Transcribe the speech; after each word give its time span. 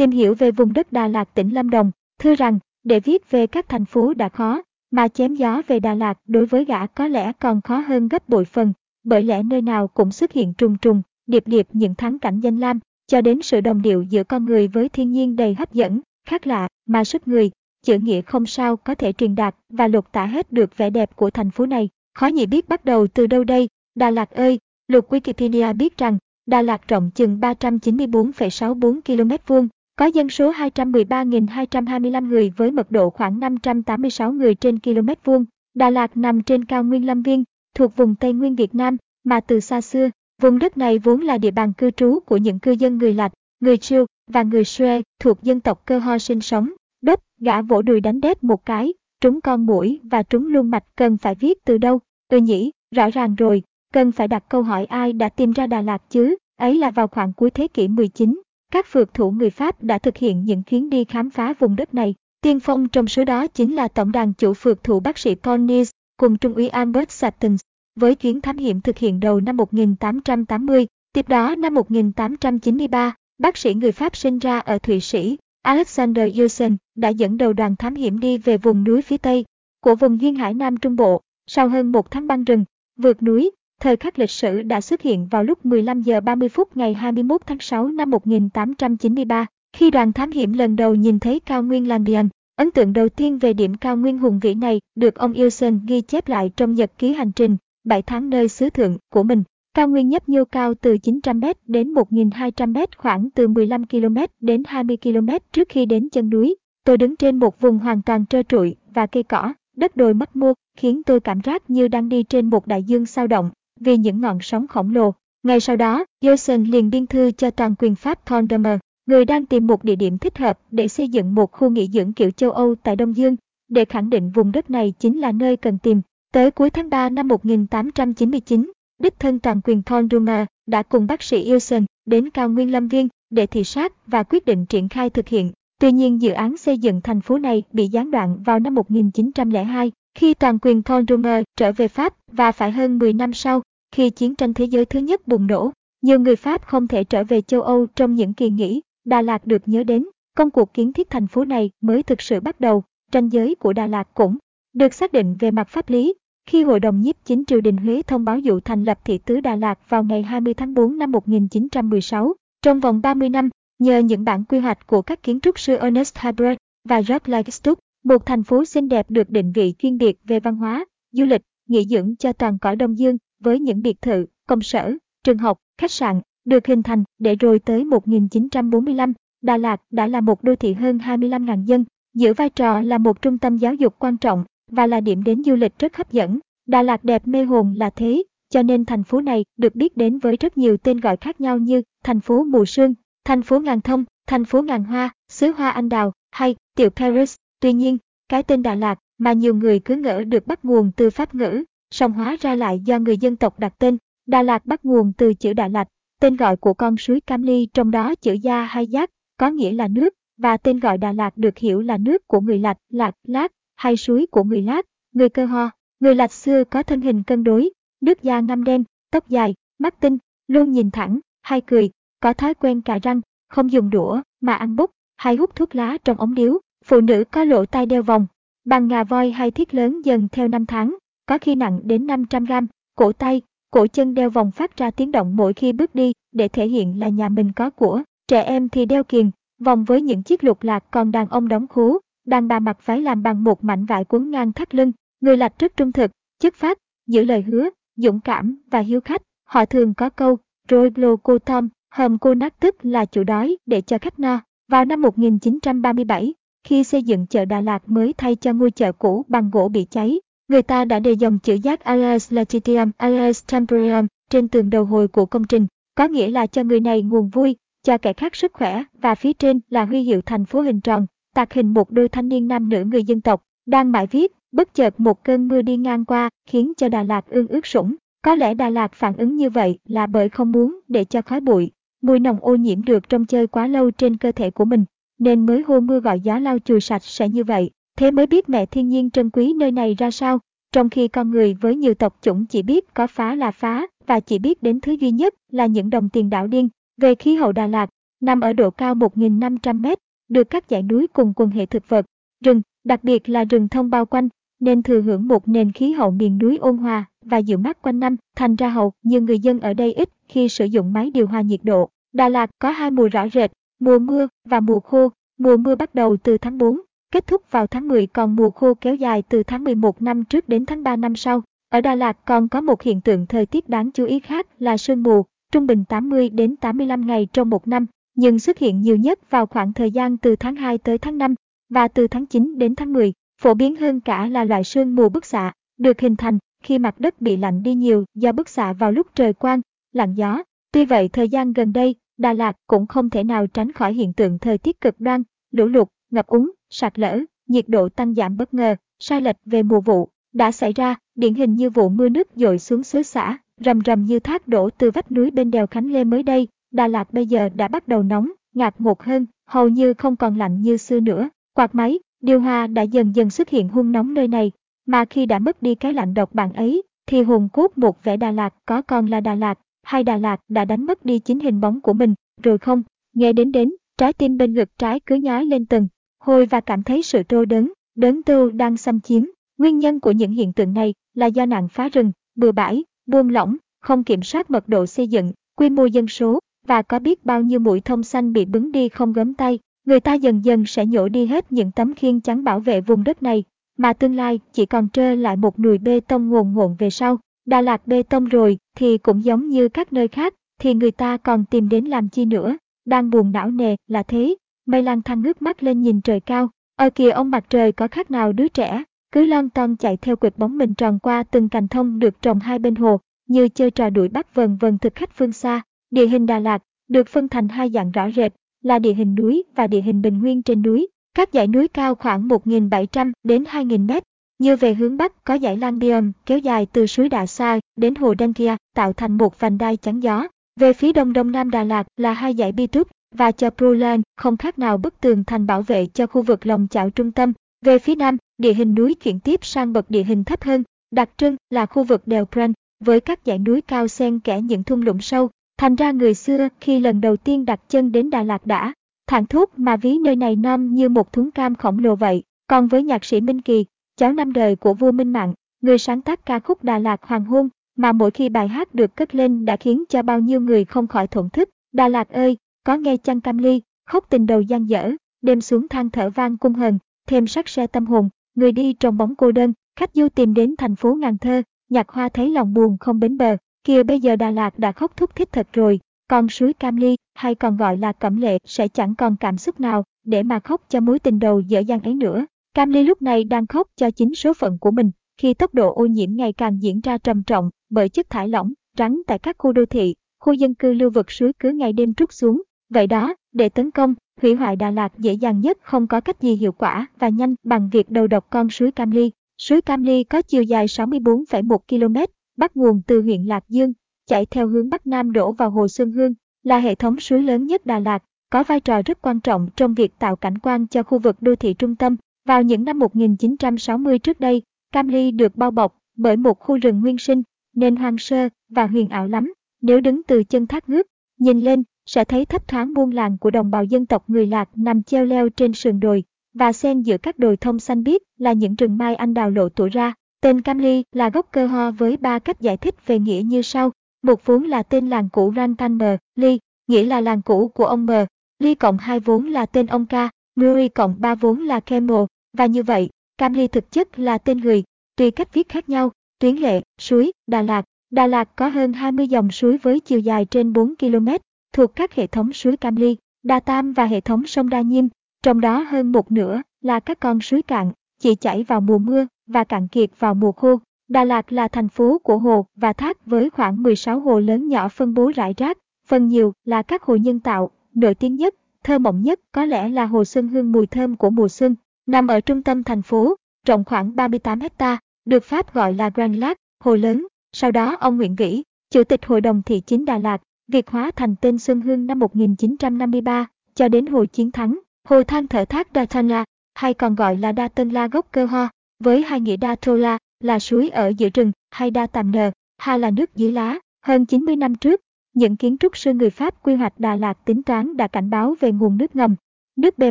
tìm 0.00 0.10
hiểu 0.10 0.34
về 0.34 0.50
vùng 0.50 0.72
đất 0.72 0.92
Đà 0.92 1.08
Lạt 1.08 1.34
tỉnh 1.34 1.54
Lâm 1.54 1.70
Đồng, 1.70 1.90
thưa 2.18 2.34
rằng, 2.34 2.58
để 2.84 3.00
viết 3.00 3.30
về 3.30 3.46
các 3.46 3.68
thành 3.68 3.84
phố 3.84 4.14
đã 4.14 4.28
khó, 4.28 4.62
mà 4.90 5.08
chém 5.08 5.34
gió 5.34 5.62
về 5.66 5.80
Đà 5.80 5.94
Lạt 5.94 6.18
đối 6.26 6.46
với 6.46 6.64
gã 6.64 6.86
có 6.86 7.08
lẽ 7.08 7.32
còn 7.32 7.60
khó 7.60 7.78
hơn 7.78 8.08
gấp 8.08 8.28
bội 8.28 8.44
phần, 8.44 8.72
bởi 9.04 9.22
lẽ 9.22 9.42
nơi 9.42 9.62
nào 9.62 9.88
cũng 9.88 10.12
xuất 10.12 10.32
hiện 10.32 10.54
trùng 10.54 10.76
trùng, 10.76 11.02
điệp 11.26 11.46
điệp 11.46 11.68
những 11.72 11.94
thắng 11.94 12.18
cảnh 12.18 12.40
danh 12.40 12.58
lam, 12.58 12.78
cho 13.06 13.20
đến 13.20 13.42
sự 13.42 13.60
đồng 13.60 13.82
điệu 13.82 14.02
giữa 14.02 14.24
con 14.24 14.44
người 14.44 14.68
với 14.68 14.88
thiên 14.88 15.12
nhiên 15.12 15.36
đầy 15.36 15.54
hấp 15.54 15.72
dẫn, 15.72 16.00
khác 16.28 16.46
lạ, 16.46 16.68
mà 16.86 17.04
sức 17.04 17.28
người, 17.28 17.50
chữ 17.86 17.98
nghĩa 17.98 18.20
không 18.20 18.46
sao 18.46 18.76
có 18.76 18.94
thể 18.94 19.12
truyền 19.12 19.34
đạt 19.34 19.54
và 19.68 19.88
lột 19.88 20.12
tả 20.12 20.26
hết 20.26 20.52
được 20.52 20.76
vẻ 20.76 20.90
đẹp 20.90 21.16
của 21.16 21.30
thành 21.30 21.50
phố 21.50 21.66
này. 21.66 21.88
Khó 22.14 22.26
nhỉ 22.26 22.46
biết 22.46 22.68
bắt 22.68 22.84
đầu 22.84 23.06
từ 23.06 23.26
đâu 23.26 23.44
đây, 23.44 23.68
Đà 23.94 24.10
Lạt 24.10 24.30
ơi, 24.30 24.58
lục 24.88 25.12
Wikipedia 25.12 25.76
biết 25.76 25.98
rằng, 25.98 26.18
Đà 26.46 26.62
Lạt 26.62 26.88
rộng 26.88 27.10
chừng 27.14 27.40
394,64 27.40 29.00
km 29.00 29.36
vuông, 29.46 29.68
có 30.00 30.06
dân 30.06 30.28
số 30.28 30.52
213.225 30.52 32.28
người 32.28 32.52
với 32.56 32.70
mật 32.70 32.90
độ 32.90 33.10
khoảng 33.10 33.40
586 33.40 34.32
người 34.32 34.54
trên 34.54 34.78
km 34.78 35.08
vuông. 35.24 35.44
Đà 35.74 35.90
Lạt 35.90 36.16
nằm 36.16 36.42
trên 36.42 36.64
cao 36.64 36.84
nguyên 36.84 37.06
Lâm 37.06 37.22
Viên, 37.22 37.44
thuộc 37.74 37.96
vùng 37.96 38.14
Tây 38.14 38.32
Nguyên 38.32 38.56
Việt 38.56 38.74
Nam, 38.74 38.96
mà 39.24 39.40
từ 39.40 39.60
xa 39.60 39.80
xưa, 39.80 40.10
vùng 40.42 40.58
đất 40.58 40.78
này 40.78 40.98
vốn 40.98 41.20
là 41.20 41.38
địa 41.38 41.50
bàn 41.50 41.72
cư 41.72 41.90
trú 41.90 42.20
của 42.20 42.36
những 42.36 42.58
cư 42.58 42.70
dân 42.70 42.98
người 42.98 43.14
Lạch, 43.14 43.32
người 43.60 43.76
Chiêu 43.76 44.06
và 44.30 44.42
người 44.42 44.64
Xuê 44.64 45.02
thuộc 45.18 45.42
dân 45.42 45.60
tộc 45.60 45.82
Cơ 45.86 45.98
Ho 45.98 46.18
sinh 46.18 46.40
sống. 46.40 46.70
Đất, 47.02 47.20
gã 47.40 47.62
vỗ 47.62 47.82
đùi 47.82 48.00
đánh 48.00 48.20
đét 48.20 48.44
một 48.44 48.66
cái, 48.66 48.94
trúng 49.20 49.40
con 49.40 49.66
mũi 49.66 50.00
và 50.02 50.22
trúng 50.22 50.46
luôn 50.46 50.70
mạch 50.70 50.84
cần 50.96 51.16
phải 51.16 51.34
viết 51.34 51.64
từ 51.64 51.78
đâu. 51.78 52.00
Ừ 52.28 52.38
nhỉ, 52.38 52.70
rõ 52.94 53.10
ràng 53.10 53.34
rồi, 53.34 53.62
cần 53.94 54.12
phải 54.12 54.28
đặt 54.28 54.44
câu 54.48 54.62
hỏi 54.62 54.84
ai 54.84 55.12
đã 55.12 55.28
tìm 55.28 55.52
ra 55.52 55.66
Đà 55.66 55.82
Lạt 55.82 56.02
chứ, 56.10 56.36
ấy 56.56 56.74
là 56.74 56.90
vào 56.90 57.08
khoảng 57.08 57.32
cuối 57.32 57.50
thế 57.50 57.68
kỷ 57.68 57.88
19. 57.88 58.42
Các 58.70 58.86
phượt 58.86 59.14
thủ 59.14 59.30
người 59.30 59.50
Pháp 59.50 59.82
đã 59.82 59.98
thực 59.98 60.16
hiện 60.16 60.44
những 60.44 60.62
chuyến 60.62 60.90
đi 60.90 61.04
khám 61.04 61.30
phá 61.30 61.54
vùng 61.58 61.76
đất 61.76 61.94
này. 61.94 62.14
Tiên 62.40 62.60
phong 62.60 62.88
trong 62.88 63.08
số 63.08 63.24
đó 63.24 63.46
chính 63.46 63.74
là 63.74 63.88
tổng 63.88 64.12
đàn 64.12 64.32
chủ 64.32 64.54
phượt 64.54 64.84
thủ 64.84 65.00
bác 65.00 65.18
sĩ 65.18 65.34
Paul 65.34 65.70
cùng 66.16 66.38
trung 66.38 66.54
úy 66.54 66.68
Albert 66.68 67.10
Sattens. 67.10 67.60
với 67.96 68.14
chuyến 68.14 68.40
thám 68.40 68.58
hiểm 68.58 68.80
thực 68.80 68.98
hiện 68.98 69.20
đầu 69.20 69.40
năm 69.40 69.56
1880. 69.56 70.86
Tiếp 71.12 71.28
đó 71.28 71.54
năm 71.54 71.74
1893, 71.74 73.14
bác 73.38 73.56
sĩ 73.56 73.74
người 73.74 73.92
Pháp 73.92 74.16
sinh 74.16 74.38
ra 74.38 74.58
ở 74.58 74.78
Thụy 74.78 75.00
Sĩ, 75.00 75.38
Alexander 75.62 76.38
Yusen 76.38 76.76
đã 76.94 77.08
dẫn 77.08 77.36
đầu 77.36 77.52
đoàn 77.52 77.76
thám 77.76 77.94
hiểm 77.94 78.20
đi 78.20 78.38
về 78.38 78.58
vùng 78.58 78.84
núi 78.84 79.02
phía 79.02 79.16
Tây 79.16 79.44
của 79.80 79.94
vùng 79.94 80.20
duyên 80.20 80.34
hải 80.34 80.54
Nam 80.54 80.76
Trung 80.76 80.96
Bộ. 80.96 81.20
Sau 81.46 81.68
hơn 81.68 81.92
một 81.92 82.10
tháng 82.10 82.26
băng 82.26 82.44
rừng, 82.44 82.64
vượt 82.96 83.22
núi, 83.22 83.50
thời 83.80 83.96
khắc 83.96 84.18
lịch 84.18 84.30
sử 84.30 84.62
đã 84.62 84.80
xuất 84.80 85.02
hiện 85.02 85.26
vào 85.26 85.44
lúc 85.44 85.66
15 85.66 86.02
giờ 86.02 86.20
30 86.20 86.48
phút 86.48 86.76
ngày 86.76 86.94
21 86.94 87.40
tháng 87.46 87.58
6 87.60 87.88
năm 87.88 88.10
1893, 88.10 89.46
khi 89.72 89.90
đoàn 89.90 90.12
thám 90.12 90.30
hiểm 90.30 90.52
lần 90.52 90.76
đầu 90.76 90.94
nhìn 90.94 91.18
thấy 91.18 91.40
cao 91.40 91.62
nguyên 91.62 91.88
Landian. 91.88 92.28
Ấn 92.56 92.70
tượng 92.70 92.92
đầu 92.92 93.08
tiên 93.08 93.38
về 93.38 93.52
điểm 93.52 93.74
cao 93.74 93.96
nguyên 93.96 94.18
hùng 94.18 94.38
vĩ 94.38 94.54
này 94.54 94.80
được 94.94 95.14
ông 95.14 95.32
Wilson 95.32 95.80
ghi 95.86 96.00
chép 96.00 96.28
lại 96.28 96.50
trong 96.56 96.74
nhật 96.74 96.92
ký 96.98 97.12
hành 97.12 97.32
trình 97.32 97.56
7 97.84 98.02
tháng 98.02 98.30
nơi 98.30 98.48
xứ 98.48 98.70
thượng 98.70 98.98
của 99.12 99.22
mình. 99.22 99.42
Cao 99.74 99.88
nguyên 99.88 100.08
nhấp 100.08 100.28
nhô 100.28 100.44
cao 100.44 100.74
từ 100.74 100.96
900m 101.02 101.54
đến 101.66 101.94
1.200m 101.94 102.86
khoảng 102.96 103.30
từ 103.30 103.48
15 103.48 103.86
km 103.86 104.16
đến 104.40 104.62
20 104.66 104.96
km 104.96 105.28
trước 105.52 105.68
khi 105.68 105.86
đến 105.86 106.08
chân 106.08 106.30
núi. 106.30 106.56
Tôi 106.84 106.98
đứng 106.98 107.16
trên 107.16 107.36
một 107.36 107.60
vùng 107.60 107.78
hoàn 107.78 108.02
toàn 108.02 108.26
trơ 108.26 108.42
trụi 108.42 108.76
và 108.94 109.06
cây 109.06 109.22
cỏ, 109.22 109.52
đất 109.76 109.96
đồi 109.96 110.14
mất 110.14 110.36
mua, 110.36 110.54
khiến 110.78 111.02
tôi 111.02 111.20
cảm 111.20 111.40
giác 111.44 111.70
như 111.70 111.88
đang 111.88 112.08
đi 112.08 112.22
trên 112.22 112.50
một 112.50 112.66
đại 112.66 112.82
dương 112.82 113.06
sao 113.06 113.26
động 113.26 113.50
vì 113.80 113.96
những 113.96 114.20
ngọn 114.20 114.38
sóng 114.40 114.66
khổng 114.66 114.94
lồ. 114.94 115.14
Ngay 115.42 115.60
sau 115.60 115.76
đó, 115.76 116.04
Johnson 116.24 116.70
liền 116.70 116.90
biên 116.90 117.06
thư 117.06 117.30
cho 117.30 117.50
toàn 117.50 117.74
quyền 117.78 117.94
Pháp 117.94 118.24
Tondemer, 118.24 118.78
người 119.06 119.24
đang 119.24 119.46
tìm 119.46 119.66
một 119.66 119.84
địa 119.84 119.96
điểm 119.96 120.18
thích 120.18 120.38
hợp 120.38 120.58
để 120.70 120.88
xây 120.88 121.08
dựng 121.08 121.34
một 121.34 121.52
khu 121.52 121.70
nghỉ 121.70 121.88
dưỡng 121.92 122.12
kiểu 122.12 122.30
châu 122.30 122.50
Âu 122.50 122.74
tại 122.74 122.96
Đông 122.96 123.16
Dương, 123.16 123.36
để 123.68 123.84
khẳng 123.84 124.10
định 124.10 124.30
vùng 124.30 124.52
đất 124.52 124.70
này 124.70 124.92
chính 124.98 125.20
là 125.20 125.32
nơi 125.32 125.56
cần 125.56 125.78
tìm. 125.78 126.00
Tới 126.32 126.50
cuối 126.50 126.70
tháng 126.70 126.90
3 126.90 127.08
năm 127.08 127.28
1899, 127.28 128.72
đích 128.98 129.18
thân 129.18 129.38
toàn 129.38 129.60
quyền 129.64 129.82
Tondemer 129.82 130.46
đã 130.66 130.82
cùng 130.82 131.06
bác 131.06 131.22
sĩ 131.22 131.36
Ilsen 131.42 131.84
đến 132.06 132.30
cao 132.30 132.48
nguyên 132.48 132.72
Lâm 132.72 132.88
Viên 132.88 133.08
để 133.30 133.46
thị 133.46 133.64
sát 133.64 134.06
và 134.06 134.22
quyết 134.22 134.44
định 134.44 134.66
triển 134.66 134.88
khai 134.88 135.10
thực 135.10 135.28
hiện. 135.28 135.50
Tuy 135.80 135.92
nhiên 135.92 136.22
dự 136.22 136.30
án 136.30 136.56
xây 136.56 136.78
dựng 136.78 137.00
thành 137.00 137.20
phố 137.20 137.38
này 137.38 137.62
bị 137.72 137.88
gián 137.88 138.10
đoạn 138.10 138.42
vào 138.42 138.58
năm 138.58 138.74
1902 138.74 139.92
khi 140.14 140.34
toàn 140.34 140.58
quyền 140.62 140.82
Tondemer 140.82 141.44
trở 141.56 141.72
về 141.72 141.88
Pháp 141.88 142.14
và 142.32 142.52
phải 142.52 142.70
hơn 142.70 142.98
10 142.98 143.12
năm 143.12 143.32
sau 143.32 143.62
khi 143.92 144.10
chiến 144.10 144.34
tranh 144.34 144.54
thế 144.54 144.64
giới 144.64 144.84
thứ 144.84 144.98
nhất 144.98 145.28
bùng 145.28 145.46
nổ, 145.46 145.70
nhiều 146.02 146.20
người 146.20 146.36
Pháp 146.36 146.66
không 146.66 146.88
thể 146.88 147.04
trở 147.04 147.24
về 147.24 147.42
châu 147.42 147.62
Âu 147.62 147.86
trong 147.86 148.14
những 148.14 148.34
kỳ 148.34 148.50
nghỉ, 148.50 148.82
Đà 149.04 149.22
Lạt 149.22 149.46
được 149.46 149.62
nhớ 149.66 149.84
đến, 149.84 150.06
công 150.36 150.50
cuộc 150.50 150.74
kiến 150.74 150.92
thiết 150.92 151.10
thành 151.10 151.26
phố 151.26 151.44
này 151.44 151.70
mới 151.80 152.02
thực 152.02 152.20
sự 152.20 152.40
bắt 152.40 152.60
đầu, 152.60 152.84
tranh 153.12 153.28
giới 153.28 153.54
của 153.54 153.72
Đà 153.72 153.86
Lạt 153.86 154.08
cũng 154.14 154.36
được 154.72 154.94
xác 154.94 155.12
định 155.12 155.36
về 155.38 155.50
mặt 155.50 155.68
pháp 155.68 155.90
lý 155.90 156.14
khi 156.46 156.62
Hội 156.62 156.80
đồng 156.80 157.00
nhiếp 157.00 157.16
chính 157.24 157.44
triều 157.44 157.60
đình 157.60 157.76
Huế 157.76 158.02
thông 158.02 158.24
báo 158.24 158.38
dụ 158.38 158.60
thành 158.60 158.84
lập 158.84 159.00
thị 159.04 159.18
tứ 159.18 159.40
Đà 159.40 159.56
Lạt 159.56 159.78
vào 159.88 160.04
ngày 160.04 160.22
20 160.22 160.54
tháng 160.54 160.74
4 160.74 160.98
năm 160.98 161.10
1916. 161.12 162.34
Trong 162.62 162.80
vòng 162.80 163.00
30 163.00 163.28
năm, 163.28 163.48
nhờ 163.78 163.98
những 163.98 164.24
bản 164.24 164.44
quy 164.44 164.58
hoạch 164.58 164.86
của 164.86 165.02
các 165.02 165.22
kiến 165.22 165.40
trúc 165.40 165.58
sư 165.58 165.76
Ernest 165.76 166.16
Haber 166.18 166.56
và 166.88 167.00
Jacques 167.00 167.30
Lagestus, 167.30 167.78
một 168.04 168.26
thành 168.26 168.42
phố 168.42 168.64
xinh 168.64 168.88
đẹp 168.88 169.10
được 169.10 169.30
định 169.30 169.52
vị 169.52 169.74
chuyên 169.78 169.98
biệt 169.98 170.18
về 170.24 170.40
văn 170.40 170.56
hóa, 170.56 170.84
du 171.12 171.24
lịch, 171.24 171.42
nghỉ 171.68 171.84
dưỡng 171.84 172.16
cho 172.16 172.32
toàn 172.32 172.58
cõi 172.58 172.76
Đông 172.76 172.98
Dương 172.98 173.16
với 173.40 173.60
những 173.60 173.82
biệt 173.82 174.02
thự, 174.02 174.26
công 174.48 174.62
sở, 174.62 174.94
trường 175.24 175.38
học, 175.38 175.58
khách 175.78 175.90
sạn 175.90 176.20
được 176.44 176.66
hình 176.66 176.82
thành 176.82 177.04
để 177.18 177.34
rồi 177.34 177.58
tới 177.58 177.84
1945, 177.84 179.12
Đà 179.42 179.56
Lạt 179.56 179.80
đã 179.90 180.06
là 180.06 180.20
một 180.20 180.44
đô 180.44 180.56
thị 180.56 180.72
hơn 180.72 180.98
25.000 180.98 181.64
dân, 181.64 181.84
giữ 182.14 182.34
vai 182.34 182.50
trò 182.50 182.80
là 182.80 182.98
một 182.98 183.22
trung 183.22 183.38
tâm 183.38 183.56
giáo 183.56 183.74
dục 183.74 183.94
quan 183.98 184.16
trọng 184.16 184.44
và 184.70 184.86
là 184.86 185.00
điểm 185.00 185.24
đến 185.24 185.44
du 185.44 185.56
lịch 185.56 185.78
rất 185.78 185.96
hấp 185.96 186.12
dẫn. 186.12 186.38
Đà 186.66 186.82
Lạt 186.82 187.04
đẹp 187.04 187.26
mê 187.26 187.44
hồn 187.44 187.74
là 187.76 187.90
thế, 187.90 188.22
cho 188.50 188.62
nên 188.62 188.84
thành 188.84 189.04
phố 189.04 189.20
này 189.20 189.44
được 189.56 189.74
biết 189.74 189.96
đến 189.96 190.18
với 190.18 190.36
rất 190.36 190.58
nhiều 190.58 190.76
tên 190.76 191.00
gọi 191.00 191.16
khác 191.16 191.40
nhau 191.40 191.58
như 191.58 191.82
thành 192.04 192.20
phố 192.20 192.44
mùa 192.44 192.64
sương, 192.64 192.94
thành 193.24 193.42
phố 193.42 193.60
ngàn 193.60 193.80
thông, 193.80 194.04
thành 194.26 194.44
phố 194.44 194.62
ngàn 194.62 194.84
hoa, 194.84 195.10
xứ 195.28 195.50
hoa 195.50 195.70
anh 195.70 195.88
đào 195.88 196.12
hay 196.30 196.56
tiểu 196.76 196.90
Paris. 196.90 197.36
Tuy 197.60 197.72
nhiên, 197.72 197.98
cái 198.28 198.42
tên 198.42 198.62
Đà 198.62 198.74
Lạt 198.74 198.98
mà 199.18 199.32
nhiều 199.32 199.54
người 199.54 199.78
cứ 199.78 199.94
ngỡ 199.94 200.24
được 200.24 200.46
bắt 200.46 200.64
nguồn 200.64 200.92
từ 200.96 201.10
Pháp 201.10 201.34
ngữ, 201.34 201.64
song 201.90 202.12
hóa 202.12 202.36
ra 202.40 202.54
lại 202.54 202.80
do 202.84 202.98
người 202.98 203.18
dân 203.18 203.36
tộc 203.36 203.58
đặt 203.58 203.74
tên. 203.78 203.98
Đà 204.26 204.42
Lạt 204.42 204.66
bắt 204.66 204.84
nguồn 204.84 205.12
từ 205.12 205.34
chữ 205.34 205.52
Đà 205.52 205.68
Lạt, 205.68 205.88
tên 206.20 206.36
gọi 206.36 206.56
của 206.56 206.74
con 206.74 206.96
suối 206.96 207.20
Cam 207.20 207.42
Ly 207.42 207.68
trong 207.74 207.90
đó 207.90 208.14
chữ 208.14 208.32
Gia 208.32 208.64
hay 208.64 208.86
Giác 208.86 209.10
có 209.38 209.50
nghĩa 209.50 209.72
là 209.72 209.88
nước, 209.88 210.14
và 210.38 210.56
tên 210.56 210.80
gọi 210.80 210.98
Đà 210.98 211.12
Lạt 211.12 211.36
được 211.36 211.58
hiểu 211.58 211.80
là 211.80 211.98
nước 211.98 212.28
của 212.28 212.40
người 212.40 212.58
Lạt, 212.58 212.78
Lạc, 212.88 213.14
Lát, 213.24 213.52
hay 213.76 213.96
suối 213.96 214.26
của 214.26 214.44
người 214.44 214.62
Lát, 214.62 214.86
người 215.12 215.28
Cơ 215.28 215.46
Ho. 215.46 215.70
Người 216.00 216.14
Lạt 216.14 216.32
xưa 216.32 216.64
có 216.64 216.82
thân 216.82 217.00
hình 217.00 217.22
cân 217.22 217.44
đối, 217.44 217.70
nước 218.00 218.22
da 218.22 218.40
ngăm 218.40 218.64
đen, 218.64 218.84
tóc 219.10 219.28
dài, 219.28 219.54
mắt 219.78 220.00
tinh, 220.00 220.18
luôn 220.48 220.72
nhìn 220.72 220.90
thẳng, 220.90 221.20
hay 221.42 221.60
cười, 221.60 221.90
có 222.20 222.32
thói 222.32 222.54
quen 222.54 222.80
cà 222.80 222.98
răng, 223.02 223.20
không 223.48 223.72
dùng 223.72 223.90
đũa 223.90 224.20
mà 224.40 224.54
ăn 224.54 224.76
bút, 224.76 224.90
hay 225.16 225.36
hút 225.36 225.56
thuốc 225.56 225.74
lá 225.74 225.98
trong 226.04 226.16
ống 226.16 226.34
điếu. 226.34 226.58
Phụ 226.84 227.00
nữ 227.00 227.24
có 227.30 227.44
lỗ 227.44 227.66
tai 227.66 227.86
đeo 227.86 228.02
vòng, 228.02 228.26
bằng 228.64 228.88
ngà 228.88 229.04
voi 229.04 229.30
hay 229.30 229.50
thiết 229.50 229.74
lớn 229.74 230.00
dần 230.04 230.28
theo 230.32 230.48
năm 230.48 230.66
tháng, 230.66 230.96
có 231.30 231.38
khi 231.38 231.54
nặng 231.54 231.80
đến 231.82 232.06
500 232.06 232.44
gram, 232.44 232.66
cổ 232.94 233.12
tay, 233.12 233.42
cổ 233.70 233.86
chân 233.86 234.14
đeo 234.14 234.30
vòng 234.30 234.50
phát 234.50 234.76
ra 234.76 234.90
tiếng 234.90 235.12
động 235.12 235.36
mỗi 235.36 235.52
khi 235.52 235.72
bước 235.72 235.94
đi 235.94 236.12
để 236.32 236.48
thể 236.48 236.66
hiện 236.66 237.00
là 237.00 237.08
nhà 237.08 237.28
mình 237.28 237.52
có 237.52 237.70
của. 237.70 238.02
Trẻ 238.28 238.42
em 238.42 238.68
thì 238.68 238.86
đeo 238.86 239.04
kiềng, 239.04 239.30
vòng 239.60 239.84
với 239.84 240.02
những 240.02 240.22
chiếc 240.22 240.44
lục 240.44 240.62
lạc 240.62 240.84
còn 240.90 241.12
đàn 241.12 241.28
ông 241.28 241.48
đóng 241.48 241.66
khú, 241.68 241.98
đàn 242.26 242.48
bà 242.48 242.58
mặc 242.58 242.78
váy 242.84 243.00
làm 243.00 243.22
bằng 243.22 243.44
một 243.44 243.64
mảnh 243.64 243.84
vải 243.84 244.04
cuốn 244.04 244.30
ngang 244.30 244.52
thắt 244.52 244.74
lưng. 244.74 244.92
Người 245.20 245.36
lạch 245.36 245.58
rất 245.58 245.76
trung 245.76 245.92
thực, 245.92 246.10
chất 246.40 246.54
phát, 246.54 246.78
giữ 247.06 247.24
lời 247.24 247.42
hứa, 247.42 247.68
dũng 247.96 248.20
cảm 248.20 248.62
và 248.70 248.78
hiếu 248.78 249.00
khách. 249.00 249.22
Họ 249.44 249.64
thường 249.64 249.94
có 249.94 250.10
câu, 250.10 250.38
rồi 250.68 250.90
lô 250.96 251.16
cô 251.16 251.38
Tom, 251.38 251.68
hầm 251.90 252.18
cô 252.18 252.34
nát 252.34 252.60
tức 252.60 252.76
là 252.82 253.04
chủ 253.04 253.24
đói 253.24 253.56
để 253.66 253.80
cho 253.80 253.98
khách 253.98 254.18
no. 254.18 254.40
Vào 254.68 254.84
năm 254.84 255.02
1937, 255.02 256.34
khi 256.64 256.84
xây 256.84 257.02
dựng 257.02 257.26
chợ 257.26 257.44
Đà 257.44 257.60
Lạt 257.60 257.82
mới 257.86 258.12
thay 258.12 258.36
cho 258.36 258.52
ngôi 258.52 258.70
chợ 258.70 258.92
cũ 258.92 259.24
bằng 259.28 259.50
gỗ 259.50 259.68
bị 259.68 259.86
cháy, 259.90 260.20
người 260.50 260.62
ta 260.62 260.84
đã 260.84 260.98
đề 260.98 261.12
dòng 261.12 261.38
chữ 261.38 261.54
giác 261.54 261.84
alias 261.84 262.32
latitium 262.32 262.90
alias 262.96 263.44
temporium 263.52 264.06
trên 264.30 264.48
tường 264.48 264.70
đầu 264.70 264.84
hồi 264.84 265.08
của 265.08 265.26
công 265.26 265.44
trình, 265.44 265.66
có 265.94 266.08
nghĩa 266.08 266.28
là 266.28 266.46
cho 266.46 266.62
người 266.62 266.80
này 266.80 267.02
nguồn 267.02 267.28
vui, 267.28 267.56
cho 267.82 267.98
kẻ 267.98 268.12
khác 268.12 268.36
sức 268.36 268.52
khỏe, 268.52 268.84
và 269.00 269.14
phía 269.14 269.32
trên 269.32 269.60
là 269.68 269.84
huy 269.84 270.02
hiệu 270.02 270.20
thành 270.26 270.44
phố 270.44 270.60
hình 270.60 270.80
tròn, 270.80 271.06
tạc 271.34 271.52
hình 271.52 271.74
một 271.74 271.90
đôi 271.90 272.08
thanh 272.08 272.28
niên 272.28 272.48
nam 272.48 272.68
nữ 272.68 272.84
người 272.84 273.04
dân 273.04 273.20
tộc, 273.20 273.42
đang 273.66 273.92
mãi 273.92 274.06
viết, 274.06 274.32
bất 274.52 274.74
chợt 274.74 275.00
một 275.00 275.24
cơn 275.24 275.48
mưa 275.48 275.62
đi 275.62 275.76
ngang 275.76 276.04
qua, 276.04 276.30
khiến 276.48 276.72
cho 276.76 276.88
Đà 276.88 277.02
Lạt 277.02 277.26
ương 277.28 277.46
ướt 277.46 277.66
sũng. 277.66 277.94
Có 278.22 278.34
lẽ 278.34 278.54
Đà 278.54 278.70
Lạt 278.70 278.92
phản 278.92 279.16
ứng 279.16 279.36
như 279.36 279.50
vậy 279.50 279.78
là 279.84 280.06
bởi 280.06 280.28
không 280.28 280.52
muốn 280.52 280.80
để 280.88 281.04
cho 281.04 281.22
khói 281.22 281.40
bụi, 281.40 281.70
mùi 282.02 282.18
nồng 282.18 282.38
ô 282.40 282.54
nhiễm 282.54 282.84
được 282.84 283.08
trong 283.08 283.24
chơi 283.24 283.46
quá 283.46 283.66
lâu 283.66 283.90
trên 283.90 284.16
cơ 284.16 284.32
thể 284.32 284.50
của 284.50 284.64
mình 284.64 284.84
nên 285.18 285.46
mới 285.46 285.62
hô 285.66 285.80
mưa 285.80 286.00
gọi 286.00 286.20
gió 286.20 286.38
lau 286.38 286.58
chùi 286.58 286.80
sạch 286.80 287.02
sẽ 287.02 287.28
như 287.28 287.44
vậy. 287.44 287.70
Thế 288.00 288.10
mới 288.10 288.26
biết 288.26 288.48
mẹ 288.48 288.66
thiên 288.66 288.88
nhiên 288.88 289.10
trân 289.10 289.30
quý 289.30 289.52
nơi 289.52 289.72
này 289.72 289.94
ra 289.98 290.10
sao, 290.10 290.38
trong 290.72 290.90
khi 290.90 291.08
con 291.08 291.30
người 291.30 291.54
với 291.54 291.76
nhiều 291.76 291.94
tộc 291.94 292.16
chủng 292.22 292.46
chỉ 292.46 292.62
biết 292.62 292.94
có 292.94 293.06
phá 293.06 293.34
là 293.34 293.50
phá 293.50 293.86
và 294.06 294.20
chỉ 294.20 294.38
biết 294.38 294.62
đến 294.62 294.80
thứ 294.80 294.92
duy 294.92 295.10
nhất 295.10 295.34
là 295.50 295.66
những 295.66 295.90
đồng 295.90 296.08
tiền 296.08 296.30
đảo 296.30 296.46
điên. 296.46 296.68
Về 297.00 297.14
khí 297.14 297.34
hậu 297.34 297.52
Đà 297.52 297.66
Lạt, 297.66 297.90
nằm 298.20 298.40
ở 298.40 298.52
độ 298.52 298.70
cao 298.70 298.94
1.500 298.94 299.80
mét, 299.80 299.98
được 300.28 300.50
các 300.50 300.64
dãy 300.68 300.82
núi 300.82 301.06
cùng 301.12 301.32
quần 301.36 301.50
hệ 301.50 301.66
thực 301.66 301.88
vật, 301.88 302.06
rừng, 302.44 302.62
đặc 302.84 303.04
biệt 303.04 303.28
là 303.28 303.44
rừng 303.44 303.68
thông 303.68 303.90
bao 303.90 304.06
quanh, 304.06 304.28
nên 304.60 304.82
thừa 304.82 305.00
hưởng 305.00 305.28
một 305.28 305.48
nền 305.48 305.72
khí 305.72 305.92
hậu 305.92 306.10
miền 306.10 306.38
núi 306.38 306.56
ôn 306.56 306.76
hòa 306.76 307.04
và 307.24 307.38
dịu 307.38 307.58
mát 307.58 307.82
quanh 307.82 308.00
năm, 308.00 308.16
thành 308.36 308.56
ra 308.56 308.68
hầu 308.68 308.92
như 309.02 309.20
người 309.20 309.38
dân 309.38 309.60
ở 309.60 309.74
đây 309.74 309.92
ít 309.92 310.08
khi 310.28 310.48
sử 310.48 310.64
dụng 310.64 310.92
máy 310.92 311.10
điều 311.10 311.26
hòa 311.26 311.40
nhiệt 311.40 311.60
độ. 311.62 311.90
Đà 312.12 312.28
Lạt 312.28 312.50
có 312.58 312.70
hai 312.70 312.90
mùa 312.90 313.08
rõ 313.08 313.28
rệt, 313.28 313.52
mùa 313.80 313.98
mưa 313.98 314.28
và 314.44 314.60
mùa 314.60 314.80
khô. 314.80 315.08
Mùa 315.38 315.56
mưa 315.56 315.74
bắt 315.74 315.94
đầu 315.94 316.16
từ 316.16 316.38
tháng 316.38 316.58
4, 316.58 316.80
kết 317.12 317.26
thúc 317.26 317.42
vào 317.50 317.66
tháng 317.66 317.88
10 317.88 318.06
còn 318.06 318.36
mùa 318.36 318.50
khô 318.50 318.74
kéo 318.74 318.94
dài 318.94 319.22
từ 319.28 319.42
tháng 319.42 319.64
11 319.64 320.02
năm 320.02 320.24
trước 320.24 320.48
đến 320.48 320.66
tháng 320.66 320.82
3 320.82 320.96
năm 320.96 321.16
sau. 321.16 321.42
Ở 321.68 321.80
Đà 321.80 321.94
Lạt 321.94 322.24
còn 322.24 322.48
có 322.48 322.60
một 322.60 322.82
hiện 322.82 323.00
tượng 323.00 323.26
thời 323.26 323.46
tiết 323.46 323.68
đáng 323.68 323.90
chú 323.90 324.04
ý 324.04 324.20
khác 324.20 324.46
là 324.58 324.76
sương 324.76 325.02
mù, 325.02 325.24
trung 325.52 325.66
bình 325.66 325.84
80 325.84 326.28
đến 326.28 326.56
85 326.56 327.06
ngày 327.06 327.28
trong 327.32 327.50
một 327.50 327.68
năm, 327.68 327.86
nhưng 328.14 328.38
xuất 328.38 328.58
hiện 328.58 328.80
nhiều 328.80 328.96
nhất 328.96 329.30
vào 329.30 329.46
khoảng 329.46 329.72
thời 329.72 329.90
gian 329.90 330.16
từ 330.16 330.36
tháng 330.36 330.56
2 330.56 330.78
tới 330.78 330.98
tháng 330.98 331.18
5 331.18 331.34
và 331.68 331.88
từ 331.88 332.08
tháng 332.08 332.26
9 332.26 332.58
đến 332.58 332.74
tháng 332.74 332.92
10. 332.92 333.12
Phổ 333.40 333.54
biến 333.54 333.76
hơn 333.76 334.00
cả 334.00 334.26
là 334.26 334.44
loại 334.44 334.64
sương 334.64 334.94
mù 334.94 335.08
bức 335.08 335.24
xạ, 335.24 335.52
được 335.78 336.00
hình 336.00 336.16
thành 336.16 336.38
khi 336.64 336.78
mặt 336.78 337.00
đất 337.00 337.20
bị 337.20 337.36
lạnh 337.36 337.62
đi 337.62 337.74
nhiều 337.74 338.04
do 338.14 338.32
bức 338.32 338.48
xạ 338.48 338.72
vào 338.72 338.92
lúc 338.92 339.06
trời 339.14 339.32
quang, 339.32 339.60
lặng 339.92 340.16
gió. 340.16 340.42
Tuy 340.72 340.84
vậy 340.84 341.08
thời 341.08 341.28
gian 341.28 341.52
gần 341.52 341.72
đây, 341.72 341.94
Đà 342.18 342.32
Lạt 342.32 342.56
cũng 342.66 342.86
không 342.86 343.10
thể 343.10 343.24
nào 343.24 343.46
tránh 343.46 343.72
khỏi 343.72 343.92
hiện 343.92 344.12
tượng 344.12 344.38
thời 344.38 344.58
tiết 344.58 344.80
cực 344.80 345.00
đoan, 345.00 345.22
lũ 345.50 345.66
lụt, 345.66 345.88
ngập 346.10 346.26
úng, 346.26 346.50
sạt 346.70 346.98
lở, 346.98 347.18
nhiệt 347.48 347.68
độ 347.68 347.88
tăng 347.88 348.14
giảm 348.14 348.36
bất 348.36 348.54
ngờ, 348.54 348.76
sai 348.98 349.20
lệch 349.20 349.36
về 349.44 349.62
mùa 349.62 349.80
vụ 349.80 350.08
đã 350.32 350.52
xảy 350.52 350.72
ra, 350.72 350.94
điển 351.14 351.34
hình 351.34 351.54
như 351.54 351.70
vụ 351.70 351.88
mưa 351.88 352.08
nước 352.08 352.28
dội 352.34 352.58
xuống 352.58 352.82
xứ 352.82 353.02
xã, 353.02 353.38
rầm 353.60 353.80
rầm 353.86 354.04
như 354.04 354.20
thác 354.20 354.48
đổ 354.48 354.70
từ 354.78 354.90
vách 354.90 355.12
núi 355.12 355.30
bên 355.30 355.50
đèo 355.50 355.66
Khánh 355.66 355.92
Lê 355.92 356.04
mới 356.04 356.22
đây, 356.22 356.48
Đà 356.72 356.88
Lạt 356.88 357.12
bây 357.12 357.26
giờ 357.26 357.48
đã 357.48 357.68
bắt 357.68 357.88
đầu 357.88 358.02
nóng, 358.02 358.30
ngạt 358.54 358.74
ngột 358.78 359.02
hơn, 359.02 359.26
hầu 359.46 359.68
như 359.68 359.94
không 359.94 360.16
còn 360.16 360.38
lạnh 360.38 360.62
như 360.62 360.76
xưa 360.76 361.00
nữa. 361.00 361.28
Quạt 361.54 361.74
máy, 361.74 361.98
điều 362.22 362.40
hòa 362.40 362.66
đã 362.66 362.82
dần 362.82 363.12
dần 363.16 363.30
xuất 363.30 363.48
hiện 363.48 363.68
hung 363.68 363.92
nóng 363.92 364.14
nơi 364.14 364.28
này, 364.28 364.52
mà 364.86 365.04
khi 365.04 365.26
đã 365.26 365.38
mất 365.38 365.62
đi 365.62 365.74
cái 365.74 365.92
lạnh 365.92 366.14
độc 366.14 366.34
bạn 366.34 366.52
ấy, 366.52 366.82
thì 367.06 367.22
hồn 367.22 367.48
cốt 367.52 367.78
một 367.78 368.04
vẻ 368.04 368.16
Đà 368.16 368.30
Lạt 368.30 368.54
có 368.66 368.82
còn 368.82 369.06
là 369.06 369.20
Đà 369.20 369.34
Lạt, 369.34 369.58
hay 369.82 370.04
Đà 370.04 370.16
Lạt 370.16 370.40
đã 370.48 370.64
đánh 370.64 370.84
mất 370.84 371.04
đi 371.04 371.18
chính 371.18 371.40
hình 371.40 371.60
bóng 371.60 371.80
của 371.80 371.92
mình, 371.92 372.14
rồi 372.42 372.58
không, 372.58 372.82
nghe 373.14 373.32
đến 373.32 373.52
đến, 373.52 373.70
trái 373.98 374.12
tim 374.12 374.36
bên 374.36 374.54
ngực 374.54 374.78
trái 374.78 375.00
cứ 375.00 375.14
nhói 375.14 375.44
lên 375.44 375.66
từng, 375.66 375.88
hồi 376.20 376.46
và 376.46 376.60
cảm 376.60 376.82
thấy 376.82 377.02
sự 377.02 377.22
trô 377.28 377.44
đớn, 377.44 377.72
đớn 377.94 378.22
tu 378.26 378.50
đang 378.50 378.76
xâm 378.76 379.00
chiếm. 379.00 379.22
Nguyên 379.58 379.78
nhân 379.78 380.00
của 380.00 380.10
những 380.10 380.30
hiện 380.30 380.52
tượng 380.52 380.74
này 380.74 380.94
là 381.14 381.26
do 381.26 381.46
nạn 381.46 381.68
phá 381.68 381.88
rừng, 381.88 382.12
bừa 382.34 382.52
bãi, 382.52 382.84
buông 383.06 383.28
lỏng, 383.28 383.56
không 383.80 384.04
kiểm 384.04 384.22
soát 384.22 384.50
mật 384.50 384.68
độ 384.68 384.86
xây 384.86 385.08
dựng, 385.08 385.32
quy 385.56 385.70
mô 385.70 385.84
dân 385.84 386.08
số, 386.08 386.38
và 386.66 386.82
có 386.82 386.98
biết 386.98 387.24
bao 387.24 387.42
nhiêu 387.42 387.60
mũi 387.60 387.80
thông 387.80 388.02
xanh 388.02 388.32
bị 388.32 388.44
bứng 388.44 388.72
đi 388.72 388.88
không 388.88 389.12
gấm 389.12 389.34
tay. 389.34 389.58
Người 389.86 390.00
ta 390.00 390.14
dần 390.14 390.44
dần 390.44 390.66
sẽ 390.66 390.86
nhổ 390.86 391.08
đi 391.08 391.26
hết 391.26 391.52
những 391.52 391.70
tấm 391.70 391.94
khiên 391.94 392.20
chắn 392.20 392.44
bảo 392.44 392.60
vệ 392.60 392.80
vùng 392.80 393.04
đất 393.04 393.22
này, 393.22 393.44
mà 393.78 393.92
tương 393.92 394.16
lai 394.16 394.40
chỉ 394.52 394.66
còn 394.66 394.88
trơ 394.88 395.14
lại 395.14 395.36
một 395.36 395.58
nùi 395.58 395.78
bê 395.78 396.00
tông 396.00 396.28
ngồn 396.28 396.52
ngộn 396.52 396.76
về 396.78 396.90
sau. 396.90 397.18
Đà 397.46 397.60
Lạt 397.60 397.86
bê 397.86 398.02
tông 398.02 398.24
rồi 398.24 398.58
thì 398.76 398.98
cũng 398.98 399.24
giống 399.24 399.48
như 399.48 399.68
các 399.68 399.92
nơi 399.92 400.08
khác, 400.08 400.34
thì 400.60 400.74
người 400.74 400.90
ta 400.90 401.16
còn 401.16 401.44
tìm 401.44 401.68
đến 401.68 401.84
làm 401.84 402.08
chi 402.08 402.24
nữa. 402.24 402.56
Đang 402.84 403.10
buồn 403.10 403.32
não 403.32 403.50
nề 403.50 403.76
là 403.86 404.02
thế, 404.02 404.34
mây 404.70 404.82
lang 404.82 405.02
thang 405.02 405.20
ngước 405.20 405.42
mắt 405.42 405.62
lên 405.62 405.82
nhìn 405.82 406.00
trời 406.00 406.20
cao. 406.20 406.50
Ở 406.76 406.90
kìa 406.90 407.10
ông 407.10 407.30
mặt 407.30 407.44
trời 407.48 407.72
có 407.72 407.88
khác 407.88 408.10
nào 408.10 408.32
đứa 408.32 408.48
trẻ, 408.48 408.84
cứ 409.12 409.26
lon 409.26 409.50
ton 409.50 409.76
chạy 409.76 409.96
theo 409.96 410.16
quệt 410.16 410.38
bóng 410.38 410.58
mình 410.58 410.74
tròn 410.74 410.98
qua 410.98 411.22
từng 411.22 411.48
cành 411.48 411.68
thông 411.68 411.98
được 411.98 412.22
trồng 412.22 412.38
hai 412.38 412.58
bên 412.58 412.74
hồ, 412.74 413.00
như 413.28 413.48
chơi 413.48 413.70
trò 413.70 413.90
đuổi 413.90 414.08
bắt 414.08 414.34
vần 414.34 414.56
vần 414.60 414.78
thực 414.78 414.94
khách 414.94 415.10
phương 415.16 415.32
xa. 415.32 415.62
Địa 415.90 416.06
hình 416.06 416.26
Đà 416.26 416.38
Lạt 416.38 416.62
được 416.88 417.08
phân 417.08 417.28
thành 417.28 417.48
hai 417.48 417.70
dạng 417.70 417.90
rõ 417.90 418.10
rệt, 418.10 418.32
là 418.62 418.78
địa 418.78 418.92
hình 418.92 419.14
núi 419.14 419.44
và 419.56 419.66
địa 419.66 419.80
hình 419.80 420.02
bình 420.02 420.18
nguyên 420.18 420.42
trên 420.42 420.62
núi. 420.62 420.88
Các 421.14 421.28
dãy 421.32 421.46
núi 421.46 421.68
cao 421.68 421.94
khoảng 421.94 422.28
1.700 422.28 423.12
đến 423.22 423.44
2.000 423.44 423.86
mét, 423.86 424.02
như 424.38 424.56
về 424.56 424.74
hướng 424.74 424.96
Bắc 424.96 425.24
có 425.24 425.38
dãy 425.38 425.56
Landium 425.56 426.12
kéo 426.26 426.38
dài 426.38 426.66
từ 426.72 426.86
suối 426.86 427.08
Đà 427.08 427.26
Sa 427.26 427.60
đến 427.76 427.94
hồ 427.94 428.14
Đen 428.14 428.32
Kia 428.32 428.56
tạo 428.74 428.92
thành 428.92 429.18
một 429.18 429.40
vành 429.40 429.58
đai 429.58 429.76
chắn 429.76 430.00
gió. 430.00 430.26
Về 430.60 430.72
phía 430.72 430.92
đông 430.92 431.12
đông 431.12 431.32
nam 431.32 431.50
Đà 431.50 431.64
Lạt 431.64 431.86
là 431.96 432.12
hai 432.12 432.34
dãy 432.34 432.52
Bi 432.52 432.66
Túc 432.66 432.88
và 433.14 433.32
cho 433.32 433.50
Chaprolan 433.50 434.02
không 434.16 434.36
khác 434.36 434.58
nào 434.58 434.78
bức 434.78 435.00
tường 435.00 435.24
thành 435.24 435.46
bảo 435.46 435.62
vệ 435.62 435.86
cho 435.86 436.06
khu 436.06 436.22
vực 436.22 436.46
lòng 436.46 436.66
chảo 436.70 436.90
trung 436.90 437.12
tâm. 437.12 437.32
Về 437.64 437.78
phía 437.78 437.94
nam, 437.94 438.16
địa 438.38 438.54
hình 438.54 438.74
núi 438.74 438.94
chuyển 438.94 439.20
tiếp 439.20 439.44
sang 439.44 439.72
bậc 439.72 439.90
địa 439.90 440.02
hình 440.02 440.24
thấp 440.24 440.42
hơn, 440.42 440.62
đặc 440.90 441.10
trưng 441.16 441.36
là 441.50 441.66
khu 441.66 441.84
vực 441.84 442.02
đèo 442.06 442.26
Brand 442.32 442.54
với 442.84 443.00
các 443.00 443.20
dãy 443.24 443.38
núi 443.38 443.60
cao 443.60 443.88
xen 443.88 444.20
kẽ 444.20 444.40
những 444.40 444.64
thung 444.64 444.82
lũng 444.82 445.00
sâu. 445.00 445.28
Thành 445.58 445.76
ra 445.76 445.90
người 445.92 446.14
xưa 446.14 446.48
khi 446.60 446.80
lần 446.80 447.00
đầu 447.00 447.16
tiên 447.16 447.44
đặt 447.44 447.60
chân 447.68 447.92
đến 447.92 448.10
Đà 448.10 448.22
Lạt 448.22 448.46
đã 448.46 448.72
thẳng 449.06 449.26
thuốc 449.26 449.58
mà 449.58 449.76
ví 449.76 449.98
nơi 449.98 450.16
này 450.16 450.36
non 450.36 450.74
như 450.74 450.88
một 450.88 451.12
thúng 451.12 451.30
cam 451.30 451.54
khổng 451.54 451.78
lồ 451.78 451.96
vậy. 451.96 452.22
Còn 452.46 452.68
với 452.68 452.82
nhạc 452.82 453.04
sĩ 453.04 453.20
Minh 453.20 453.40
Kỳ, 453.40 453.64
cháu 453.96 454.12
năm 454.12 454.32
đời 454.32 454.56
của 454.56 454.74
vua 454.74 454.92
Minh 454.92 455.12
Mạng, 455.12 455.34
người 455.62 455.78
sáng 455.78 456.02
tác 456.02 456.26
ca 456.26 456.38
khúc 456.38 456.64
Đà 456.64 456.78
Lạt 456.78 457.02
Hoàng 457.02 457.24
Hôn, 457.24 457.48
mà 457.76 457.92
mỗi 457.92 458.10
khi 458.10 458.28
bài 458.28 458.48
hát 458.48 458.74
được 458.74 458.96
cất 458.96 459.14
lên 459.14 459.44
đã 459.44 459.56
khiến 459.56 459.84
cho 459.88 460.02
bao 460.02 460.20
nhiêu 460.20 460.40
người 460.40 460.64
không 460.64 460.86
khỏi 460.86 461.06
thổn 461.06 461.30
thức. 461.30 461.48
Đà 461.72 461.88
Lạt 461.88 462.08
ơi, 462.08 462.36
có 462.70 462.76
nghe 462.76 462.96
chăng 462.96 463.20
cam 463.20 463.38
ly, 463.38 463.62
khóc 463.86 464.06
tình 464.10 464.26
đầu 464.26 464.40
gian 464.40 464.68
dở, 464.68 464.90
đêm 465.22 465.40
xuống 465.40 465.68
than 465.68 465.90
thở 465.90 466.10
vang 466.10 466.36
cung 466.36 466.54
hờn, 466.54 466.78
thêm 467.06 467.26
sắc 467.26 467.48
xe 467.48 467.66
tâm 467.66 467.86
hồn, 467.86 468.08
người 468.34 468.52
đi 468.52 468.72
trong 468.72 468.96
bóng 468.96 469.14
cô 469.16 469.32
đơn, 469.32 469.52
khách 469.76 469.90
du 469.94 470.08
tìm 470.08 470.34
đến 470.34 470.54
thành 470.58 470.76
phố 470.76 470.94
ngàn 470.94 471.18
thơ, 471.18 471.42
nhạc 471.68 471.88
hoa 471.88 472.08
thấy 472.08 472.30
lòng 472.30 472.54
buồn 472.54 472.76
không 472.80 473.00
bến 473.00 473.18
bờ, 473.18 473.36
kia 473.64 473.82
bây 473.82 474.00
giờ 474.00 474.16
Đà 474.16 474.30
Lạt 474.30 474.58
đã 474.58 474.72
khóc 474.72 474.96
thúc 474.96 475.16
thích 475.16 475.28
thật 475.32 475.48
rồi, 475.52 475.80
còn 476.08 476.28
suối 476.28 476.52
Cam 476.52 476.76
Ly, 476.76 476.96
hay 477.14 477.34
còn 477.34 477.56
gọi 477.56 477.76
là 477.76 477.92
Cẩm 477.92 478.16
Lệ 478.16 478.38
sẽ 478.44 478.68
chẳng 478.68 478.94
còn 478.94 479.16
cảm 479.16 479.38
xúc 479.38 479.60
nào 479.60 479.84
để 480.04 480.22
mà 480.22 480.40
khóc 480.40 480.62
cho 480.68 480.80
mối 480.80 480.98
tình 480.98 481.18
đầu 481.18 481.40
dở 481.40 481.60
dang 481.60 481.80
ấy 481.80 481.94
nữa. 481.94 482.26
Cam 482.54 482.70
Ly 482.70 482.82
lúc 482.82 483.02
này 483.02 483.24
đang 483.24 483.46
khóc 483.46 483.68
cho 483.76 483.90
chính 483.90 484.14
số 484.14 484.34
phận 484.34 484.58
của 484.58 484.70
mình, 484.70 484.90
khi 485.16 485.34
tốc 485.34 485.54
độ 485.54 485.74
ô 485.74 485.86
nhiễm 485.86 486.10
ngày 486.16 486.32
càng 486.32 486.62
diễn 486.62 486.80
ra 486.80 486.98
trầm 486.98 487.22
trọng 487.22 487.50
bởi 487.70 487.88
chất 487.88 488.10
thải 488.10 488.28
lỏng, 488.28 488.52
rắn 488.78 489.00
tại 489.06 489.18
các 489.18 489.36
khu 489.38 489.52
đô 489.52 489.66
thị, 489.66 489.94
khu 490.20 490.32
dân 490.32 490.54
cư 490.54 490.72
lưu 490.72 490.90
vực 490.90 491.10
suối 491.10 491.32
cứ 491.38 491.50
ngày 491.50 491.72
đêm 491.72 491.94
trút 491.94 492.12
xuống. 492.12 492.42
Vậy 492.70 492.86
đó, 492.86 493.14
để 493.32 493.48
tấn 493.48 493.70
công, 493.70 493.94
hủy 494.22 494.34
hoại 494.34 494.56
Đà 494.56 494.70
Lạt 494.70 494.98
dễ 494.98 495.12
dàng 495.12 495.40
nhất 495.40 495.58
không 495.62 495.86
có 495.86 496.00
cách 496.00 496.20
gì 496.20 496.34
hiệu 496.34 496.52
quả 496.52 496.86
và 496.98 497.08
nhanh 497.08 497.34
bằng 497.44 497.68
việc 497.72 497.90
đầu 497.90 498.06
độc 498.06 498.26
con 498.30 498.50
suối 498.50 498.72
Cam 498.72 498.90
Ly. 498.90 499.10
Suối 499.38 499.60
Cam 499.60 499.82
Ly 499.82 500.04
có 500.04 500.22
chiều 500.22 500.42
dài 500.42 500.66
64,1 500.66 501.58
km, 501.68 502.12
bắt 502.36 502.56
nguồn 502.56 502.82
từ 502.86 503.02
huyện 503.02 503.22
Lạc 503.22 503.44
Dương, 503.48 503.72
chảy 504.06 504.26
theo 504.26 504.48
hướng 504.48 504.70
Bắc 504.70 504.86
Nam 504.86 505.12
đổ 505.12 505.32
vào 505.32 505.50
Hồ 505.50 505.68
Xuân 505.68 505.92
Hương, 505.92 506.14
là 506.42 506.58
hệ 506.58 506.74
thống 506.74 507.00
suối 507.00 507.22
lớn 507.22 507.46
nhất 507.46 507.66
Đà 507.66 507.78
Lạt, 507.78 508.02
có 508.30 508.42
vai 508.42 508.60
trò 508.60 508.82
rất 508.82 509.02
quan 509.02 509.20
trọng 509.20 509.48
trong 509.56 509.74
việc 509.74 509.98
tạo 509.98 510.16
cảnh 510.16 510.38
quan 510.38 510.66
cho 510.66 510.82
khu 510.82 510.98
vực 510.98 511.16
đô 511.20 511.36
thị 511.36 511.54
trung 511.54 511.76
tâm. 511.76 511.96
Vào 512.26 512.42
những 512.42 512.64
năm 512.64 512.78
1960 512.78 513.98
trước 513.98 514.20
đây, 514.20 514.42
Cam 514.72 514.88
Ly 514.88 515.10
được 515.10 515.36
bao 515.36 515.50
bọc 515.50 515.78
bởi 515.96 516.16
một 516.16 516.38
khu 516.38 516.56
rừng 516.56 516.80
nguyên 516.80 516.98
sinh, 516.98 517.22
nên 517.54 517.76
hoang 517.76 517.98
sơ 517.98 518.28
và 518.48 518.66
huyền 518.66 518.88
ảo 518.88 519.08
lắm. 519.08 519.32
Nếu 519.62 519.80
đứng 519.80 520.02
từ 520.02 520.24
chân 520.24 520.46
thác 520.46 520.68
nước, 520.68 520.86
nhìn 521.18 521.40
lên, 521.40 521.62
sẽ 521.86 522.04
thấy 522.04 522.24
thấp 522.24 522.48
thoáng 522.48 522.74
buôn 522.74 522.90
làng 522.90 523.18
của 523.18 523.30
đồng 523.30 523.50
bào 523.50 523.64
dân 523.64 523.86
tộc 523.86 524.04
người 524.06 524.26
Lạc 524.26 524.48
nằm 524.54 524.82
treo 524.82 525.04
leo 525.04 525.28
trên 525.28 525.52
sườn 525.52 525.80
đồi, 525.80 526.04
và 526.34 526.52
xen 526.52 526.82
giữa 526.82 526.98
các 526.98 527.18
đồi 527.18 527.36
thông 527.36 527.58
xanh 527.58 527.84
biếc 527.84 528.00
là 528.18 528.32
những 528.32 528.54
rừng 528.54 528.78
mai 528.78 528.94
anh 528.94 529.14
đào 529.14 529.30
lộ 529.30 529.48
tủa 529.48 529.68
ra. 529.68 529.94
Tên 530.20 530.40
Cam 530.40 530.58
Ly 530.58 530.84
là 530.92 531.10
gốc 531.10 531.28
cơ 531.32 531.46
ho 531.46 531.70
với 531.70 531.96
ba 531.96 532.18
cách 532.18 532.40
giải 532.40 532.56
thích 532.56 532.86
về 532.86 532.98
nghĩa 532.98 533.22
như 533.24 533.42
sau. 533.42 533.72
Một 534.02 534.26
vốn 534.26 534.44
là 534.44 534.62
tên 534.62 534.90
làng 534.90 535.08
cũ 535.12 535.32
Rantan 535.36 535.78
M, 535.78 535.82
Ly, 536.16 536.38
nghĩa 536.66 536.84
là 536.84 537.00
làng 537.00 537.22
cũ 537.22 537.48
của 537.48 537.64
ông 537.64 537.86
M. 537.86 537.90
Ly 538.38 538.54
cộng 538.54 538.78
hai 538.78 539.00
vốn 539.00 539.26
là 539.26 539.46
tên 539.46 539.66
ông 539.66 539.86
Ca, 539.86 540.10
Murray 540.36 540.68
cộng 540.68 540.94
ba 540.98 541.14
vốn 541.14 541.40
là 541.40 541.60
Kemo, 541.60 542.06
và 542.32 542.46
như 542.46 542.62
vậy, 542.62 542.88
Cam 543.18 543.32
Ly 543.32 543.48
thực 543.48 543.72
chất 543.72 543.98
là 543.98 544.18
tên 544.18 544.38
người, 544.38 544.64
tùy 544.96 545.10
cách 545.10 545.34
viết 545.34 545.48
khác 545.48 545.68
nhau, 545.68 545.92
tuyến 546.18 546.36
lệ, 546.36 546.60
suối, 546.78 547.12
Đà 547.26 547.42
Lạt. 547.42 547.64
Đà 547.90 548.06
Lạt 548.06 548.36
có 548.36 548.48
hơn 548.48 548.72
20 548.72 549.08
dòng 549.08 549.30
suối 549.30 549.58
với 549.58 549.80
chiều 549.80 549.98
dài 549.98 550.24
trên 550.24 550.52
4 550.52 550.74
km, 550.76 551.08
thuộc 551.52 551.76
các 551.76 551.94
hệ 551.94 552.06
thống 552.06 552.32
suối 552.32 552.56
Cam 552.56 552.76
Ly, 552.76 552.96
Đa 553.22 553.40
Tam 553.40 553.72
và 553.72 553.84
hệ 553.84 554.00
thống 554.00 554.26
sông 554.26 554.48
Đa 554.48 554.60
Nhiêm, 554.60 554.84
trong 555.22 555.40
đó 555.40 555.58
hơn 555.58 555.92
một 555.92 556.12
nửa 556.12 556.42
là 556.60 556.80
các 556.80 557.00
con 557.00 557.20
suối 557.20 557.42
cạn, 557.42 557.72
chỉ 558.00 558.14
chảy 558.14 558.42
vào 558.42 558.60
mùa 558.60 558.78
mưa 558.78 559.06
và 559.26 559.44
cạn 559.44 559.68
kiệt 559.68 559.90
vào 559.98 560.14
mùa 560.14 560.32
khô. 560.32 560.60
Đà 560.88 561.04
Lạt 561.04 561.32
là 561.32 561.48
thành 561.48 561.68
phố 561.68 561.98
của 561.98 562.18
hồ 562.18 562.46
và 562.56 562.72
thác 562.72 563.06
với 563.06 563.30
khoảng 563.30 563.62
16 563.62 564.00
hồ 564.00 564.20
lớn 564.20 564.48
nhỏ 564.48 564.68
phân 564.68 564.94
bố 564.94 565.12
rải 565.14 565.34
rác, 565.36 565.58
phần 565.86 566.08
nhiều 566.08 566.32
là 566.44 566.62
các 566.62 566.82
hồ 566.82 566.96
nhân 566.96 567.20
tạo, 567.20 567.50
nổi 567.74 567.94
tiếng 567.94 568.16
nhất, 568.16 568.34
thơ 568.64 568.78
mộng 568.78 569.02
nhất 569.02 569.20
có 569.32 569.44
lẽ 569.44 569.68
là 569.68 569.86
hồ 569.86 570.04
Xuân 570.04 570.28
Hương 570.28 570.52
mùi 570.52 570.66
thơm 570.66 570.96
của 570.96 571.10
mùa 571.10 571.28
xuân, 571.28 571.54
nằm 571.86 572.06
ở 572.06 572.20
trung 572.20 572.42
tâm 572.42 572.64
thành 572.64 572.82
phố, 572.82 573.16
rộng 573.46 573.64
khoảng 573.64 573.96
38 573.96 574.40
hecta, 574.40 574.78
được 575.04 575.24
Pháp 575.24 575.54
gọi 575.54 575.74
là 575.74 575.90
Grand 575.94 576.18
Lac, 576.18 576.36
hồ 576.64 576.76
lớn. 576.76 577.06
Sau 577.32 577.50
đó 577.50 577.76
ông 577.80 577.96
Nguyễn 577.96 578.14
Vĩ, 578.14 578.42
Chủ 578.70 578.84
tịch 578.84 579.06
Hội 579.06 579.20
đồng 579.20 579.42
Thị 579.42 579.60
chính 579.60 579.84
Đà 579.84 579.98
Lạt, 579.98 580.18
Việt 580.50 580.70
hóa 580.70 580.90
thành 580.96 581.16
tên 581.16 581.38
Xuân 581.38 581.60
Hương 581.60 581.86
năm 581.86 581.98
1953, 581.98 583.26
cho 583.54 583.68
đến 583.68 583.86
hồi 583.86 584.06
chiến 584.06 584.32
thắng, 584.32 584.58
hồ 584.88 585.02
than 585.02 585.26
thở 585.26 585.44
thác 585.44 585.72
Đa 585.72 585.84
Thanh 585.84 586.08
La, 586.08 586.24
hay 586.54 586.74
còn 586.74 586.94
gọi 586.94 587.16
là 587.16 587.32
Đa 587.32 587.48
Tân 587.48 587.68
La 587.68 587.88
gốc 587.88 588.06
cơ 588.12 588.26
ho, 588.26 588.48
với 588.84 589.02
hai 589.02 589.20
nghĩa 589.20 589.36
Đa 589.36 589.56
Trô 589.56 589.74
La 589.74 589.98
là 590.20 590.38
suối 590.38 590.68
ở 590.68 590.88
giữa 590.88 591.08
rừng 591.14 591.32
hay 591.50 591.70
Đa 591.70 591.86
Tàm 591.86 592.12
Nờ, 592.12 592.30
ha 592.58 592.76
là 592.76 592.90
nước 592.90 593.16
dưới 593.16 593.32
lá. 593.32 593.58
Hơn 593.86 594.06
90 594.06 594.36
năm 594.36 594.54
trước, 594.54 594.80
những 595.14 595.36
kiến 595.36 595.58
trúc 595.58 595.76
sư 595.76 595.92
người 595.94 596.10
Pháp 596.10 596.42
quy 596.42 596.54
hoạch 596.54 596.80
Đà 596.80 596.96
Lạt 596.96 597.24
tính 597.24 597.42
toán 597.42 597.76
đã 597.76 597.88
cảnh 597.88 598.10
báo 598.10 598.34
về 598.40 598.52
nguồn 598.52 598.76
nước 598.76 598.96
ngầm. 598.96 599.14
Nước 599.56 599.78
bề 599.78 599.90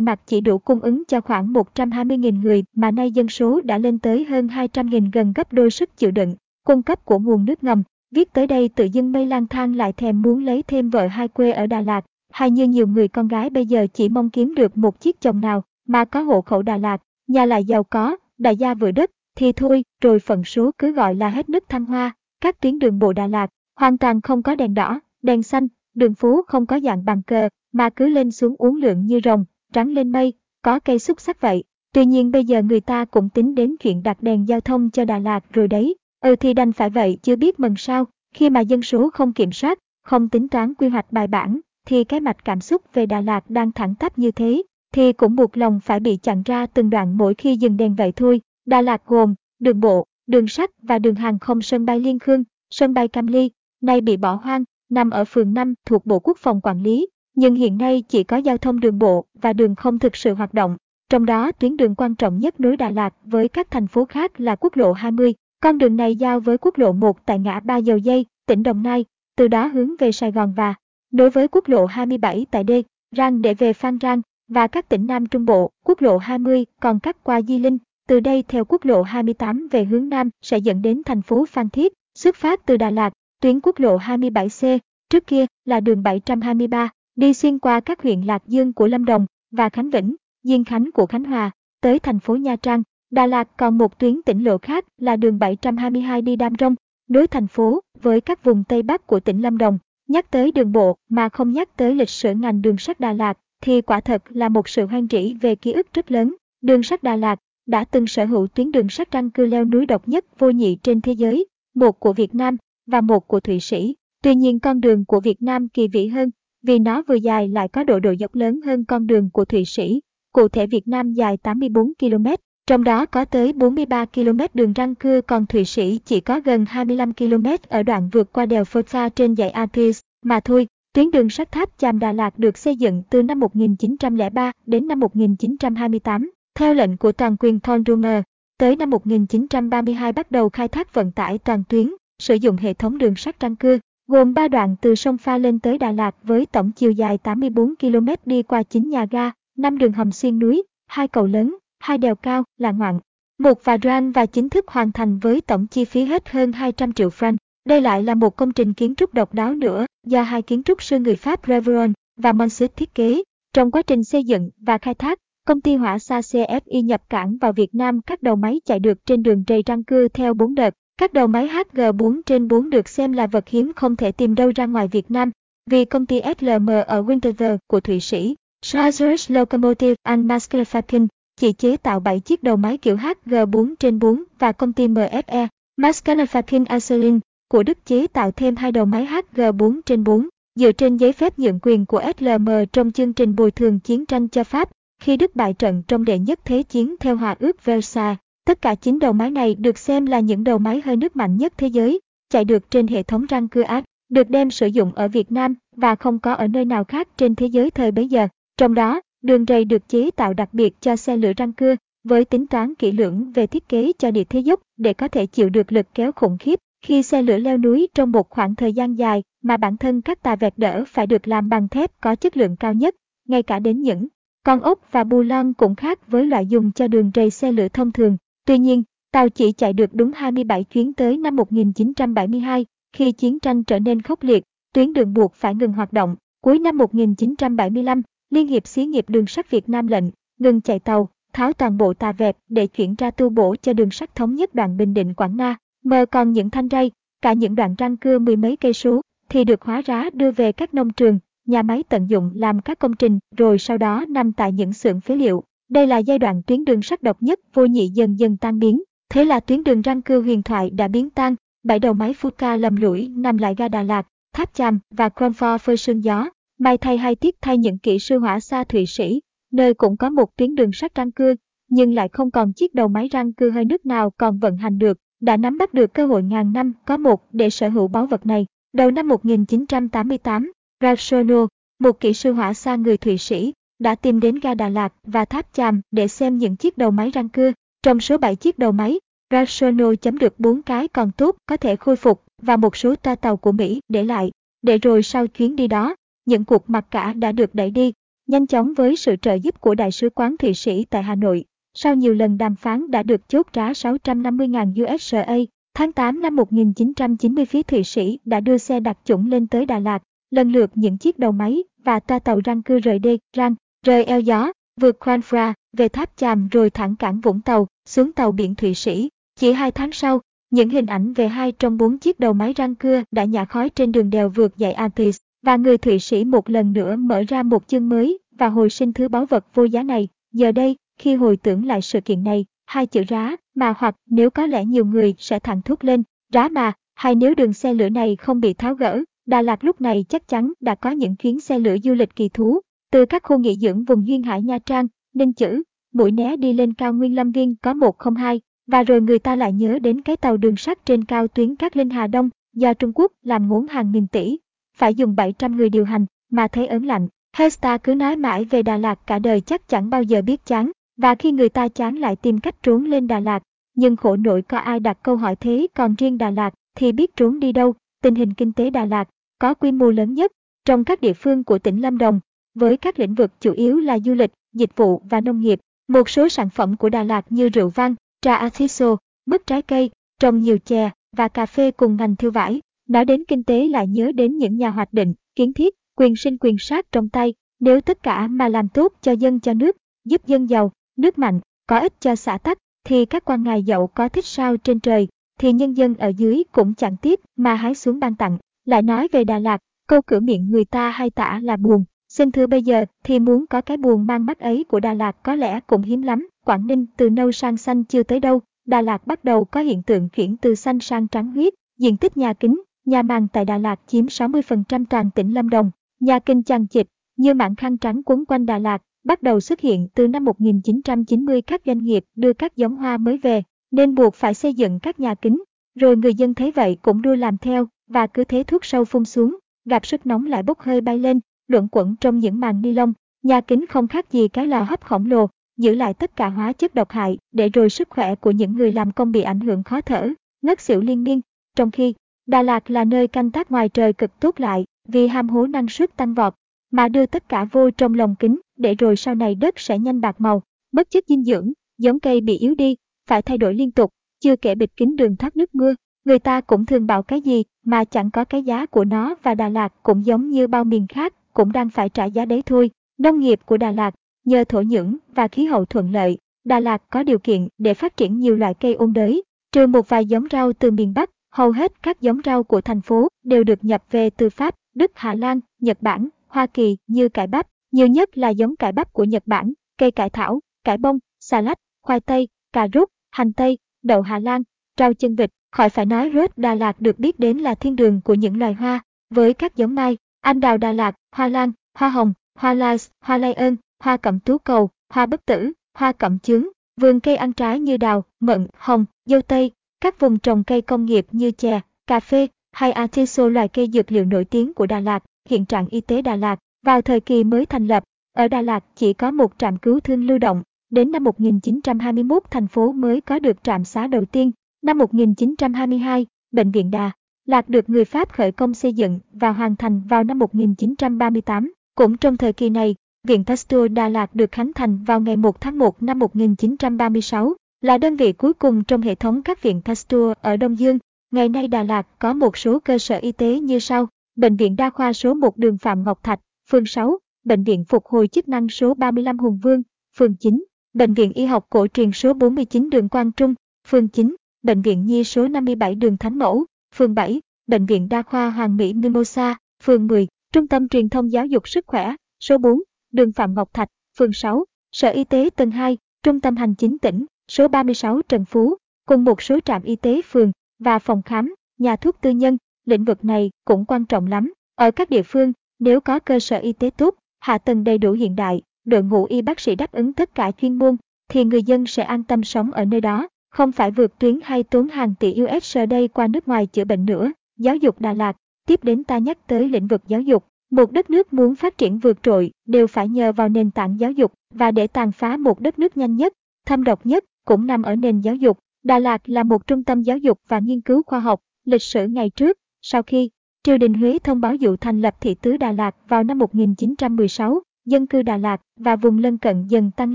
mặt 0.00 0.20
chỉ 0.26 0.40
đủ 0.40 0.58
cung 0.58 0.80
ứng 0.80 1.04
cho 1.04 1.20
khoảng 1.20 1.52
120.000 1.52 2.40
người 2.40 2.64
mà 2.76 2.90
nay 2.90 3.12
dân 3.12 3.28
số 3.28 3.60
đã 3.60 3.78
lên 3.78 3.98
tới 3.98 4.24
hơn 4.24 4.46
200.000 4.46 5.10
gần 5.12 5.32
gấp 5.32 5.52
đôi 5.52 5.70
sức 5.70 5.96
chịu 5.96 6.10
đựng, 6.10 6.34
cung 6.64 6.82
cấp 6.82 7.04
của 7.04 7.18
nguồn 7.18 7.44
nước 7.44 7.64
ngầm. 7.64 7.82
Viết 8.10 8.32
tới 8.32 8.46
đây 8.46 8.68
tự 8.68 8.84
dưng 8.84 9.12
mây 9.12 9.26
lang 9.26 9.46
thang 9.46 9.76
lại 9.76 9.92
thèm 9.92 10.22
muốn 10.22 10.44
lấy 10.44 10.62
thêm 10.62 10.90
vợ 10.90 11.06
hai 11.06 11.28
quê 11.28 11.52
ở 11.52 11.66
Đà 11.66 11.80
Lạt, 11.80 12.04
hay 12.32 12.50
như 12.50 12.66
nhiều 12.66 12.86
người 12.86 13.08
con 13.08 13.28
gái 13.28 13.50
bây 13.50 13.66
giờ 13.66 13.86
chỉ 13.92 14.08
mong 14.08 14.30
kiếm 14.30 14.54
được 14.54 14.76
một 14.76 15.00
chiếc 15.00 15.20
chồng 15.20 15.40
nào 15.40 15.64
mà 15.86 16.04
có 16.04 16.20
hộ 16.20 16.40
khẩu 16.40 16.62
Đà 16.62 16.76
Lạt, 16.76 17.02
nhà 17.26 17.44
lại 17.44 17.64
giàu 17.64 17.84
có, 17.84 18.16
đại 18.38 18.56
gia 18.56 18.74
vừa 18.74 18.90
đất, 18.90 19.10
thì 19.36 19.52
thôi, 19.52 19.84
rồi 20.02 20.18
phận 20.18 20.44
số 20.44 20.70
cứ 20.78 20.92
gọi 20.92 21.14
là 21.14 21.28
hết 21.28 21.48
nước 21.48 21.68
thăng 21.68 21.84
hoa. 21.84 22.14
Các 22.40 22.60
tuyến 22.60 22.78
đường 22.78 22.98
bộ 22.98 23.12
Đà 23.12 23.26
Lạt 23.26 23.46
hoàn 23.76 23.98
toàn 23.98 24.20
không 24.20 24.42
có 24.42 24.54
đèn 24.54 24.74
đỏ, 24.74 25.00
đèn 25.22 25.42
xanh, 25.42 25.68
đường 25.94 26.14
phố 26.14 26.44
không 26.48 26.66
có 26.66 26.80
dạng 26.80 27.04
bàn 27.04 27.22
cờ, 27.22 27.48
mà 27.72 27.90
cứ 27.90 28.08
lên 28.08 28.30
xuống 28.30 28.54
uốn 28.58 28.76
lượn 28.76 29.06
như 29.06 29.20
rồng, 29.24 29.44
trắng 29.72 29.88
lên 29.88 30.12
mây, 30.12 30.32
có 30.62 30.80
cây 30.80 30.98
xúc 30.98 31.20
sắc 31.20 31.40
vậy. 31.40 31.64
Tuy 31.92 32.06
nhiên 32.06 32.30
bây 32.30 32.44
giờ 32.44 32.62
người 32.62 32.80
ta 32.80 33.04
cũng 33.04 33.28
tính 33.28 33.54
đến 33.54 33.76
chuyện 33.80 34.02
đặt 34.02 34.22
đèn 34.22 34.48
giao 34.48 34.60
thông 34.60 34.90
cho 34.90 35.04
Đà 35.04 35.18
Lạt 35.18 35.52
rồi 35.52 35.68
đấy. 35.68 35.96
Ừ 36.20 36.36
thì 36.36 36.54
đành 36.54 36.72
phải 36.72 36.90
vậy 36.90 37.18
chưa 37.22 37.36
biết 37.36 37.60
mừng 37.60 37.76
sao, 37.76 38.04
khi 38.34 38.50
mà 38.50 38.60
dân 38.60 38.82
số 38.82 39.10
không 39.10 39.32
kiểm 39.32 39.52
soát, 39.52 39.78
không 40.04 40.28
tính 40.28 40.48
toán 40.48 40.74
quy 40.74 40.88
hoạch 40.88 41.12
bài 41.12 41.26
bản, 41.26 41.60
thì 41.86 42.04
cái 42.04 42.20
mạch 42.20 42.44
cảm 42.44 42.60
xúc 42.60 42.82
về 42.94 43.06
Đà 43.06 43.20
Lạt 43.20 43.50
đang 43.50 43.72
thẳng 43.72 43.94
tắp 43.94 44.18
như 44.18 44.30
thế, 44.30 44.62
thì 44.92 45.12
cũng 45.12 45.36
buộc 45.36 45.56
lòng 45.56 45.80
phải 45.80 46.00
bị 46.00 46.16
chặn 46.16 46.42
ra 46.42 46.66
từng 46.66 46.90
đoạn 46.90 47.18
mỗi 47.18 47.34
khi 47.34 47.56
dừng 47.56 47.76
đèn 47.76 47.94
vậy 47.94 48.12
thôi. 48.12 48.40
Đà 48.66 48.82
Lạt 48.82 49.02
gồm 49.06 49.34
đường 49.58 49.80
bộ, 49.80 50.06
đường 50.26 50.48
sắt 50.48 50.70
và 50.82 50.98
đường 50.98 51.14
hàng 51.14 51.38
không 51.38 51.62
sân 51.62 51.84
bay 51.84 52.00
Liên 52.00 52.18
Khương, 52.18 52.44
sân 52.70 52.94
bay 52.94 53.08
Cam 53.08 53.26
Ly, 53.26 53.50
nay 53.82 54.00
bị 54.00 54.16
bỏ 54.16 54.34
hoang, 54.34 54.64
nằm 54.90 55.10
ở 55.10 55.24
phường 55.24 55.54
5 55.54 55.74
thuộc 55.86 56.06
Bộ 56.06 56.18
Quốc 56.18 56.38
phòng 56.38 56.60
quản 56.60 56.82
lý, 56.82 57.08
nhưng 57.36 57.54
hiện 57.54 57.78
nay 57.78 58.02
chỉ 58.08 58.24
có 58.24 58.36
giao 58.36 58.58
thông 58.58 58.80
đường 58.80 58.98
bộ 58.98 59.24
và 59.34 59.52
đường 59.52 59.74
không 59.74 59.98
thực 59.98 60.16
sự 60.16 60.34
hoạt 60.34 60.54
động. 60.54 60.76
Trong 61.10 61.26
đó 61.26 61.52
tuyến 61.52 61.76
đường 61.76 61.94
quan 61.94 62.14
trọng 62.14 62.38
nhất 62.38 62.60
nối 62.60 62.76
Đà 62.76 62.90
Lạt 62.90 63.14
với 63.24 63.48
các 63.48 63.70
thành 63.70 63.86
phố 63.86 64.04
khác 64.04 64.40
là 64.40 64.56
quốc 64.56 64.76
lộ 64.76 64.92
20. 64.92 65.34
Con 65.62 65.78
đường 65.78 65.96
này 65.96 66.16
giao 66.16 66.40
với 66.40 66.58
quốc 66.58 66.78
lộ 66.78 66.92
1 66.92 67.26
tại 67.26 67.38
ngã 67.38 67.60
Ba 67.60 67.76
Dầu 67.76 67.98
Dây, 67.98 68.26
tỉnh 68.46 68.62
Đồng 68.62 68.82
Nai, 68.82 69.04
từ 69.36 69.48
đó 69.48 69.66
hướng 69.66 69.96
về 69.98 70.12
Sài 70.12 70.32
Gòn 70.32 70.52
và 70.56 70.74
nối 71.12 71.30
với 71.30 71.48
quốc 71.48 71.68
lộ 71.68 71.86
27 71.86 72.46
tại 72.50 72.64
D, 72.68 72.70
Rang 73.16 73.42
để 73.42 73.54
về 73.54 73.72
Phan 73.72 73.98
Rang 74.02 74.22
và 74.48 74.66
các 74.66 74.88
tỉnh 74.88 75.06
Nam 75.06 75.26
Trung 75.26 75.44
Bộ, 75.44 75.70
quốc 75.84 76.02
lộ 76.02 76.18
20 76.18 76.66
còn 76.80 77.00
cắt 77.00 77.24
qua 77.24 77.42
Di 77.42 77.58
Linh, 77.58 77.78
từ 78.08 78.20
đây 78.20 78.42
theo 78.48 78.64
quốc 78.64 78.84
lộ 78.84 79.02
28 79.02 79.68
về 79.70 79.84
hướng 79.84 80.08
Nam 80.08 80.30
sẽ 80.42 80.58
dẫn 80.58 80.82
đến 80.82 81.02
thành 81.06 81.22
phố 81.22 81.46
Phan 81.46 81.68
Thiết, 81.68 81.92
xuất 82.14 82.36
phát 82.36 82.66
từ 82.66 82.76
Đà 82.76 82.90
Lạt, 82.90 83.12
tuyến 83.40 83.60
quốc 83.60 83.78
lộ 83.78 83.98
27C, 83.98 84.78
trước 85.10 85.26
kia 85.26 85.46
là 85.64 85.80
đường 85.80 86.02
723, 86.02 86.90
đi 87.16 87.34
xuyên 87.34 87.58
qua 87.58 87.80
các 87.80 88.02
huyện 88.02 88.20
Lạc 88.20 88.42
Dương 88.46 88.72
của 88.72 88.86
Lâm 88.86 89.04
Đồng 89.04 89.26
và 89.50 89.68
Khánh 89.68 89.90
Vĩnh, 89.90 90.16
Diên 90.42 90.64
Khánh 90.64 90.92
của 90.92 91.06
Khánh 91.06 91.24
Hòa, 91.24 91.50
tới 91.80 91.98
thành 91.98 92.20
phố 92.20 92.36
Nha 92.36 92.56
Trang. 92.56 92.82
Đà 93.10 93.26
Lạt 93.26 93.48
còn 93.56 93.78
một 93.78 93.98
tuyến 93.98 94.22
tỉnh 94.22 94.44
lộ 94.44 94.58
khác 94.58 94.84
là 94.98 95.16
đường 95.16 95.38
722 95.38 96.22
đi 96.22 96.36
Đam 96.36 96.52
Rông, 96.60 96.74
nối 97.08 97.26
thành 97.26 97.46
phố 97.46 97.80
với 98.02 98.20
các 98.20 98.44
vùng 98.44 98.64
Tây 98.64 98.82
Bắc 98.82 99.06
của 99.06 99.20
tỉnh 99.20 99.42
Lâm 99.42 99.58
Đồng. 99.58 99.78
Nhắc 100.08 100.30
tới 100.30 100.52
đường 100.52 100.72
bộ 100.72 100.96
mà 101.08 101.28
không 101.28 101.52
nhắc 101.52 101.76
tới 101.76 101.94
lịch 101.94 102.10
sử 102.10 102.34
ngành 102.34 102.62
đường 102.62 102.78
sắt 102.78 103.00
Đà 103.00 103.12
Lạt 103.12 103.38
thì 103.62 103.80
quả 103.80 104.00
thật 104.00 104.22
là 104.28 104.48
một 104.48 104.68
sự 104.68 104.86
hoang 104.86 105.08
trĩ 105.08 105.34
về 105.34 105.54
ký 105.54 105.72
ức 105.72 105.86
rất 105.94 106.10
lớn. 106.10 106.34
Đường 106.62 106.82
sắt 106.82 107.02
Đà 107.02 107.16
Lạt 107.16 107.36
đã 107.66 107.84
từng 107.84 108.06
sở 108.06 108.24
hữu 108.24 108.46
tuyến 108.46 108.72
đường 108.72 108.88
sắt 108.88 109.12
răng 109.12 109.30
cưa 109.30 109.46
leo 109.46 109.64
núi 109.64 109.86
độc 109.86 110.08
nhất 110.08 110.24
vô 110.38 110.50
nhị 110.50 110.76
trên 110.82 111.00
thế 111.00 111.12
giới, 111.12 111.46
một 111.74 112.00
của 112.00 112.12
Việt 112.12 112.34
Nam 112.34 112.56
và 112.86 113.00
một 113.00 113.28
của 113.28 113.40
Thụy 113.40 113.60
Sĩ. 113.60 113.96
Tuy 114.22 114.34
nhiên 114.34 114.60
con 114.60 114.80
đường 114.80 115.04
của 115.04 115.20
Việt 115.20 115.42
Nam 115.42 115.68
kỳ 115.68 115.88
vĩ 115.88 116.06
hơn, 116.06 116.30
vì 116.62 116.78
nó 116.78 117.02
vừa 117.08 117.14
dài 117.14 117.48
lại 117.48 117.68
có 117.68 117.84
độ 117.84 118.00
độ 118.00 118.10
dốc 118.10 118.34
lớn 118.34 118.60
hơn 118.66 118.84
con 118.84 119.06
đường 119.06 119.30
của 119.32 119.44
Thụy 119.44 119.64
Sĩ. 119.64 120.00
Cụ 120.32 120.48
thể 120.48 120.66
Việt 120.66 120.88
Nam 120.88 121.12
dài 121.12 121.36
84 121.36 121.92
km, 122.00 122.26
trong 122.70 122.84
đó 122.84 123.06
có 123.06 123.24
tới 123.24 123.52
43 123.52 124.04
km 124.04 124.38
đường 124.54 124.72
răng 124.72 124.94
cưa 124.94 125.20
còn 125.20 125.46
Thụy 125.46 125.64
Sĩ 125.64 126.00
chỉ 126.04 126.20
có 126.20 126.40
gần 126.40 126.64
25 126.68 127.12
km 127.12 127.46
ở 127.68 127.82
đoạn 127.82 128.08
vượt 128.12 128.32
qua 128.32 128.46
đèo 128.46 128.64
Photha 128.64 129.08
trên 129.08 129.36
dãy 129.36 129.50
Alpes 129.50 130.00
mà 130.24 130.40
thôi. 130.40 130.66
Tuyến 130.92 131.10
đường 131.10 131.30
sắt 131.30 131.52
tháp 131.52 131.78
Chàm 131.78 131.98
Đà 131.98 132.12
Lạt 132.12 132.38
được 132.38 132.58
xây 132.58 132.76
dựng 132.76 133.02
từ 133.10 133.22
năm 133.22 133.40
1903 133.40 134.52
đến 134.66 134.88
năm 134.88 135.00
1928, 135.00 136.30
theo 136.54 136.74
lệnh 136.74 136.96
của 136.96 137.12
toàn 137.12 137.36
quyền 137.40 137.60
Thon 137.60 137.82
Runner. 137.86 138.22
Tới 138.58 138.76
năm 138.76 138.90
1932 138.90 140.12
bắt 140.12 140.30
đầu 140.30 140.48
khai 140.48 140.68
thác 140.68 140.94
vận 140.94 141.12
tải 141.12 141.38
toàn 141.38 141.62
tuyến, 141.68 141.90
sử 142.18 142.34
dụng 142.34 142.56
hệ 142.56 142.74
thống 142.74 142.98
đường 142.98 143.16
sắt 143.16 143.40
răng 143.40 143.56
cưa, 143.56 143.78
gồm 144.08 144.34
3 144.34 144.48
đoạn 144.48 144.76
từ 144.80 144.94
sông 144.94 145.18
Pha 145.18 145.38
lên 145.38 145.58
tới 145.58 145.78
Đà 145.78 145.92
Lạt 145.92 146.14
với 146.22 146.46
tổng 146.46 146.72
chiều 146.72 146.90
dài 146.90 147.18
84 147.18 147.74
km 147.76 148.08
đi 148.26 148.42
qua 148.42 148.62
9 148.62 148.90
nhà 148.90 149.06
ga, 149.10 149.30
5 149.58 149.78
đường 149.78 149.92
hầm 149.92 150.12
xuyên 150.12 150.38
núi, 150.38 150.62
hai 150.86 151.08
cầu 151.08 151.26
lớn, 151.26 151.56
hai 151.80 151.98
đèo 151.98 152.14
cao 152.14 152.44
là 152.58 152.70
ngoạn. 152.70 152.98
Một 153.38 153.64
và 153.64 153.76
Ran 153.82 154.12
và 154.12 154.26
chính 154.26 154.48
thức 154.48 154.68
hoàn 154.68 154.92
thành 154.92 155.18
với 155.18 155.40
tổng 155.40 155.66
chi 155.66 155.84
phí 155.84 156.04
hết 156.04 156.28
hơn 156.28 156.52
200 156.52 156.92
triệu 156.92 157.08
franc. 157.08 157.36
Đây 157.64 157.80
lại 157.80 158.02
là 158.02 158.14
một 158.14 158.36
công 158.36 158.52
trình 158.52 158.74
kiến 158.74 158.94
trúc 158.94 159.14
độc 159.14 159.34
đáo 159.34 159.54
nữa 159.54 159.86
do 160.06 160.22
hai 160.22 160.42
kiến 160.42 160.62
trúc 160.62 160.82
sư 160.82 160.98
người 160.98 161.16
Pháp 161.16 161.40
Reveron 161.46 161.92
và 162.16 162.32
Monset 162.32 162.76
thiết 162.76 162.94
kế. 162.94 163.22
Trong 163.52 163.70
quá 163.70 163.82
trình 163.82 164.04
xây 164.04 164.24
dựng 164.24 164.50
và 164.60 164.78
khai 164.78 164.94
thác, 164.94 165.18
công 165.46 165.60
ty 165.60 165.74
hỏa 165.74 165.98
xa 165.98 166.20
CFI 166.20 166.84
nhập 166.84 167.02
cảng 167.10 167.38
vào 167.38 167.52
Việt 167.52 167.74
Nam 167.74 168.00
các 168.00 168.22
đầu 168.22 168.36
máy 168.36 168.60
chạy 168.64 168.78
được 168.78 169.06
trên 169.06 169.22
đường 169.22 169.44
rầy 169.48 169.62
răng 169.66 169.84
cưa 169.84 170.08
theo 170.08 170.34
4 170.34 170.54
đợt. 170.54 170.74
Các 170.98 171.12
đầu 171.12 171.26
máy 171.26 171.48
HG4 171.48 172.20
trên 172.26 172.48
4 172.48 172.70
được 172.70 172.88
xem 172.88 173.12
là 173.12 173.26
vật 173.26 173.48
hiếm 173.48 173.72
không 173.76 173.96
thể 173.96 174.12
tìm 174.12 174.34
đâu 174.34 174.52
ra 174.54 174.66
ngoài 174.66 174.88
Việt 174.88 175.10
Nam, 175.10 175.30
vì 175.70 175.84
công 175.84 176.06
ty 176.06 176.20
SLM 176.38 176.66
ở 176.86 177.02
Winterthur 177.02 177.58
của 177.66 177.80
Thụy 177.80 178.00
Sĩ, 178.00 178.36
Chargers 178.62 179.30
Locomotive 179.30 179.94
and 180.02 180.26
Masterfaking 180.26 181.06
chỉ 181.40 181.52
chế 181.52 181.76
tạo 181.76 182.00
7 182.00 182.20
chiếc 182.20 182.42
đầu 182.42 182.56
máy 182.56 182.76
kiểu 182.76 182.96
HG4 182.96 183.74
trên 183.78 183.98
4 183.98 184.24
và 184.38 184.52
công 184.52 184.72
ty 184.72 184.88
MFE, 184.88 185.46
Masterfaking 185.80 186.64
Aselin 186.68 187.20
của 187.48 187.62
Đức 187.62 187.86
chế 187.86 188.06
tạo 188.06 188.30
thêm 188.30 188.56
hai 188.56 188.72
đầu 188.72 188.84
máy 188.84 189.06
HG4 189.06 189.80
trên 189.86 190.04
4, 190.04 190.28
dựa 190.58 190.72
trên 190.72 190.96
giấy 190.96 191.12
phép 191.12 191.38
nhượng 191.38 191.58
quyền 191.62 191.86
của 191.86 192.02
SLM 192.18 192.48
trong 192.72 192.92
chương 192.92 193.12
trình 193.12 193.36
bồi 193.36 193.50
thường 193.50 193.80
chiến 193.80 194.06
tranh 194.06 194.28
cho 194.28 194.44
Pháp 194.44 194.70
khi 195.02 195.16
Đức 195.16 195.36
bại 195.36 195.54
trận 195.54 195.82
trong 195.88 196.04
đệ 196.04 196.18
nhất 196.18 196.40
thế 196.44 196.62
chiến 196.62 196.96
theo 197.00 197.16
hòa 197.16 197.36
ước 197.38 197.64
Versailles. 197.64 198.18
Tất 198.44 198.62
cả 198.62 198.74
9 198.74 198.98
đầu 198.98 199.12
máy 199.12 199.30
này 199.30 199.54
được 199.54 199.78
xem 199.78 200.06
là 200.06 200.20
những 200.20 200.44
đầu 200.44 200.58
máy 200.58 200.82
hơi 200.84 200.96
nước 200.96 201.16
mạnh 201.16 201.36
nhất 201.36 201.52
thế 201.56 201.66
giới, 201.66 202.00
chạy 202.30 202.44
được 202.44 202.70
trên 202.70 202.86
hệ 202.86 203.02
thống 203.02 203.26
răng 203.26 203.48
cưa 203.48 203.62
ác, 203.62 203.84
được 204.08 204.30
đem 204.30 204.50
sử 204.50 204.66
dụng 204.66 204.92
ở 204.94 205.08
Việt 205.08 205.32
Nam 205.32 205.54
và 205.76 205.94
không 205.94 206.18
có 206.18 206.32
ở 206.32 206.48
nơi 206.48 206.64
nào 206.64 206.84
khác 206.84 207.08
trên 207.16 207.34
thế 207.34 207.46
giới 207.46 207.70
thời 207.70 207.90
bấy 207.90 208.08
giờ. 208.08 208.28
Trong 208.56 208.74
đó, 208.74 209.00
đường 209.22 209.44
ray 209.48 209.64
được 209.64 209.88
chế 209.88 210.10
tạo 210.10 210.34
đặc 210.34 210.54
biệt 210.54 210.80
cho 210.80 210.96
xe 210.96 211.16
lửa 211.16 211.32
răng 211.36 211.52
cưa, 211.52 211.74
với 212.04 212.24
tính 212.24 212.46
toán 212.46 212.74
kỹ 212.74 212.92
lưỡng 212.92 213.32
về 213.32 213.46
thiết 213.46 213.68
kế 213.68 213.92
cho 213.98 214.10
địa 214.10 214.24
thế 214.24 214.40
dốc 214.40 214.60
để 214.76 214.94
có 214.94 215.08
thể 215.08 215.26
chịu 215.26 215.48
được 215.48 215.72
lực 215.72 215.86
kéo 215.94 216.12
khủng 216.12 216.38
khiếp 216.38 216.58
khi 216.84 217.02
xe 217.02 217.22
lửa 217.22 217.38
leo 217.38 217.58
núi 217.58 217.88
trong 217.94 218.12
một 218.12 218.30
khoảng 218.30 218.54
thời 218.54 218.72
gian 218.72 218.94
dài 218.94 219.22
mà 219.42 219.56
bản 219.56 219.76
thân 219.76 220.00
các 220.00 220.22
tà 220.22 220.36
vẹt 220.36 220.54
đỡ 220.56 220.84
phải 220.88 221.06
được 221.06 221.28
làm 221.28 221.48
bằng 221.48 221.68
thép 221.68 222.00
có 222.00 222.14
chất 222.14 222.36
lượng 222.36 222.56
cao 222.56 222.74
nhất, 222.74 222.94
ngay 223.28 223.42
cả 223.42 223.58
đến 223.58 223.82
những 223.82 224.08
con 224.44 224.60
ốc 224.60 224.78
và 224.90 225.04
bù 225.04 225.22
lon 225.22 225.52
cũng 225.52 225.74
khác 225.74 226.10
với 226.10 226.26
loại 226.26 226.46
dùng 226.46 226.72
cho 226.72 226.88
đường 226.88 227.10
ray 227.14 227.30
xe 227.30 227.52
lửa 227.52 227.68
thông 227.68 227.92
thường. 227.92 228.16
Tuy 228.46 228.58
nhiên, 228.58 228.82
tàu 229.12 229.28
chỉ 229.28 229.52
chạy 229.52 229.72
được 229.72 229.94
đúng 229.94 230.12
27 230.14 230.64
chuyến 230.64 230.92
tới 230.92 231.16
năm 231.16 231.36
1972, 231.36 232.66
khi 232.92 233.12
chiến 233.12 233.40
tranh 233.40 233.64
trở 233.64 233.78
nên 233.78 234.02
khốc 234.02 234.22
liệt, 234.22 234.44
tuyến 234.74 234.92
đường 234.92 235.14
buộc 235.14 235.34
phải 235.34 235.54
ngừng 235.54 235.72
hoạt 235.72 235.92
động. 235.92 236.16
Cuối 236.42 236.58
năm 236.58 236.78
1975, 236.78 238.02
Liên 238.30 238.46
hiệp 238.46 238.66
xí 238.66 238.86
nghiệp 238.86 239.04
đường 239.08 239.26
sắt 239.26 239.50
Việt 239.50 239.68
Nam 239.68 239.86
lệnh 239.86 240.04
ngừng 240.38 240.60
chạy 240.60 240.78
tàu, 240.78 241.08
tháo 241.32 241.52
toàn 241.52 241.78
bộ 241.78 241.94
tà 241.94 242.12
vẹt 242.12 242.36
để 242.48 242.66
chuyển 242.66 242.94
ra 242.94 243.10
tu 243.10 243.28
bổ 243.28 243.56
cho 243.62 243.72
đường 243.72 243.90
sắt 243.90 244.14
thống 244.14 244.34
nhất 244.34 244.54
đoạn 244.54 244.76
Bình 244.76 244.94
Định 244.94 245.14
Quảng 245.14 245.36
Na. 245.36 245.56
Mờ 245.84 246.06
còn 246.06 246.32
những 246.32 246.50
thanh 246.50 246.68
ray, 246.68 246.90
cả 247.22 247.32
những 247.32 247.54
đoạn 247.54 247.74
răng 247.78 247.96
cưa 247.96 248.18
mười 248.18 248.36
mấy 248.36 248.56
cây 248.56 248.72
số 248.72 249.00
thì 249.28 249.44
được 249.44 249.62
hóa 249.62 249.82
rá 249.86 250.10
đưa 250.12 250.30
về 250.30 250.52
các 250.52 250.74
nông 250.74 250.90
trường, 250.90 251.18
nhà 251.46 251.62
máy 251.62 251.84
tận 251.88 252.06
dụng 252.06 252.30
làm 252.34 252.60
các 252.60 252.78
công 252.78 252.96
trình 252.96 253.18
rồi 253.36 253.58
sau 253.58 253.78
đó 253.78 254.04
nằm 254.08 254.32
tại 254.32 254.52
những 254.52 254.72
xưởng 254.72 255.00
phế 255.00 255.16
liệu. 255.16 255.42
Đây 255.68 255.86
là 255.86 255.98
giai 255.98 256.18
đoạn 256.18 256.42
tuyến 256.46 256.64
đường 256.64 256.82
sắt 256.82 257.02
độc 257.02 257.22
nhất 257.22 257.40
vô 257.54 257.66
nhị 257.66 257.88
dần 257.88 258.18
dần 258.18 258.36
tan 258.36 258.58
biến. 258.58 258.82
Thế 259.10 259.24
là 259.24 259.40
tuyến 259.40 259.64
đường 259.64 259.82
răng 259.82 260.02
cưa 260.02 260.20
huyền 260.20 260.42
thoại 260.42 260.70
đã 260.70 260.88
biến 260.88 261.10
tan, 261.10 261.34
bảy 261.62 261.78
đầu 261.78 261.94
máy 261.94 262.14
Fuka 262.20 262.58
lầm 262.58 262.76
lũi 262.76 263.08
nằm 263.08 263.38
lại 263.38 263.54
ga 263.58 263.68
Đà 263.68 263.82
Lạt, 263.82 264.06
Tháp 264.32 264.54
Chàm 264.54 264.78
và 264.90 265.08
Cronfor 265.08 265.58
phơi 265.58 265.76
sương 265.76 266.04
gió. 266.04 266.28
May 266.62 266.78
thay 266.78 266.98
hay 266.98 267.14
tiếc 267.14 267.36
thay 267.40 267.58
những 267.58 267.78
kỹ 267.78 267.98
sư 267.98 268.18
hỏa 268.18 268.40
xa 268.40 268.64
Thụy 268.64 268.86
Sĩ, 268.86 269.20
nơi 269.52 269.74
cũng 269.74 269.96
có 269.96 270.10
một 270.10 270.36
tuyến 270.36 270.54
đường 270.54 270.72
sắt 270.72 270.94
răng 270.94 271.12
cưa, 271.12 271.34
nhưng 271.68 271.94
lại 271.94 272.08
không 272.12 272.30
còn 272.30 272.52
chiếc 272.52 272.74
đầu 272.74 272.88
máy 272.88 273.08
răng 273.12 273.32
cưa 273.32 273.50
hơi 273.50 273.64
nước 273.64 273.86
nào 273.86 274.10
còn 274.10 274.38
vận 274.38 274.56
hành 274.56 274.78
được, 274.78 274.98
đã 275.20 275.36
nắm 275.36 275.58
bắt 275.58 275.74
được 275.74 275.94
cơ 275.94 276.06
hội 276.06 276.22
ngàn 276.22 276.52
năm 276.52 276.72
có 276.86 276.96
một 276.96 277.26
để 277.32 277.50
sở 277.50 277.68
hữu 277.68 277.88
báu 277.88 278.06
vật 278.06 278.26
này. 278.26 278.46
Đầu 278.72 278.90
năm 278.90 279.08
1988, 279.08 280.52
Rasono, 280.80 281.46
một 281.78 282.00
kỹ 282.00 282.12
sư 282.12 282.32
hỏa 282.32 282.54
xa 282.54 282.76
người 282.76 282.96
Thụy 282.96 283.18
Sĩ, 283.18 283.52
đã 283.78 283.94
tìm 283.94 284.20
đến 284.20 284.34
ga 284.42 284.54
Đà 284.54 284.68
Lạt 284.68 284.92
và 285.04 285.24
Tháp 285.24 285.46
Chàm 285.52 285.80
để 285.90 286.08
xem 286.08 286.38
những 286.38 286.56
chiếc 286.56 286.78
đầu 286.78 286.90
máy 286.90 287.10
răng 287.10 287.28
cưa. 287.28 287.52
Trong 287.82 288.00
số 288.00 288.18
7 288.18 288.36
chiếc 288.36 288.58
đầu 288.58 288.72
máy, 288.72 289.00
Rasono 289.30 289.94
chấm 289.94 290.18
được 290.18 290.40
4 290.40 290.62
cái 290.62 290.88
còn 290.88 291.12
tốt 291.12 291.36
có 291.46 291.56
thể 291.56 291.76
khôi 291.76 291.96
phục 291.96 292.24
và 292.42 292.56
một 292.56 292.76
số 292.76 292.96
toa 292.96 293.14
tàu 293.14 293.36
của 293.36 293.52
Mỹ 293.52 293.80
để 293.88 294.04
lại. 294.04 294.30
để 294.62 294.78
rồi 294.78 295.02
sau 295.02 295.26
chuyến 295.26 295.56
đi 295.56 295.66
đó, 295.66 295.94
những 296.30 296.44
cuộc 296.44 296.70
mặc 296.70 296.86
cả 296.90 297.12
đã 297.12 297.32
được 297.32 297.54
đẩy 297.54 297.70
đi, 297.70 297.92
nhanh 298.26 298.46
chóng 298.46 298.74
với 298.74 298.96
sự 298.96 299.16
trợ 299.16 299.34
giúp 299.34 299.60
của 299.60 299.74
Đại 299.74 299.92
sứ 299.92 300.10
quán 300.10 300.36
Thụy 300.36 300.54
Sĩ 300.54 300.84
tại 300.90 301.02
Hà 301.02 301.14
Nội. 301.14 301.44
Sau 301.74 301.94
nhiều 301.94 302.14
lần 302.14 302.38
đàm 302.38 302.54
phán 302.54 302.90
đã 302.90 303.02
được 303.02 303.28
chốt 303.28 303.46
giá 303.52 303.72
650.000 303.72 304.94
USCA, 304.94 305.36
tháng 305.74 305.92
8 305.92 306.22
năm 306.22 306.36
1990 306.36 307.44
phía 307.44 307.62
Thụy 307.62 307.84
Sĩ 307.84 308.18
đã 308.24 308.40
đưa 308.40 308.58
xe 308.58 308.80
đặc 308.80 308.98
chủng 309.04 309.30
lên 309.30 309.46
tới 309.46 309.66
Đà 309.66 309.78
Lạt, 309.78 310.02
lần 310.30 310.52
lượt 310.52 310.70
những 310.74 310.98
chiếc 310.98 311.18
đầu 311.18 311.32
máy 311.32 311.64
và 311.84 312.00
toa 312.00 312.18
tàu 312.18 312.40
răng 312.44 312.62
cưa 312.62 312.78
rời 312.78 312.98
đê, 312.98 313.18
răng, 313.36 313.54
rời 313.86 314.04
eo 314.04 314.20
gió, 314.20 314.52
vượt 314.80 314.96
Khoan 315.00 315.22
Phra, 315.22 315.54
về 315.76 315.88
tháp 315.88 316.16
chàm 316.16 316.48
rồi 316.48 316.70
thẳng 316.70 316.96
cảng 316.96 317.20
Vũng 317.20 317.40
Tàu, 317.40 317.66
xuống 317.88 318.12
tàu 318.12 318.32
biển 318.32 318.54
Thụy 318.54 318.74
Sĩ. 318.74 319.08
Chỉ 319.40 319.52
hai 319.52 319.70
tháng 319.70 319.92
sau, 319.92 320.20
những 320.50 320.68
hình 320.68 320.86
ảnh 320.86 321.12
về 321.12 321.28
hai 321.28 321.52
trong 321.52 321.78
bốn 321.78 321.98
chiếc 321.98 322.20
đầu 322.20 322.32
máy 322.32 322.52
răng 322.52 322.74
cưa 322.74 323.02
đã 323.10 323.24
nhả 323.24 323.44
khói 323.44 323.70
trên 323.70 323.92
đường 323.92 324.10
đèo 324.10 324.28
vượt 324.28 324.52
dãy 324.56 324.72
Antis 324.72 325.16
và 325.42 325.56
người 325.56 325.78
Thụy 325.78 325.98
Sĩ 325.98 326.24
một 326.24 326.50
lần 326.50 326.72
nữa 326.72 326.96
mở 326.96 327.22
ra 327.28 327.42
một 327.42 327.68
chương 327.68 327.88
mới 327.88 328.18
và 328.38 328.48
hồi 328.48 328.70
sinh 328.70 328.92
thứ 328.92 329.08
báu 329.08 329.26
vật 329.26 329.46
vô 329.54 329.64
giá 329.64 329.82
này. 329.82 330.08
Giờ 330.32 330.52
đây, 330.52 330.76
khi 330.98 331.14
hồi 331.14 331.36
tưởng 331.36 331.66
lại 331.66 331.82
sự 331.82 332.00
kiện 332.00 332.24
này, 332.24 332.44
hai 332.66 332.86
chữ 332.86 333.02
rá, 333.08 333.36
mà 333.54 333.74
hoặc 333.78 333.96
nếu 334.06 334.30
có 334.30 334.46
lẽ 334.46 334.64
nhiều 334.64 334.84
người 334.84 335.14
sẽ 335.18 335.38
thẳng 335.38 335.62
thốt 335.62 335.84
lên, 335.84 336.02
rá 336.32 336.48
mà, 336.48 336.72
hay 336.94 337.14
nếu 337.14 337.34
đường 337.34 337.52
xe 337.52 337.74
lửa 337.74 337.88
này 337.88 338.16
không 338.16 338.40
bị 338.40 338.54
tháo 338.54 338.74
gỡ, 338.74 339.02
Đà 339.26 339.42
Lạt 339.42 339.64
lúc 339.64 339.80
này 339.80 340.04
chắc 340.08 340.28
chắn 340.28 340.52
đã 340.60 340.74
có 340.74 340.90
những 340.90 341.16
chuyến 341.16 341.40
xe 341.40 341.58
lửa 341.58 341.76
du 341.84 341.94
lịch 341.94 342.16
kỳ 342.16 342.28
thú, 342.28 342.60
từ 342.92 343.06
các 343.06 343.22
khu 343.22 343.38
nghỉ 343.38 343.56
dưỡng 343.56 343.84
vùng 343.84 344.06
duyên 344.06 344.22
hải 344.22 344.42
Nha 344.42 344.58
Trang, 344.58 344.86
Ninh 345.14 345.32
Chữ, 345.32 345.62
Mũi 345.92 346.10
Né 346.10 346.36
đi 346.36 346.52
lên 346.52 346.74
cao 346.74 346.92
Nguyên 346.92 347.14
Lâm 347.14 347.32
Viên 347.32 347.56
có 347.56 347.74
102, 347.74 348.40
và 348.66 348.82
rồi 348.82 349.00
người 349.00 349.18
ta 349.18 349.36
lại 349.36 349.52
nhớ 349.52 349.78
đến 349.78 350.00
cái 350.00 350.16
tàu 350.16 350.36
đường 350.36 350.56
sắt 350.56 350.86
trên 350.86 351.04
cao 351.04 351.28
tuyến 351.28 351.56
Cát 351.56 351.76
Linh 351.76 351.90
Hà 351.90 352.06
Đông, 352.06 352.30
do 352.54 352.74
Trung 352.74 352.92
Quốc 352.94 353.12
làm 353.22 353.48
ngốn 353.48 353.66
hàng 353.66 353.92
nghìn 353.92 354.06
tỷ, 354.06 354.38
phải 354.80 354.94
dùng 354.94 355.16
700 355.16 355.56
người 355.56 355.68
điều 355.68 355.84
hành, 355.84 356.06
mà 356.30 356.48
thấy 356.48 356.66
ớn 356.66 356.82
lạnh. 356.82 357.08
Hesta 357.36 357.78
cứ 357.78 357.94
nói 357.94 358.16
mãi 358.16 358.44
về 358.44 358.62
Đà 358.62 358.76
Lạt 358.76 358.98
cả 359.06 359.18
đời 359.18 359.40
chắc 359.40 359.68
chẳng 359.68 359.90
bao 359.90 360.02
giờ 360.02 360.22
biết 360.22 360.46
chán, 360.46 360.70
và 360.96 361.14
khi 361.14 361.32
người 361.32 361.48
ta 361.48 361.68
chán 361.68 361.94
lại 361.94 362.16
tìm 362.16 362.40
cách 362.40 362.62
trốn 362.62 362.84
lên 362.84 363.06
Đà 363.06 363.20
Lạt. 363.20 363.42
Nhưng 363.74 363.96
khổ 363.96 364.16
nổi 364.16 364.42
có 364.42 364.58
ai 364.58 364.80
đặt 364.80 364.98
câu 365.02 365.16
hỏi 365.16 365.36
thế 365.36 365.66
còn 365.74 365.94
riêng 365.94 366.18
Đà 366.18 366.30
Lạt 366.30 366.54
thì 366.76 366.92
biết 366.92 367.16
trốn 367.16 367.40
đi 367.40 367.52
đâu. 367.52 367.74
Tình 368.02 368.14
hình 368.14 368.34
kinh 368.34 368.52
tế 368.52 368.70
Đà 368.70 368.84
Lạt 368.84 369.08
có 369.38 369.54
quy 369.54 369.72
mô 369.72 369.90
lớn 369.90 370.14
nhất 370.14 370.32
trong 370.64 370.84
các 370.84 371.00
địa 371.00 371.12
phương 371.12 371.44
của 371.44 371.58
tỉnh 371.58 371.80
Lâm 371.80 371.98
Đồng, 371.98 372.20
với 372.54 372.76
các 372.76 372.98
lĩnh 372.98 373.14
vực 373.14 373.40
chủ 373.40 373.52
yếu 373.52 373.80
là 373.80 373.98
du 373.98 374.14
lịch, 374.14 374.30
dịch 374.52 374.76
vụ 374.76 375.02
và 375.10 375.20
nông 375.20 375.40
nghiệp. 375.40 375.60
Một 375.88 376.08
số 376.08 376.28
sản 376.28 376.50
phẩm 376.50 376.76
của 376.76 376.88
Đà 376.88 377.02
Lạt 377.02 377.32
như 377.32 377.48
rượu 377.48 377.68
vang, 377.68 377.94
trà 378.22 378.34
artiso, 378.34 378.96
mứt 379.26 379.46
trái 379.46 379.62
cây, 379.62 379.90
trồng 380.20 380.40
nhiều 380.40 380.58
chè 380.58 380.90
và 381.16 381.28
cà 381.28 381.46
phê 381.46 381.70
cùng 381.70 381.96
ngành 381.96 382.16
thiêu 382.16 382.30
vải. 382.30 382.60
Nói 382.90 383.04
đến 383.04 383.24
kinh 383.28 383.44
tế 383.44 383.68
lại 383.68 383.86
nhớ 383.86 384.12
đến 384.12 384.38
những 384.38 384.56
nhà 384.56 384.70
hoạch 384.70 384.92
định, 384.92 385.14
kiến 385.36 385.52
thiết, 385.52 385.74
quyền 385.96 386.16
sinh 386.16 386.36
quyền 386.40 386.56
sát 386.58 386.92
trong 386.92 387.08
tay. 387.08 387.34
Nếu 387.60 387.80
tất 387.80 388.02
cả 388.02 388.26
mà 388.26 388.48
làm 388.48 388.68
tốt 388.68 388.92
cho 389.00 389.12
dân 389.12 389.40
cho 389.40 389.54
nước, 389.54 389.76
giúp 390.04 390.26
dân 390.26 390.50
giàu, 390.50 390.72
nước 390.96 391.18
mạnh, 391.18 391.40
có 391.66 391.78
ích 391.78 392.00
cho 392.00 392.16
xã 392.16 392.38
tắc, 392.38 392.58
thì 392.84 393.04
các 393.04 393.24
quan 393.24 393.42
ngài 393.42 393.62
dậu 393.62 393.86
có 393.86 394.08
thích 394.08 394.24
sao 394.24 394.56
trên 394.56 394.80
trời, 394.80 395.08
thì 395.38 395.52
nhân 395.52 395.72
dân 395.72 395.94
ở 395.94 396.08
dưới 396.08 396.42
cũng 396.52 396.74
chẳng 396.74 396.96
tiếc 397.02 397.20
mà 397.36 397.54
hái 397.54 397.74
xuống 397.74 398.00
ban 398.00 398.14
tặng. 398.14 398.38
Lại 398.64 398.82
nói 398.82 399.08
về 399.12 399.24
Đà 399.24 399.38
Lạt, 399.38 399.58
câu 399.88 400.02
cửa 400.02 400.20
miệng 400.20 400.50
người 400.50 400.64
ta 400.64 400.90
hay 400.90 401.10
tả 401.10 401.40
là 401.42 401.56
buồn. 401.56 401.84
Xin 402.08 402.32
thưa 402.32 402.46
bây 402.46 402.62
giờ 402.62 402.84
thì 403.04 403.18
muốn 403.18 403.46
có 403.46 403.60
cái 403.60 403.76
buồn 403.76 404.06
mang 404.06 404.26
mắt 404.26 404.38
ấy 404.38 404.64
của 404.64 404.80
Đà 404.80 404.94
Lạt 404.94 405.22
có 405.22 405.34
lẽ 405.34 405.60
cũng 405.66 405.82
hiếm 405.82 406.02
lắm. 406.02 406.28
Quảng 406.46 406.66
Ninh 406.66 406.86
từ 406.96 407.10
nâu 407.10 407.32
sang 407.32 407.56
xanh 407.56 407.84
chưa 407.84 408.02
tới 408.02 408.20
đâu. 408.20 408.40
Đà 408.66 408.82
Lạt 408.82 409.06
bắt 409.06 409.24
đầu 409.24 409.44
có 409.44 409.60
hiện 409.60 409.82
tượng 409.82 410.08
chuyển 410.08 410.36
từ 410.36 410.54
xanh 410.54 410.80
sang 410.80 411.08
trắng 411.08 411.32
huyết. 411.32 411.54
Diện 411.78 411.96
tích 411.96 412.16
nhà 412.16 412.32
kính, 412.32 412.62
nhà 412.90 413.02
màng 413.02 413.28
tại 413.28 413.44
Đà 413.44 413.58
Lạt 413.58 413.80
chiếm 413.86 414.06
60% 414.06 414.84
toàn 414.90 415.10
tỉnh 415.10 415.34
Lâm 415.34 415.48
Đồng. 415.48 415.70
Nhà 416.00 416.18
kinh 416.18 416.42
chằng 416.42 416.66
chịt, 416.66 416.86
như 417.16 417.34
mảng 417.34 417.56
khăn 417.56 417.78
trắng 417.78 418.02
quấn 418.02 418.24
quanh 418.24 418.46
Đà 418.46 418.58
Lạt, 418.58 418.82
bắt 419.04 419.22
đầu 419.22 419.40
xuất 419.40 419.60
hiện 419.60 419.88
từ 419.94 420.08
năm 420.08 420.24
1990 420.24 421.42
các 421.42 421.62
doanh 421.66 421.78
nghiệp 421.78 422.04
đưa 422.16 422.32
các 422.32 422.56
giống 422.56 422.76
hoa 422.76 422.96
mới 422.96 423.18
về, 423.18 423.42
nên 423.70 423.94
buộc 423.94 424.14
phải 424.14 424.34
xây 424.34 424.54
dựng 424.54 424.80
các 424.80 425.00
nhà 425.00 425.14
kính. 425.14 425.42
Rồi 425.74 425.96
người 425.96 426.14
dân 426.14 426.34
thấy 426.34 426.50
vậy 426.50 426.76
cũng 426.82 427.02
đua 427.02 427.14
làm 427.14 427.38
theo, 427.38 427.68
và 427.88 428.06
cứ 428.06 428.24
thế 428.24 428.42
thuốc 428.42 428.64
sâu 428.64 428.84
phun 428.84 429.04
xuống, 429.04 429.38
gặp 429.64 429.86
sức 429.86 430.06
nóng 430.06 430.26
lại 430.26 430.42
bốc 430.42 430.60
hơi 430.60 430.80
bay 430.80 430.98
lên, 430.98 431.20
luẩn 431.48 431.68
quẩn 431.68 431.96
trong 432.00 432.18
những 432.18 432.40
màn 432.40 432.62
ni 432.62 432.72
lông. 432.72 432.92
Nhà 433.22 433.40
kính 433.40 433.66
không 433.66 433.88
khác 433.88 434.12
gì 434.12 434.28
cái 434.28 434.46
lò 434.46 434.62
hấp 434.62 434.84
khổng 434.84 435.06
lồ, 435.06 435.26
giữ 435.56 435.74
lại 435.74 435.94
tất 435.94 436.16
cả 436.16 436.28
hóa 436.28 436.52
chất 436.52 436.74
độc 436.74 436.90
hại, 436.90 437.18
để 437.32 437.48
rồi 437.48 437.70
sức 437.70 437.88
khỏe 437.90 438.14
của 438.14 438.30
những 438.30 438.52
người 438.52 438.72
làm 438.72 438.92
công 438.92 439.12
bị 439.12 439.22
ảnh 439.22 439.40
hưởng 439.40 439.62
khó 439.62 439.80
thở, 439.80 440.08
ngất 440.42 440.60
xỉu 440.60 440.80
liên 440.80 441.04
miên. 441.04 441.20
Trong 441.56 441.70
khi, 441.70 441.94
Đà 442.30 442.42
Lạt 442.42 442.70
là 442.70 442.84
nơi 442.84 443.08
canh 443.08 443.30
tác 443.30 443.50
ngoài 443.50 443.68
trời 443.68 443.92
cực 443.92 444.20
tốt 444.20 444.40
lại, 444.40 444.64
vì 444.88 445.06
ham 445.06 445.28
hố 445.28 445.46
năng 445.46 445.68
suất 445.68 445.96
tăng 445.96 446.14
vọt, 446.14 446.34
mà 446.72 446.88
đưa 446.88 447.06
tất 447.06 447.28
cả 447.28 447.46
vô 447.52 447.70
trong 447.70 447.94
lồng 447.94 448.14
kính, 448.14 448.40
để 448.56 448.74
rồi 448.74 448.96
sau 448.96 449.14
này 449.14 449.34
đất 449.34 449.58
sẽ 449.58 449.78
nhanh 449.78 450.00
bạc 450.00 450.20
màu, 450.20 450.42
mất 450.72 450.90
chất 450.90 451.04
dinh 451.08 451.24
dưỡng, 451.24 451.52
giống 451.78 452.00
cây 452.00 452.20
bị 452.20 452.38
yếu 452.38 452.54
đi, 452.54 452.76
phải 453.08 453.22
thay 453.22 453.38
đổi 453.38 453.54
liên 453.54 453.70
tục, 453.70 453.90
chưa 454.24 454.36
kể 454.36 454.54
bịt 454.54 454.70
kính 454.76 454.96
đường 454.96 455.16
thoát 455.16 455.36
nước 455.36 455.54
mưa. 455.54 455.74
Người 456.04 456.18
ta 456.18 456.40
cũng 456.40 456.66
thường 456.66 456.86
bảo 456.86 457.02
cái 457.02 457.20
gì 457.20 457.42
mà 457.64 457.84
chẳng 457.84 458.10
có 458.10 458.24
cái 458.24 458.42
giá 458.42 458.66
của 458.66 458.84
nó 458.84 459.14
và 459.22 459.34
Đà 459.34 459.48
Lạt 459.48 459.72
cũng 459.82 460.06
giống 460.06 460.30
như 460.30 460.46
bao 460.46 460.64
miền 460.64 460.86
khác, 460.88 461.14
cũng 461.34 461.52
đang 461.52 461.70
phải 461.70 461.88
trả 461.88 462.04
giá 462.04 462.24
đấy 462.24 462.42
thôi. 462.46 462.70
Nông 462.98 463.20
nghiệp 463.20 463.40
của 463.46 463.56
Đà 463.56 463.70
Lạt, 463.70 463.94
nhờ 464.24 464.44
thổ 464.44 464.60
nhưỡng 464.60 464.96
và 465.14 465.28
khí 465.28 465.44
hậu 465.44 465.64
thuận 465.64 465.92
lợi, 465.92 466.18
Đà 466.44 466.60
Lạt 466.60 466.82
có 466.90 467.02
điều 467.02 467.18
kiện 467.18 467.48
để 467.58 467.74
phát 467.74 467.96
triển 467.96 468.18
nhiều 468.18 468.36
loại 468.36 468.54
cây 468.54 468.74
ôn 468.74 468.92
đới, 468.92 469.22
trừ 469.52 469.66
một 469.66 469.88
vài 469.88 470.06
giống 470.06 470.26
rau 470.30 470.52
từ 470.52 470.70
miền 470.70 470.94
Bắc, 470.94 471.10
hầu 471.30 471.52
hết 471.52 471.82
các 471.82 472.00
giống 472.00 472.20
rau 472.24 472.42
của 472.42 472.60
thành 472.60 472.80
phố 472.80 473.08
đều 473.24 473.44
được 473.44 473.64
nhập 473.64 473.82
về 473.90 474.10
từ 474.10 474.30
Pháp, 474.30 474.54
Đức, 474.74 474.90
Hà 474.94 475.14
Lan, 475.14 475.40
Nhật 475.60 475.82
Bản, 475.82 476.08
Hoa 476.28 476.46
Kỳ 476.46 476.76
như 476.86 477.08
cải 477.08 477.26
bắp, 477.26 477.46
nhiều 477.72 477.86
nhất 477.86 478.18
là 478.18 478.28
giống 478.28 478.56
cải 478.56 478.72
bắp 478.72 478.92
của 478.92 479.04
Nhật 479.04 479.22
Bản, 479.26 479.52
cây 479.78 479.90
cải 479.90 480.10
thảo, 480.10 480.40
cải 480.64 480.78
bông, 480.78 480.98
xà 481.20 481.40
lách, 481.40 481.58
khoai 481.82 482.00
tây, 482.00 482.28
cà 482.52 482.68
rốt, 482.74 482.88
hành 483.10 483.32
tây, 483.32 483.58
đậu 483.82 484.02
Hà 484.02 484.18
Lan, 484.18 484.42
rau 484.78 484.94
chân 484.94 485.16
vịt. 485.16 485.30
Khỏi 485.52 485.68
phải 485.68 485.86
nói 485.86 486.10
rớt 486.14 486.38
Đà 486.38 486.54
Lạt 486.54 486.80
được 486.80 486.98
biết 486.98 487.18
đến 487.18 487.38
là 487.38 487.54
thiên 487.54 487.76
đường 487.76 488.00
của 488.04 488.14
những 488.14 488.38
loài 488.38 488.54
hoa, 488.54 488.80
với 489.10 489.34
các 489.34 489.56
giống 489.56 489.74
mai, 489.74 489.98
anh 490.20 490.40
đào 490.40 490.58
Đà 490.58 490.72
Lạt, 490.72 490.94
hoa 491.12 491.28
lan, 491.28 491.52
hoa 491.74 491.88
hồng, 491.88 492.12
hoa 492.34 492.54
lai, 492.54 492.76
hoa 493.00 493.18
lai 493.18 493.32
ơn, 493.32 493.56
hoa 493.80 493.96
cẩm 493.96 494.20
tú 494.20 494.38
cầu, 494.38 494.70
hoa 494.88 495.06
bất 495.06 495.26
tử, 495.26 495.52
hoa 495.74 495.92
cẩm 495.92 496.18
chướng, 496.18 496.44
vườn 496.80 497.00
cây 497.00 497.16
ăn 497.16 497.32
trái 497.32 497.60
như 497.60 497.76
đào, 497.76 498.04
mận, 498.20 498.46
hồng, 498.56 498.84
dâu 499.04 499.22
tây, 499.22 499.50
các 499.80 500.00
vùng 500.00 500.18
trồng 500.18 500.44
cây 500.44 500.62
công 500.62 500.84
nghiệp 500.84 501.06
như 501.12 501.30
chè, 501.30 501.60
cà 501.86 502.00
phê 502.00 502.28
hay 502.52 502.72
artiso 502.72 503.28
loài 503.28 503.48
cây 503.48 503.70
dược 503.72 503.92
liệu 503.92 504.04
nổi 504.04 504.24
tiếng 504.24 504.54
của 504.54 504.66
Đà 504.66 504.80
Lạt, 504.80 505.02
hiện 505.28 505.44
trạng 505.44 505.66
y 505.66 505.80
tế 505.80 506.02
Đà 506.02 506.16
Lạt. 506.16 506.38
Vào 506.66 506.82
thời 506.82 507.00
kỳ 507.00 507.24
mới 507.24 507.46
thành 507.46 507.66
lập, 507.66 507.84
ở 508.16 508.28
Đà 508.28 508.42
Lạt 508.42 508.64
chỉ 508.76 508.92
có 508.92 509.10
một 509.10 509.32
trạm 509.38 509.56
cứu 509.56 509.80
thương 509.80 510.04
lưu 510.04 510.18
động. 510.18 510.42
Đến 510.70 510.92
năm 510.92 511.04
1921 511.04 512.22
thành 512.30 512.46
phố 512.46 512.72
mới 512.72 513.00
có 513.00 513.18
được 513.18 513.44
trạm 513.44 513.64
xá 513.64 513.86
đầu 513.86 514.04
tiên. 514.04 514.30
Năm 514.62 514.78
1922, 514.78 516.06
Bệnh 516.32 516.50
viện 516.50 516.70
Đà 516.70 516.90
Lạt 517.26 517.48
được 517.48 517.70
người 517.70 517.84
Pháp 517.84 518.12
khởi 518.12 518.32
công 518.32 518.54
xây 518.54 518.72
dựng 518.72 519.00
và 519.12 519.32
hoàn 519.32 519.56
thành 519.56 519.82
vào 519.88 520.04
năm 520.04 520.18
1938. 520.18 521.52
Cũng 521.74 521.96
trong 521.96 522.16
thời 522.16 522.32
kỳ 522.32 522.50
này, 522.50 522.74
Viện 523.08 523.24
Pasteur 523.24 523.72
Đà 523.72 523.88
Lạt 523.88 524.14
được 524.14 524.32
khánh 524.32 524.52
thành 524.52 524.84
vào 524.84 525.00
ngày 525.00 525.16
1 525.16 525.40
tháng 525.40 525.58
1 525.58 525.82
năm 525.82 525.98
1936, 525.98 527.34
là 527.60 527.78
đơn 527.78 527.96
vị 527.96 528.12
cuối 528.12 528.32
cùng 528.32 528.64
trong 528.64 528.82
hệ 528.82 528.94
thống 528.94 529.22
các 529.22 529.42
viện 529.42 529.60
Pasteur 529.64 530.12
ở 530.20 530.36
Đông 530.36 530.58
Dương. 530.58 530.78
Ngày 531.10 531.28
nay 531.28 531.48
Đà 531.48 531.62
Lạt 531.62 531.86
có 531.98 532.12
một 532.12 532.36
số 532.36 532.60
cơ 532.60 532.78
sở 532.78 532.96
y 532.96 533.12
tế 533.12 533.40
như 533.40 533.58
sau. 533.58 533.88
Bệnh 534.16 534.36
viện 534.36 534.56
Đa 534.56 534.70
khoa 534.70 534.92
số 534.92 535.14
1 535.14 535.36
đường 535.36 535.58
Phạm 535.58 535.84
Ngọc 535.84 536.02
Thạch, 536.02 536.20
phường 536.50 536.66
6, 536.66 536.98
Bệnh 537.24 537.44
viện 537.44 537.64
Phục 537.64 537.86
hồi 537.86 538.08
chức 538.08 538.28
năng 538.28 538.48
số 538.48 538.74
35 538.74 539.18
Hùng 539.18 539.38
Vương, 539.42 539.62
phường 539.96 540.16
9, 540.16 540.44
Bệnh 540.72 540.94
viện 540.94 541.12
Y 541.12 541.24
học 541.24 541.46
cổ 541.50 541.66
truyền 541.66 541.92
số 541.92 542.14
49 542.14 542.70
đường 542.70 542.88
Quang 542.88 543.12
Trung, 543.12 543.34
phường 543.68 543.88
9, 543.88 544.16
Bệnh 544.42 544.62
viện 544.62 544.84
Nhi 544.84 545.04
số 545.04 545.28
57 545.28 545.74
đường 545.74 545.96
Thánh 545.96 546.18
Mẫu, 546.18 546.44
phường 546.74 546.94
7, 546.94 547.20
Bệnh 547.46 547.66
viện 547.66 547.88
Đa 547.88 548.02
khoa 548.02 548.30
Hoàng 548.30 548.56
Mỹ 548.56 548.72
Mimosa, 548.72 549.36
phường 549.62 549.86
10, 549.86 550.06
Trung 550.32 550.46
tâm 550.46 550.68
Truyền 550.68 550.88
thông 550.88 551.12
Giáo 551.12 551.26
dục 551.26 551.48
Sức 551.48 551.66
khỏe, 551.66 551.94
số 552.20 552.38
4, 552.38 552.62
đường 552.92 553.12
Phạm 553.12 553.34
Ngọc 553.34 553.52
Thạch, 553.52 553.68
phường 553.98 554.12
6, 554.12 554.44
Sở 554.72 554.90
Y 554.90 555.04
tế 555.04 555.30
tầng 555.36 555.50
2, 555.50 555.78
Trung 556.02 556.20
tâm 556.20 556.36
Hành 556.36 556.54
chính 556.54 556.78
tỉnh, 556.78 557.06
số 557.30 557.48
36 557.48 558.02
Trần 558.02 558.24
Phú, 558.24 558.56
cùng 558.86 559.04
một 559.04 559.22
số 559.22 559.40
trạm 559.40 559.62
y 559.62 559.76
tế 559.76 560.02
phường 560.02 560.32
và 560.58 560.78
phòng 560.78 561.02
khám, 561.02 561.34
nhà 561.58 561.76
thuốc 561.76 561.96
tư 562.00 562.10
nhân. 562.10 562.36
Lĩnh 562.66 562.84
vực 562.84 563.04
này 563.04 563.30
cũng 563.44 563.64
quan 563.64 563.84
trọng 563.84 564.06
lắm. 564.06 564.32
Ở 564.54 564.70
các 564.70 564.90
địa 564.90 565.02
phương, 565.02 565.32
nếu 565.58 565.80
có 565.80 565.98
cơ 565.98 566.20
sở 566.20 566.38
y 566.38 566.52
tế 566.52 566.70
tốt, 566.70 566.94
hạ 567.20 567.38
tầng 567.38 567.64
đầy 567.64 567.78
đủ 567.78 567.92
hiện 567.92 568.16
đại, 568.16 568.42
đội 568.64 568.82
ngũ 568.82 569.04
y 569.04 569.22
bác 569.22 569.40
sĩ 569.40 569.54
đáp 569.54 569.72
ứng 569.72 569.92
tất 569.92 570.14
cả 570.14 570.30
chuyên 570.40 570.54
môn, 570.54 570.76
thì 571.08 571.24
người 571.24 571.42
dân 571.42 571.66
sẽ 571.66 571.82
an 571.82 572.04
tâm 572.04 572.24
sống 572.24 572.50
ở 572.50 572.64
nơi 572.64 572.80
đó, 572.80 573.08
không 573.30 573.52
phải 573.52 573.70
vượt 573.70 573.98
tuyến 573.98 574.18
hay 574.22 574.42
tốn 574.42 574.68
hàng 574.68 574.94
tỷ 575.00 575.14
USD 575.22 575.58
đây 575.70 575.88
qua 575.88 576.06
nước 576.06 576.28
ngoài 576.28 576.46
chữa 576.46 576.64
bệnh 576.64 576.84
nữa. 576.84 577.12
Giáo 577.38 577.56
dục 577.56 577.80
Đà 577.80 577.92
Lạt, 577.92 578.16
tiếp 578.46 578.64
đến 578.64 578.84
ta 578.84 578.98
nhắc 578.98 579.26
tới 579.26 579.48
lĩnh 579.48 579.66
vực 579.66 579.82
giáo 579.88 580.00
dục. 580.00 580.24
Một 580.50 580.72
đất 580.72 580.90
nước 580.90 581.12
muốn 581.12 581.34
phát 581.34 581.58
triển 581.58 581.78
vượt 581.78 582.02
trội 582.02 582.30
đều 582.46 582.66
phải 582.66 582.88
nhờ 582.88 583.12
vào 583.12 583.28
nền 583.28 583.50
tảng 583.50 583.80
giáo 583.80 583.92
dục 583.92 584.12
và 584.34 584.50
để 584.50 584.66
tàn 584.66 584.92
phá 584.92 585.16
một 585.16 585.40
đất 585.40 585.58
nước 585.58 585.76
nhanh 585.76 585.96
nhất, 585.96 586.12
thâm 586.46 586.64
độc 586.64 586.86
nhất 586.86 587.04
cũng 587.30 587.46
nằm 587.46 587.62
ở 587.62 587.76
nền 587.76 588.00
giáo 588.00 588.14
dục. 588.14 588.38
Đà 588.64 588.78
Lạt 588.78 589.08
là 589.08 589.22
một 589.22 589.46
trung 589.46 589.64
tâm 589.64 589.82
giáo 589.82 589.98
dục 589.98 590.20
và 590.28 590.38
nghiên 590.38 590.60
cứu 590.60 590.82
khoa 590.86 591.00
học, 591.00 591.20
lịch 591.44 591.62
sử 591.62 591.86
ngày 591.86 592.10
trước, 592.10 592.38
sau 592.62 592.82
khi 592.82 593.10
Triều 593.44 593.58
đình 593.58 593.74
Huế 593.74 593.98
thông 593.98 594.20
báo 594.20 594.34
dụ 594.34 594.56
thành 594.56 594.80
lập 594.80 594.96
thị 595.00 595.14
tứ 595.14 595.36
Đà 595.36 595.52
Lạt 595.52 595.76
vào 595.88 596.04
năm 596.04 596.18
1916, 596.18 597.42
dân 597.66 597.86
cư 597.86 598.02
Đà 598.02 598.16
Lạt 598.16 598.40
và 598.56 598.76
vùng 598.76 598.98
lân 598.98 599.18
cận 599.18 599.46
dần 599.46 599.70
tăng 599.70 599.94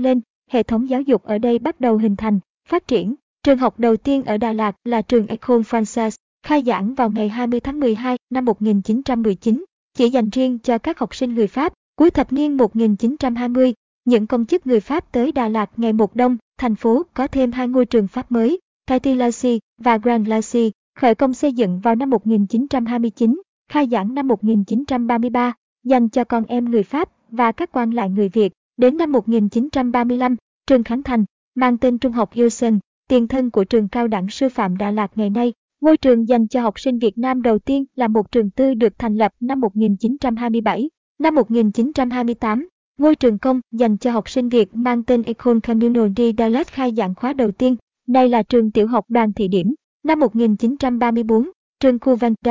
lên, 0.00 0.20
hệ 0.50 0.62
thống 0.62 0.88
giáo 0.88 1.00
dục 1.00 1.22
ở 1.22 1.38
đây 1.38 1.58
bắt 1.58 1.80
đầu 1.80 1.98
hình 1.98 2.16
thành, 2.16 2.40
phát 2.68 2.88
triển. 2.88 3.14
Trường 3.42 3.58
học 3.58 3.80
đầu 3.80 3.96
tiên 3.96 4.22
ở 4.22 4.36
Đà 4.36 4.52
Lạt 4.52 4.76
là 4.84 5.02
trường 5.02 5.26
Ecole 5.26 5.62
Française, 5.62 6.16
khai 6.42 6.62
giảng 6.66 6.94
vào 6.94 7.10
ngày 7.10 7.28
20 7.28 7.60
tháng 7.60 7.80
12 7.80 8.16
năm 8.30 8.44
1919, 8.44 9.64
chỉ 9.94 10.10
dành 10.10 10.30
riêng 10.30 10.58
cho 10.58 10.78
các 10.78 10.98
học 10.98 11.14
sinh 11.14 11.34
người 11.34 11.46
Pháp. 11.46 11.72
Cuối 11.96 12.10
thập 12.10 12.32
niên 12.32 12.56
1920, 12.56 13.74
những 14.06 14.26
công 14.26 14.46
chức 14.46 14.66
người 14.66 14.80
Pháp 14.80 15.12
tới 15.12 15.32
Đà 15.32 15.48
Lạt 15.48 15.70
ngày 15.76 15.92
một 15.92 16.16
đông, 16.16 16.36
thành 16.58 16.74
phố 16.74 17.02
có 17.14 17.26
thêm 17.26 17.52
hai 17.52 17.68
ngôi 17.68 17.86
trường 17.86 18.08
Pháp 18.08 18.32
mới, 18.32 18.60
Petit 18.86 19.16
Lacy 19.16 19.60
và 19.78 19.98
Grand 19.98 20.28
Lacy, 20.28 20.72
khởi 20.98 21.14
công 21.14 21.34
xây 21.34 21.52
dựng 21.52 21.80
vào 21.80 21.94
năm 21.94 22.10
1929, 22.10 23.40
khai 23.68 23.88
giảng 23.90 24.14
năm 24.14 24.28
1933, 24.28 25.52
dành 25.84 26.08
cho 26.08 26.24
con 26.24 26.44
em 26.48 26.70
người 26.70 26.82
Pháp 26.82 27.08
và 27.30 27.52
các 27.52 27.72
quan 27.72 27.90
lại 27.90 28.10
người 28.10 28.28
Việt. 28.28 28.52
Đến 28.76 28.96
năm 28.96 29.12
1935, 29.12 30.36
trường 30.66 30.84
Khánh 30.84 31.02
Thành, 31.02 31.24
mang 31.54 31.78
tên 31.78 31.98
Trung 31.98 32.12
học 32.12 32.34
Wilson, 32.34 32.78
tiền 33.08 33.28
thân 33.28 33.50
của 33.50 33.64
trường 33.64 33.88
cao 33.88 34.08
đẳng 34.08 34.28
sư 34.28 34.48
phạm 34.48 34.76
Đà 34.76 34.90
Lạt 34.90 35.10
ngày 35.14 35.30
nay. 35.30 35.52
Ngôi 35.80 35.96
trường 35.96 36.28
dành 36.28 36.48
cho 36.48 36.62
học 36.62 36.80
sinh 36.80 36.98
Việt 36.98 37.18
Nam 37.18 37.42
đầu 37.42 37.58
tiên 37.58 37.84
là 37.94 38.08
một 38.08 38.32
trường 38.32 38.50
tư 38.50 38.74
được 38.74 38.98
thành 38.98 39.16
lập 39.16 39.32
năm 39.40 39.60
1927. 39.60 40.90
Năm 41.18 41.34
1928, 41.34 42.68
ngôi 42.98 43.14
trường 43.16 43.38
công 43.38 43.60
dành 43.72 43.96
cho 43.96 44.10
học 44.12 44.28
sinh 44.28 44.48
Việt 44.48 44.68
mang 44.74 45.02
tên 45.02 45.22
Ecole 45.22 45.60
Communal 45.60 46.08
de 46.16 46.24
Dallas 46.38 46.68
khai 46.68 46.92
giảng 46.96 47.14
khóa 47.14 47.32
đầu 47.32 47.50
tiên. 47.50 47.76
Đây 48.06 48.28
là 48.28 48.42
trường 48.42 48.70
tiểu 48.70 48.86
học 48.86 49.04
đoàn 49.08 49.32
thị 49.32 49.48
điểm. 49.48 49.74
Năm 50.04 50.20
1934, 50.20 51.50
trường 51.80 51.98
Coventry 51.98 52.50